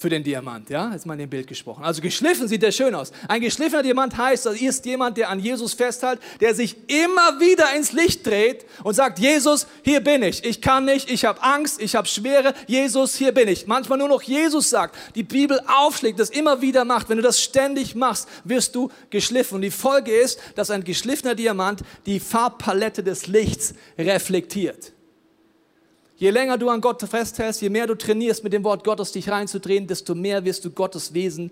für 0.00 0.08
den 0.08 0.24
Diamant. 0.24 0.70
Ja, 0.70 0.92
jetzt 0.94 1.04
mal 1.04 1.12
in 1.12 1.18
dem 1.18 1.28
Bild 1.28 1.46
gesprochen. 1.46 1.84
Also 1.84 2.00
geschliffen 2.00 2.48
sieht 2.48 2.62
der 2.62 2.72
schön 2.72 2.94
aus. 2.94 3.12
Ein 3.28 3.42
geschliffener 3.42 3.82
Diamant 3.82 4.16
heißt, 4.16 4.46
das 4.46 4.58
ist 4.58 4.86
jemand, 4.86 5.18
der 5.18 5.28
an 5.28 5.38
Jesus 5.38 5.74
festhält, 5.74 6.18
der 6.40 6.54
sich 6.54 6.74
immer 6.86 7.38
wieder 7.38 7.76
ins 7.76 7.92
Licht 7.92 8.26
dreht 8.26 8.64
und 8.82 8.94
sagt, 8.94 9.18
Jesus, 9.18 9.66
hier 9.82 10.00
bin 10.00 10.22
ich. 10.22 10.42
Ich 10.42 10.62
kann 10.62 10.86
nicht, 10.86 11.10
ich 11.10 11.26
habe 11.26 11.42
Angst, 11.42 11.82
ich 11.82 11.96
habe 11.96 12.08
Schwere. 12.08 12.54
Jesus, 12.66 13.14
hier 13.14 13.32
bin 13.32 13.46
ich. 13.46 13.66
Manchmal 13.66 13.98
nur 13.98 14.08
noch 14.08 14.22
Jesus 14.22 14.70
sagt, 14.70 14.96
die 15.14 15.22
Bibel 15.22 15.60
aufschlägt, 15.66 16.18
das 16.18 16.30
immer 16.30 16.62
wieder 16.62 16.86
macht. 16.86 17.10
Wenn 17.10 17.18
du 17.18 17.22
das 17.22 17.42
ständig 17.42 17.94
machst, 17.94 18.26
wirst 18.44 18.74
du 18.74 18.90
geschliffen. 19.10 19.56
Und 19.56 19.62
die 19.62 19.70
Folge 19.70 20.12
ist, 20.12 20.40
dass 20.54 20.70
ein 20.70 20.82
geschliffener 20.82 21.34
Diamant 21.34 21.82
die 22.06 22.20
Farbpalette 22.20 23.02
des 23.02 23.26
Lichts 23.26 23.74
reflektiert. 23.98 24.94
Je 26.20 26.28
länger 26.28 26.58
du 26.58 26.68
an 26.68 26.82
Gott 26.82 27.00
festhältst, 27.00 27.62
je 27.62 27.70
mehr 27.70 27.86
du 27.86 27.94
trainierst, 27.94 28.44
mit 28.44 28.52
dem 28.52 28.62
Wort 28.62 28.84
Gottes 28.84 29.10
dich 29.10 29.30
reinzudrehen, 29.30 29.86
desto 29.86 30.14
mehr 30.14 30.44
wirst 30.44 30.62
du 30.66 30.70
Gottes 30.70 31.14
Wesen 31.14 31.50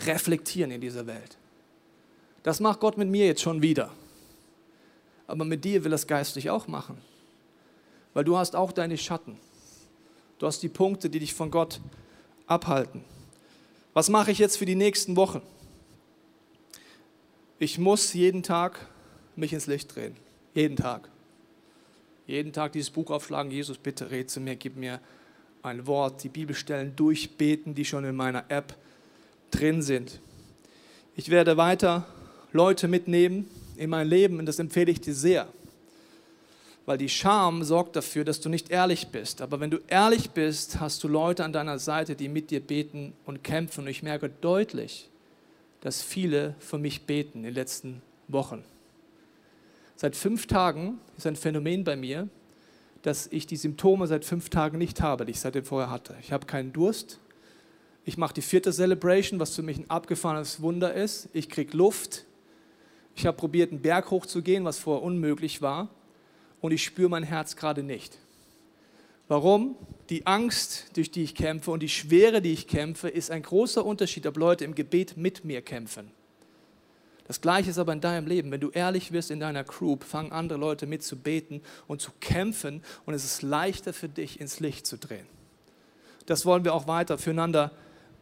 reflektieren 0.00 0.72
in 0.72 0.80
dieser 0.80 1.06
Welt. 1.06 1.38
Das 2.42 2.58
macht 2.58 2.80
Gott 2.80 2.98
mit 2.98 3.08
mir 3.08 3.26
jetzt 3.26 3.42
schon 3.42 3.62
wieder. 3.62 3.90
Aber 5.28 5.44
mit 5.44 5.64
dir 5.64 5.84
will 5.84 5.92
er 5.92 5.94
es 5.94 6.08
geistlich 6.08 6.50
auch 6.50 6.66
machen. 6.66 6.98
Weil 8.12 8.24
du 8.24 8.36
hast 8.36 8.56
auch 8.56 8.72
deine 8.72 8.98
Schatten. 8.98 9.38
Du 10.40 10.48
hast 10.48 10.64
die 10.64 10.68
Punkte, 10.68 11.08
die 11.08 11.20
dich 11.20 11.32
von 11.32 11.52
Gott 11.52 11.80
abhalten. 12.48 13.04
Was 13.94 14.08
mache 14.08 14.32
ich 14.32 14.38
jetzt 14.38 14.56
für 14.56 14.66
die 14.66 14.74
nächsten 14.74 15.14
Wochen? 15.14 15.42
Ich 17.60 17.78
muss 17.78 18.14
jeden 18.14 18.42
Tag 18.42 18.88
mich 19.36 19.52
ins 19.52 19.68
Licht 19.68 19.94
drehen. 19.94 20.16
Jeden 20.54 20.74
Tag. 20.74 21.08
Jeden 22.26 22.52
Tag 22.52 22.72
dieses 22.72 22.90
Buch 22.90 23.10
aufschlagen, 23.10 23.50
Jesus, 23.50 23.78
bitte 23.78 24.10
red 24.10 24.30
zu 24.30 24.40
mir, 24.40 24.56
gib 24.56 24.76
mir 24.76 25.00
ein 25.62 25.86
Wort, 25.86 26.22
die 26.22 26.28
Bibelstellen 26.28 26.94
durchbeten, 26.96 27.74
die 27.74 27.84
schon 27.84 28.04
in 28.04 28.16
meiner 28.16 28.44
App 28.48 28.76
drin 29.50 29.82
sind. 29.82 30.20
Ich 31.14 31.28
werde 31.30 31.56
weiter 31.56 32.06
Leute 32.52 32.88
mitnehmen 32.88 33.48
in 33.76 33.90
mein 33.90 34.08
Leben 34.08 34.38
und 34.38 34.46
das 34.46 34.58
empfehle 34.58 34.90
ich 34.90 35.00
dir 35.00 35.14
sehr. 35.14 35.48
Weil 36.84 36.98
die 36.98 37.08
Scham 37.08 37.62
sorgt 37.62 37.94
dafür, 37.94 38.24
dass 38.24 38.40
du 38.40 38.48
nicht 38.48 38.70
ehrlich 38.70 39.08
bist. 39.08 39.40
Aber 39.40 39.60
wenn 39.60 39.70
du 39.70 39.78
ehrlich 39.86 40.30
bist, 40.30 40.80
hast 40.80 41.04
du 41.04 41.08
Leute 41.08 41.44
an 41.44 41.52
deiner 41.52 41.78
Seite, 41.78 42.16
die 42.16 42.28
mit 42.28 42.50
dir 42.50 42.60
beten 42.60 43.12
und 43.24 43.44
kämpfen. 43.44 43.82
Und 43.82 43.88
ich 43.88 44.02
merke 44.02 44.28
deutlich, 44.28 45.08
dass 45.80 46.02
viele 46.02 46.56
für 46.58 46.78
mich 46.78 47.02
beten 47.02 47.38
in 47.38 47.44
den 47.44 47.54
letzten 47.54 48.02
Wochen. 48.26 48.64
Seit 50.02 50.16
fünf 50.16 50.48
Tagen 50.48 50.98
ist 51.16 51.28
ein 51.28 51.36
Phänomen 51.36 51.84
bei 51.84 51.94
mir, 51.94 52.28
dass 53.02 53.28
ich 53.28 53.46
die 53.46 53.54
Symptome 53.54 54.08
seit 54.08 54.24
fünf 54.24 54.50
Tagen 54.50 54.76
nicht 54.76 55.00
habe, 55.00 55.24
die 55.24 55.30
ich 55.30 55.38
seitdem 55.38 55.64
vorher 55.64 55.90
hatte. 55.90 56.16
Ich 56.20 56.32
habe 56.32 56.44
keinen 56.44 56.72
Durst. 56.72 57.20
Ich 58.04 58.18
mache 58.18 58.34
die 58.34 58.42
vierte 58.42 58.72
Celebration, 58.72 59.38
was 59.38 59.54
für 59.54 59.62
mich 59.62 59.78
ein 59.78 59.88
abgefahrenes 59.88 60.60
Wunder 60.60 60.92
ist. 60.92 61.28
Ich 61.32 61.48
kriege 61.48 61.76
Luft. 61.76 62.24
Ich 63.14 63.26
habe 63.26 63.36
probiert, 63.36 63.70
einen 63.70 63.80
Berg 63.80 64.10
hochzugehen, 64.10 64.64
was 64.64 64.80
vorher 64.80 65.04
unmöglich 65.04 65.62
war. 65.62 65.88
Und 66.60 66.72
ich 66.72 66.82
spüre 66.82 67.08
mein 67.08 67.22
Herz 67.22 67.54
gerade 67.54 67.84
nicht. 67.84 68.18
Warum? 69.28 69.76
Die 70.10 70.26
Angst, 70.26 70.96
durch 70.96 71.12
die 71.12 71.22
ich 71.22 71.36
kämpfe 71.36 71.70
und 71.70 71.80
die 71.80 71.88
Schwere, 71.88 72.42
die 72.42 72.52
ich 72.52 72.66
kämpfe, 72.66 73.08
ist 73.08 73.30
ein 73.30 73.42
großer 73.42 73.86
Unterschied, 73.86 74.26
ob 74.26 74.36
Leute 74.36 74.64
im 74.64 74.74
Gebet 74.74 75.16
mit 75.16 75.44
mir 75.44 75.62
kämpfen. 75.62 76.10
Das 77.32 77.40
Gleiche 77.40 77.70
ist 77.70 77.78
aber 77.78 77.94
in 77.94 78.02
deinem 78.02 78.26
Leben. 78.26 78.50
Wenn 78.50 78.60
du 78.60 78.68
ehrlich 78.68 79.10
wirst 79.10 79.30
in 79.30 79.40
deiner 79.40 79.64
Group, 79.64 80.04
fangen 80.04 80.32
andere 80.32 80.58
Leute 80.58 80.86
mit 80.86 81.02
zu 81.02 81.16
beten 81.16 81.62
und 81.86 82.02
zu 82.02 82.10
kämpfen 82.20 82.82
und 83.06 83.14
es 83.14 83.24
ist 83.24 83.40
leichter 83.40 83.94
für 83.94 84.10
dich, 84.10 84.38
ins 84.38 84.60
Licht 84.60 84.86
zu 84.86 84.98
drehen. 84.98 85.24
Das 86.26 86.44
wollen 86.44 86.62
wir 86.62 86.74
auch 86.74 86.88
weiter 86.88 87.16
füreinander 87.16 87.70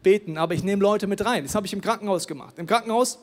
beten. 0.04 0.38
Aber 0.38 0.54
ich 0.54 0.62
nehme 0.62 0.80
Leute 0.80 1.08
mit 1.08 1.24
rein. 1.24 1.42
Das 1.42 1.56
habe 1.56 1.66
ich 1.66 1.72
im 1.72 1.80
Krankenhaus 1.80 2.28
gemacht. 2.28 2.56
Im 2.56 2.68
Krankenhaus 2.68 3.18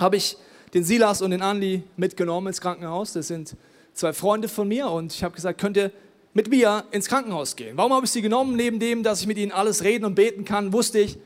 habe 0.00 0.16
ich 0.16 0.36
den 0.74 0.82
Silas 0.82 1.22
und 1.22 1.30
den 1.30 1.42
Anli 1.42 1.84
mitgenommen 1.96 2.48
ins 2.48 2.60
Krankenhaus. 2.60 3.12
Das 3.12 3.28
sind 3.28 3.54
zwei 3.92 4.12
Freunde 4.12 4.48
von 4.48 4.66
mir 4.66 4.90
und 4.90 5.14
ich 5.14 5.22
habe 5.22 5.36
gesagt, 5.36 5.60
könnt 5.60 5.76
ihr 5.76 5.92
mit 6.32 6.48
mir 6.48 6.86
ins 6.90 7.06
Krankenhaus 7.06 7.54
gehen. 7.54 7.76
Warum 7.76 7.92
habe 7.92 8.04
ich 8.04 8.10
sie 8.10 8.20
genommen? 8.20 8.56
Neben 8.56 8.80
dem, 8.80 9.04
dass 9.04 9.20
ich 9.20 9.28
mit 9.28 9.38
ihnen 9.38 9.52
alles 9.52 9.84
reden 9.84 10.06
und 10.06 10.16
beten 10.16 10.44
kann, 10.44 10.72
wusste 10.72 10.98
ich, 10.98 11.20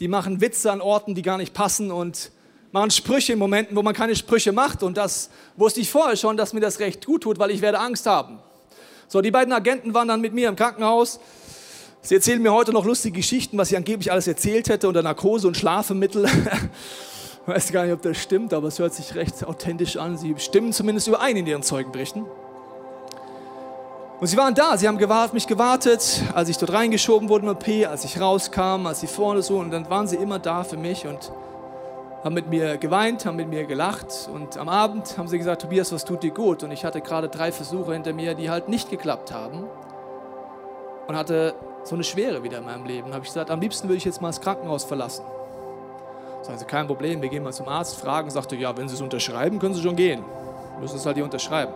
die 0.00 0.08
machen 0.08 0.40
Witze 0.40 0.72
an 0.72 0.80
Orten, 0.80 1.14
die 1.14 1.20
gar 1.20 1.36
nicht 1.36 1.52
passen 1.52 1.90
und 1.90 2.32
machen 2.74 2.90
Sprüche 2.90 3.34
in 3.34 3.38
Momenten, 3.38 3.76
wo 3.76 3.82
man 3.82 3.94
keine 3.94 4.16
Sprüche 4.16 4.50
macht. 4.50 4.82
Und 4.82 4.96
das 4.96 5.30
wusste 5.56 5.78
ich 5.78 5.88
vorher 5.88 6.16
schon, 6.16 6.36
dass 6.36 6.52
mir 6.52 6.60
das 6.60 6.80
recht 6.80 7.06
gut 7.06 7.22
tut, 7.22 7.38
weil 7.38 7.52
ich 7.52 7.62
werde 7.62 7.78
Angst 7.78 8.04
haben. 8.04 8.40
So, 9.06 9.20
die 9.20 9.30
beiden 9.30 9.52
Agenten 9.52 9.94
waren 9.94 10.08
dann 10.08 10.20
mit 10.20 10.34
mir 10.34 10.48
im 10.48 10.56
Krankenhaus. 10.56 11.20
Sie 12.02 12.16
erzählen 12.16 12.42
mir 12.42 12.52
heute 12.52 12.72
noch 12.72 12.84
lustige 12.84 13.18
Geschichten, 13.18 13.56
was 13.58 13.70
ich 13.70 13.76
angeblich 13.76 14.10
alles 14.10 14.26
erzählt 14.26 14.68
hätte 14.68 14.88
unter 14.88 15.04
Narkose 15.04 15.46
und 15.46 15.56
Schlafmittel. 15.56 16.24
Ich 16.24 17.46
weiß 17.46 17.70
gar 17.70 17.84
nicht, 17.84 17.92
ob 17.92 18.02
das 18.02 18.18
stimmt, 18.18 18.52
aber 18.52 18.66
es 18.66 18.80
hört 18.80 18.92
sich 18.92 19.14
recht 19.14 19.44
authentisch 19.44 19.96
an. 19.96 20.18
Sie 20.18 20.34
stimmen 20.38 20.72
zumindest 20.72 21.06
überein 21.06 21.36
in 21.36 21.46
ihren 21.46 21.62
Zeugenberichten. 21.62 22.24
Und 24.18 24.26
sie 24.26 24.36
waren 24.36 24.56
da, 24.56 24.76
sie 24.76 24.88
haben 24.88 24.98
gewartet, 24.98 25.34
mich 25.34 25.46
gewartet, 25.46 26.24
als 26.34 26.48
ich 26.48 26.58
dort 26.58 26.72
reingeschoben 26.72 27.28
wurde 27.28 27.46
im 27.46 27.52
OP, 27.52 27.68
als 27.88 28.04
ich 28.04 28.20
rauskam, 28.20 28.86
als 28.86 28.98
sie 28.98 29.06
vorne 29.06 29.42
so, 29.42 29.58
und 29.58 29.70
dann 29.70 29.88
waren 29.90 30.08
sie 30.08 30.16
immer 30.16 30.40
da 30.40 30.64
für 30.64 30.76
mich 30.76 31.06
und 31.06 31.30
haben 32.24 32.34
mit 32.34 32.48
mir 32.48 32.78
geweint, 32.78 33.26
haben 33.26 33.36
mit 33.36 33.48
mir 33.48 33.64
gelacht 33.64 34.30
und 34.32 34.56
am 34.56 34.70
Abend 34.70 35.18
haben 35.18 35.28
sie 35.28 35.36
gesagt, 35.36 35.60
Tobias, 35.60 35.92
was 35.92 36.06
tut 36.06 36.22
dir 36.22 36.30
gut? 36.30 36.62
Und 36.62 36.70
ich 36.70 36.84
hatte 36.84 37.02
gerade 37.02 37.28
drei 37.28 37.52
Versuche 37.52 37.92
hinter 37.92 38.14
mir, 38.14 38.34
die 38.34 38.48
halt 38.48 38.70
nicht 38.70 38.90
geklappt 38.90 39.30
haben 39.30 39.64
und 41.06 41.16
hatte 41.16 41.54
so 41.84 41.94
eine 41.94 42.02
Schwere 42.02 42.42
wieder 42.42 42.58
in 42.58 42.64
meinem 42.64 42.86
Leben. 42.86 43.08
Da 43.08 43.16
habe 43.16 43.24
ich 43.24 43.30
gesagt, 43.30 43.50
am 43.50 43.60
liebsten 43.60 43.88
würde 43.88 43.98
ich 43.98 44.06
jetzt 44.06 44.22
mal 44.22 44.28
das 44.28 44.40
Krankenhaus 44.40 44.84
verlassen. 44.84 45.22
Sagen 46.40 46.58
sie, 46.58 46.64
kein 46.64 46.86
Problem, 46.86 47.20
wir 47.20 47.28
gehen 47.28 47.42
mal 47.42 47.52
zum 47.52 47.68
Arzt, 47.68 48.00
fragen, 48.00 48.30
sagte, 48.30 48.56
ja, 48.56 48.74
wenn 48.76 48.88
Sie 48.88 48.94
es 48.94 49.02
unterschreiben, 49.02 49.58
können 49.58 49.74
Sie 49.74 49.82
schon 49.82 49.96
gehen. 49.96 50.24
Müssen 50.80 50.96
es 50.96 51.04
halt 51.04 51.16
hier 51.16 51.24
unterschreiben. 51.24 51.72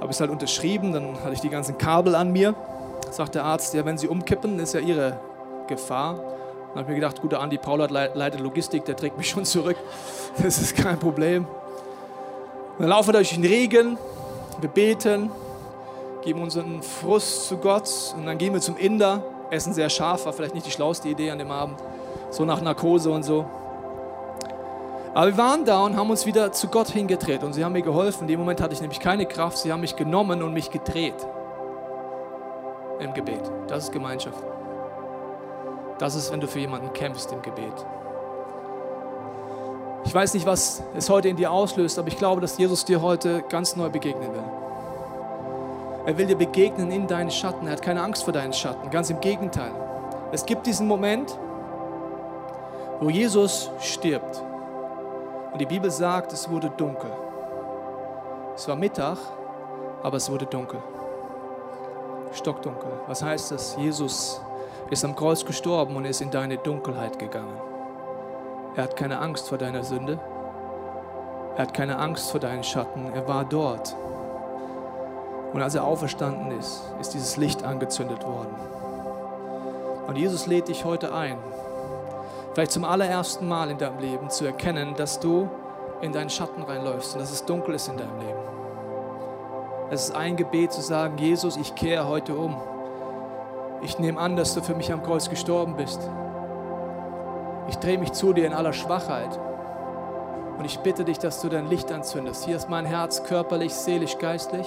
Habe 0.00 0.06
ich 0.06 0.16
es 0.16 0.20
halt 0.20 0.30
unterschrieben, 0.30 0.92
dann 0.92 1.22
hatte 1.22 1.34
ich 1.34 1.40
die 1.40 1.48
ganzen 1.48 1.78
Kabel 1.78 2.14
an 2.14 2.32
mir. 2.32 2.54
Sagt 3.10 3.36
der 3.36 3.44
Arzt, 3.44 3.74
ja, 3.74 3.84
wenn 3.84 3.98
Sie 3.98 4.08
umkippen, 4.08 4.58
ist 4.58 4.74
ja 4.74 4.80
Ihre 4.80 5.18
Gefahr. 5.68 6.20
Dann 6.68 6.80
habe 6.80 6.82
ich 6.82 6.88
mir 6.88 6.94
gedacht, 6.96 7.20
gut, 7.20 7.32
der 7.32 7.40
Andi 7.40 7.58
Paul 7.58 7.78
leitet 7.90 8.40
Logistik, 8.40 8.84
der 8.84 8.96
trägt 8.96 9.16
mich 9.18 9.30
schon 9.30 9.44
zurück. 9.44 9.76
Das 10.42 10.58
ist 10.58 10.76
kein 10.76 10.98
Problem. 10.98 11.46
dann 12.78 12.88
laufen 12.88 13.08
wir 13.08 13.14
durch 13.14 13.30
den 13.30 13.44
Regen, 13.44 13.98
wir 14.60 14.68
beten, 14.68 15.32
geben 16.22 16.42
unseren 16.42 16.80
Frust 16.82 17.48
zu 17.48 17.56
Gott 17.56 17.88
und 18.16 18.26
dann 18.26 18.38
gehen 18.38 18.52
wir 18.52 18.60
zum 18.60 18.76
Inder, 18.76 19.24
essen 19.50 19.72
sehr 19.72 19.88
scharf, 19.90 20.26
war 20.26 20.32
vielleicht 20.32 20.54
nicht 20.54 20.66
die 20.66 20.70
schlauste 20.70 21.08
Idee 21.08 21.30
an 21.30 21.38
dem 21.38 21.50
Abend 21.50 21.80
so 22.30 22.44
nach 22.44 22.60
Narkose 22.60 23.10
und 23.10 23.22
so. 23.22 23.46
Aber 25.14 25.26
wir 25.26 25.38
waren 25.38 25.64
da 25.64 25.84
und 25.84 25.96
haben 25.96 26.10
uns 26.10 26.26
wieder 26.26 26.52
zu 26.52 26.68
Gott 26.68 26.88
hingedreht 26.88 27.42
und 27.42 27.52
sie 27.52 27.64
haben 27.64 27.72
mir 27.72 27.82
geholfen. 27.82 28.22
In 28.22 28.28
dem 28.28 28.40
Moment 28.40 28.60
hatte 28.60 28.74
ich 28.74 28.80
nämlich 28.80 29.00
keine 29.00 29.26
Kraft. 29.26 29.58
Sie 29.58 29.72
haben 29.72 29.80
mich 29.80 29.96
genommen 29.96 30.42
und 30.42 30.52
mich 30.52 30.70
gedreht 30.70 31.26
im 33.00 33.14
Gebet. 33.14 33.42
Das 33.66 33.84
ist 33.84 33.92
Gemeinschaft. 33.92 34.38
Das 35.98 36.14
ist, 36.14 36.32
wenn 36.32 36.40
du 36.40 36.46
für 36.46 36.60
jemanden 36.60 36.92
kämpfst 36.92 37.32
im 37.32 37.42
Gebet. 37.42 37.72
Ich 40.04 40.14
weiß 40.14 40.34
nicht, 40.34 40.46
was 40.46 40.82
es 40.96 41.10
heute 41.10 41.28
in 41.28 41.36
dir 41.36 41.50
auslöst, 41.50 41.98
aber 41.98 42.08
ich 42.08 42.16
glaube, 42.16 42.40
dass 42.40 42.56
Jesus 42.56 42.84
dir 42.84 43.02
heute 43.02 43.42
ganz 43.48 43.76
neu 43.76 43.90
begegnen 43.90 44.32
will. 44.32 44.44
Er 46.06 46.16
will 46.16 46.26
dir 46.26 46.36
begegnen 46.36 46.90
in 46.90 47.06
deinen 47.06 47.30
Schatten. 47.30 47.66
Er 47.66 47.72
hat 47.72 47.82
keine 47.82 48.02
Angst 48.02 48.24
vor 48.24 48.32
deinen 48.32 48.52
Schatten. 48.52 48.88
Ganz 48.90 49.10
im 49.10 49.20
Gegenteil. 49.20 49.72
Es 50.32 50.46
gibt 50.46 50.66
diesen 50.66 50.86
Moment, 50.86 51.36
wo 53.00 53.10
Jesus 53.10 53.70
stirbt. 53.80 54.42
Und 55.52 55.60
die 55.60 55.66
Bibel 55.66 55.90
sagt, 55.90 56.32
es 56.32 56.48
wurde 56.48 56.70
dunkel. 56.70 57.10
Es 58.54 58.66
war 58.68 58.76
Mittag, 58.76 59.18
aber 60.02 60.16
es 60.16 60.30
wurde 60.30 60.46
dunkel. 60.46 60.80
Stockdunkel. 62.32 62.90
Was 63.06 63.22
heißt 63.22 63.50
das? 63.50 63.76
Jesus 63.76 64.40
ist 64.90 65.04
am 65.04 65.14
Kreuz 65.14 65.44
gestorben 65.44 65.96
und 65.96 66.04
ist 66.04 66.20
in 66.20 66.30
deine 66.30 66.56
Dunkelheit 66.56 67.18
gegangen. 67.18 67.60
Er 68.76 68.84
hat 68.84 68.96
keine 68.96 69.18
Angst 69.18 69.48
vor 69.48 69.58
deiner 69.58 69.84
Sünde. 69.84 70.18
Er 71.56 71.62
hat 71.62 71.74
keine 71.74 71.98
Angst 71.98 72.30
vor 72.30 72.40
deinen 72.40 72.64
Schatten. 72.64 73.12
Er 73.12 73.26
war 73.26 73.44
dort. 73.44 73.96
Und 75.52 75.62
als 75.62 75.74
er 75.74 75.84
auferstanden 75.84 76.56
ist, 76.58 76.82
ist 77.00 77.14
dieses 77.14 77.36
Licht 77.36 77.64
angezündet 77.64 78.24
worden. 78.24 78.54
Und 80.06 80.16
Jesus 80.16 80.46
lädt 80.46 80.68
dich 80.68 80.84
heute 80.84 81.12
ein, 81.12 81.36
vielleicht 82.54 82.72
zum 82.72 82.84
allerersten 82.84 83.46
Mal 83.46 83.70
in 83.70 83.78
deinem 83.78 83.98
Leben 83.98 84.30
zu 84.30 84.46
erkennen, 84.46 84.94
dass 84.96 85.20
du 85.20 85.48
in 86.00 86.12
deinen 86.12 86.30
Schatten 86.30 86.62
reinläufst 86.62 87.14
und 87.14 87.20
dass 87.20 87.30
es 87.30 87.44
dunkel 87.44 87.74
ist 87.74 87.88
in 87.88 87.96
deinem 87.96 88.18
Leben. 88.20 88.38
Es 89.90 90.04
ist 90.04 90.14
ein 90.14 90.36
Gebet 90.36 90.72
zu 90.72 90.80
sagen, 90.80 91.18
Jesus, 91.18 91.56
ich 91.56 91.74
kehre 91.74 92.06
heute 92.06 92.34
um. 92.36 92.56
Ich 93.80 93.98
nehme 93.98 94.18
an, 94.18 94.36
dass 94.36 94.54
du 94.54 94.60
für 94.60 94.74
mich 94.74 94.92
am 94.92 95.02
Kreuz 95.02 95.30
gestorben 95.30 95.76
bist. 95.76 96.00
Ich 97.68 97.76
drehe 97.76 97.98
mich 97.98 98.12
zu 98.12 98.32
dir 98.32 98.46
in 98.46 98.52
aller 98.52 98.72
Schwachheit. 98.72 99.38
Und 100.58 100.64
ich 100.64 100.80
bitte 100.80 101.04
dich, 101.04 101.18
dass 101.18 101.40
du 101.40 101.48
dein 101.48 101.68
Licht 101.68 101.92
anzündest. 101.92 102.44
Hier 102.44 102.56
ist 102.56 102.68
mein 102.68 102.84
Herz 102.84 103.22
körperlich, 103.22 103.72
seelisch, 103.72 104.18
geistlich. 104.18 104.66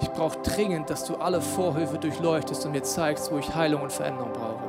Ich 0.00 0.10
brauche 0.10 0.38
dringend, 0.38 0.88
dass 0.88 1.04
du 1.04 1.16
alle 1.16 1.42
Vorhöfe 1.42 1.98
durchleuchtest 1.98 2.64
und 2.64 2.72
mir 2.72 2.82
zeigst, 2.82 3.30
wo 3.30 3.38
ich 3.38 3.54
Heilung 3.54 3.82
und 3.82 3.92
Veränderung 3.92 4.32
brauche. 4.32 4.64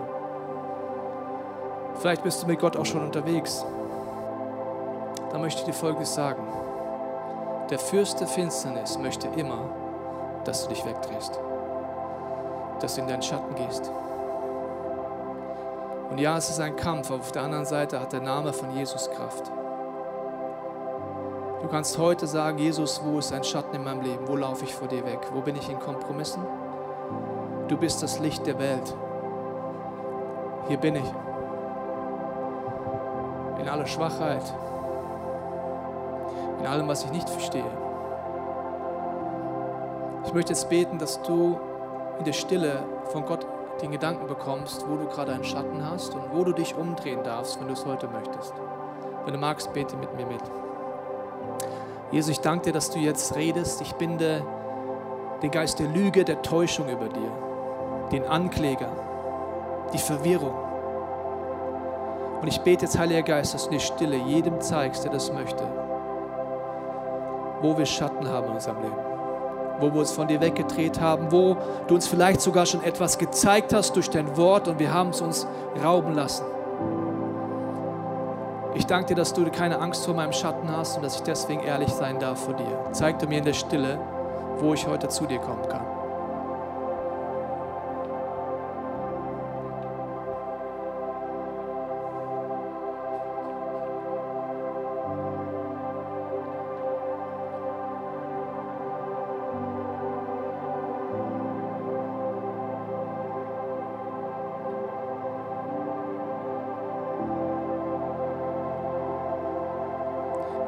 Vielleicht 1.96 2.24
bist 2.24 2.44
du 2.44 2.48
mit 2.48 2.60
Gott 2.60 2.76
auch 2.76 2.86
schon 2.86 3.04
unterwegs. 3.04 3.66
Da 5.32 5.38
möchte 5.38 5.62
ich 5.62 5.66
dir 5.66 5.74
Folgendes 5.74 6.14
sagen. 6.14 6.44
Der 7.70 7.80
Fürst 7.80 8.20
der 8.20 8.28
Finsternis 8.28 9.00
möchte 9.00 9.30
immer, 9.38 9.70
dass 10.44 10.64
du 10.64 10.70
dich 10.70 10.86
wegdrehst. 10.86 11.40
Dass 12.80 12.96
du 12.96 13.02
in 13.02 13.08
deinen 13.08 13.22
Schatten 13.22 13.56
gehst. 13.56 13.92
Und 16.10 16.20
ja, 16.20 16.38
es 16.38 16.50
ist 16.50 16.60
ein 16.60 16.76
Kampf, 16.76 17.10
aber 17.10 17.22
auf 17.22 17.32
der 17.32 17.44
anderen 17.44 17.66
Seite 17.66 18.00
hat 18.00 18.14
der 18.14 18.22
Name 18.22 18.54
von 18.54 18.76
Jesus 18.76 19.10
Kraft. 19.12 19.52
Du 21.62 21.68
kannst 21.70 21.98
heute 21.98 22.28
sagen, 22.28 22.58
Jesus, 22.58 23.02
wo 23.04 23.20
ist 23.20 23.32
ein 23.34 23.44
Schatten 23.44 23.76
in 23.76 23.84
meinem 23.84 24.02
Leben? 24.02 24.28
Wo 24.28 24.36
laufe 24.36 24.66
ich 24.66 24.76
vor 24.76 24.88
dir 24.88 25.06
weg? 25.06 25.20
Wo 25.34 25.42
bin 25.42 25.56
ich 25.56 25.70
in 25.70 25.80
Kompromissen? 25.80 26.44
Du 27.68 27.78
bist 27.78 28.04
das 28.04 28.20
Licht 28.20 28.46
der 28.46 28.60
Welt. 28.60 28.94
Hier 30.68 30.78
bin 30.78 30.98
ich 30.98 31.14
in 33.60 33.70
aller 33.70 33.86
Schwachheit, 33.86 34.44
in 36.60 36.68
allem, 36.68 36.88
was 36.88 37.06
ich 37.06 37.12
nicht 37.12 37.30
verstehe. 37.30 37.64
Ich 40.26 40.34
möchte 40.34 40.52
jetzt 40.52 40.70
beten, 40.70 41.00
dass 41.00 41.22
du 41.22 41.58
in 42.20 42.26
der 42.26 42.34
Stille 42.34 42.84
von 43.12 43.26
Gott 43.26 43.46
den 43.82 43.92
Gedanken 43.92 44.28
bekommst, 44.28 44.86
wo 44.88 44.96
du 44.96 45.08
gerade 45.08 45.34
einen 45.34 45.44
Schatten 45.44 45.84
hast 45.90 46.14
und 46.14 46.24
wo 46.32 46.44
du 46.44 46.54
dich 46.54 46.76
umdrehen 46.76 47.24
darfst, 47.24 47.60
wenn 47.60 47.68
du 47.68 47.74
es 47.74 47.86
heute 47.86 48.08
möchtest. 48.08 48.54
Wenn 49.26 49.34
du 49.34 49.40
magst, 49.40 49.74
bete 49.74 49.96
mit 49.98 50.16
mir 50.16 50.26
mit. 50.26 50.42
Jesus, 52.12 52.32
ich 52.32 52.40
danke 52.42 52.66
dir, 52.66 52.74
dass 52.74 52.92
du 52.92 53.00
jetzt 53.00 53.36
redest. 53.36 53.82
Ich 53.82 53.94
binde 53.96 54.46
den 55.42 55.52
Geist 55.52 55.80
der 55.80 55.88
Lüge, 55.88 56.24
der 56.24 56.42
Täuschung 56.42 56.88
über 56.88 57.10
dir, 57.10 57.32
den 58.12 58.26
Ankläger, 58.26 58.90
die 59.94 59.98
Verwirrung. 59.98 60.54
Und 62.42 62.48
ich 62.48 62.60
bete 62.62 62.86
jetzt, 62.86 63.00
Heiliger 63.00 63.24
Geist, 63.24 63.54
dass 63.54 63.66
du 63.66 63.72
die 63.72 63.80
Stille 63.80 64.18
jedem 64.18 64.62
zeigst, 64.62 65.04
der 65.04 65.12
das 65.12 65.32
möchte, 65.32 65.64
wo 67.62 67.78
wir 67.78 67.86
Schatten 67.86 68.28
haben 68.28 68.48
in 68.48 68.54
unserem 68.54 68.82
Leben, 68.82 69.13
wo 69.84 69.94
wir 69.94 70.00
uns 70.00 70.12
von 70.12 70.28
dir 70.28 70.40
weggedreht 70.40 71.02
haben, 71.02 71.32
wo 71.32 71.58
du 71.88 71.96
uns 71.96 72.08
vielleicht 72.08 72.42
sogar 72.42 72.66
schon 72.66 72.84
etwas 72.84 73.18
gezeigt 73.18 73.74
hast 73.74 73.96
durch 73.96 74.10
dein 74.10 74.38
Wort 74.38 74.68
und 74.68 74.80
wir 74.80 74.94
haben 74.94 75.10
es 75.10 75.22
uns 75.22 75.46
rauben 75.84 76.14
lassen. 76.14 76.46
Ich 78.76 78.88
danke 78.88 79.10
dir, 79.10 79.16
dass 79.16 79.34
du 79.34 79.44
keine 79.52 79.80
Angst 79.80 80.06
vor 80.06 80.16
meinem 80.16 80.34
Schatten 80.34 80.72
hast 80.76 80.96
und 80.96 81.04
dass 81.04 81.18
ich 81.18 81.22
deswegen 81.22 81.62
ehrlich 81.62 81.90
sein 81.90 82.20
darf 82.20 82.46
vor 82.46 82.56
dir. 82.56 82.86
Zeig 82.92 83.20
du 83.20 83.28
mir 83.28 83.40
in 83.40 83.46
der 83.46 83.54
Stille, 83.54 84.00
wo 84.60 84.74
ich 84.74 84.88
heute 84.88 85.10
zu 85.10 85.26
dir 85.26 85.40
kommen 85.40 85.68
kann. 85.70 86.03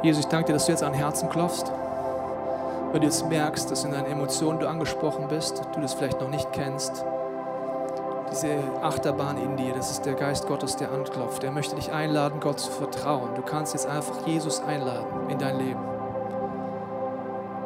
Jesus, 0.06 0.26
ich 0.26 0.30
danke 0.30 0.46
dir, 0.46 0.54
dass 0.54 0.68
du 0.68 0.72
jetzt 0.72 0.84
an 0.84 0.94
Herzen 0.94 1.30
klopfst. 1.30 1.66
Weil 2.92 3.00
du 3.00 3.08
jetzt 3.08 3.28
merkst, 3.28 3.72
dass 3.72 3.84
in 3.86 3.92
deinen 3.92 4.06
Emotionen 4.06 4.60
du 4.60 4.70
angesprochen 4.70 5.28
bist, 5.28 5.64
du 5.74 5.82
das 5.82 5.96
vielleicht 5.96 6.22
noch 6.22 6.30
nicht 6.30 6.54
kennst. 6.54 7.04
Diese 8.30 8.60
Achterbahn 8.84 9.38
in 9.38 9.58
dir, 9.58 9.74
das 9.74 9.90
ist 9.90 10.06
der 10.06 10.14
Geist 10.14 10.46
Gottes, 10.46 10.76
der 10.76 10.92
anklopft. 10.92 11.44
Er 11.44 11.52
möchte 11.52 11.76
dich 11.76 11.92
einladen, 11.92 12.40
Gott 12.40 12.60
zu 12.60 12.70
vertrauen. 12.70 13.34
Du 13.36 13.42
kannst 13.42 13.74
jetzt 13.74 13.88
einfach 13.88 14.28
Jesus 14.28 14.62
einladen 14.62 15.08
in 15.30 15.40
dein 15.40 15.58
Leben. 15.58 15.82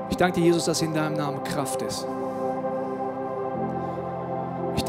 Ich 0.10 0.16
danke 0.16 0.40
dir, 0.40 0.46
Jesus, 0.46 0.64
dass 0.64 0.82
in 0.82 0.94
deinem 0.94 1.18
Namen 1.18 1.44
Kraft 1.44 1.82
ist. 1.82 2.08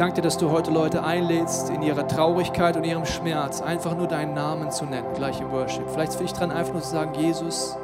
Danke 0.01 0.15
dir, 0.15 0.23
dass 0.23 0.39
du 0.39 0.51
heute 0.51 0.71
Leute 0.71 1.05
einlädst, 1.05 1.69
in 1.69 1.83
ihrer 1.83 2.09
Traurigkeit 2.09 2.75
und 2.75 2.85
ihrem 2.85 3.05
Schmerz 3.05 3.61
einfach 3.61 3.95
nur 3.95 4.07
deinen 4.07 4.33
Namen 4.33 4.71
zu 4.71 4.87
nennen, 4.87 5.13
gleich 5.15 5.43
im 5.43 5.51
Worship. 5.53 5.91
Vielleicht 5.91 6.19
will 6.19 6.25
ich 6.25 6.33
dran, 6.33 6.51
einfach 6.51 6.73
nur 6.73 6.81
zu 6.81 6.89
sagen, 6.89 7.13
Jesus, 7.13 7.77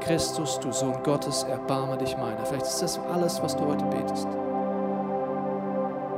Christus, 0.00 0.58
du 0.58 0.72
Sohn 0.72 1.00
Gottes, 1.04 1.44
erbarme 1.44 1.96
dich 1.96 2.16
meiner. 2.16 2.44
Vielleicht 2.44 2.66
ist 2.66 2.82
das 2.82 2.98
alles, 2.98 3.40
was 3.40 3.56
du 3.56 3.64
heute 3.68 3.84
betest. 3.84 4.26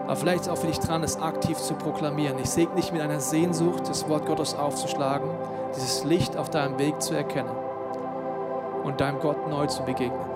Aber 0.06 0.16
vielleicht 0.16 0.40
ist 0.44 0.48
auch 0.48 0.56
für 0.56 0.68
dich 0.68 0.78
dran, 0.78 1.04
es 1.04 1.20
aktiv 1.20 1.58
zu 1.58 1.74
proklamieren. 1.74 2.38
Ich 2.38 2.48
segne 2.48 2.76
dich 2.76 2.90
mit 2.90 3.02
einer 3.02 3.20
Sehnsucht, 3.20 3.90
das 3.90 4.08
Wort 4.08 4.24
Gottes 4.24 4.54
aufzuschlagen, 4.54 5.28
dieses 5.76 6.02
Licht 6.04 6.38
auf 6.38 6.48
deinem 6.48 6.78
Weg 6.78 7.02
zu 7.02 7.14
erkennen 7.14 7.52
und 8.84 9.02
deinem 9.02 9.20
Gott 9.20 9.50
neu 9.50 9.66
zu 9.66 9.82
begegnen. 9.82 10.35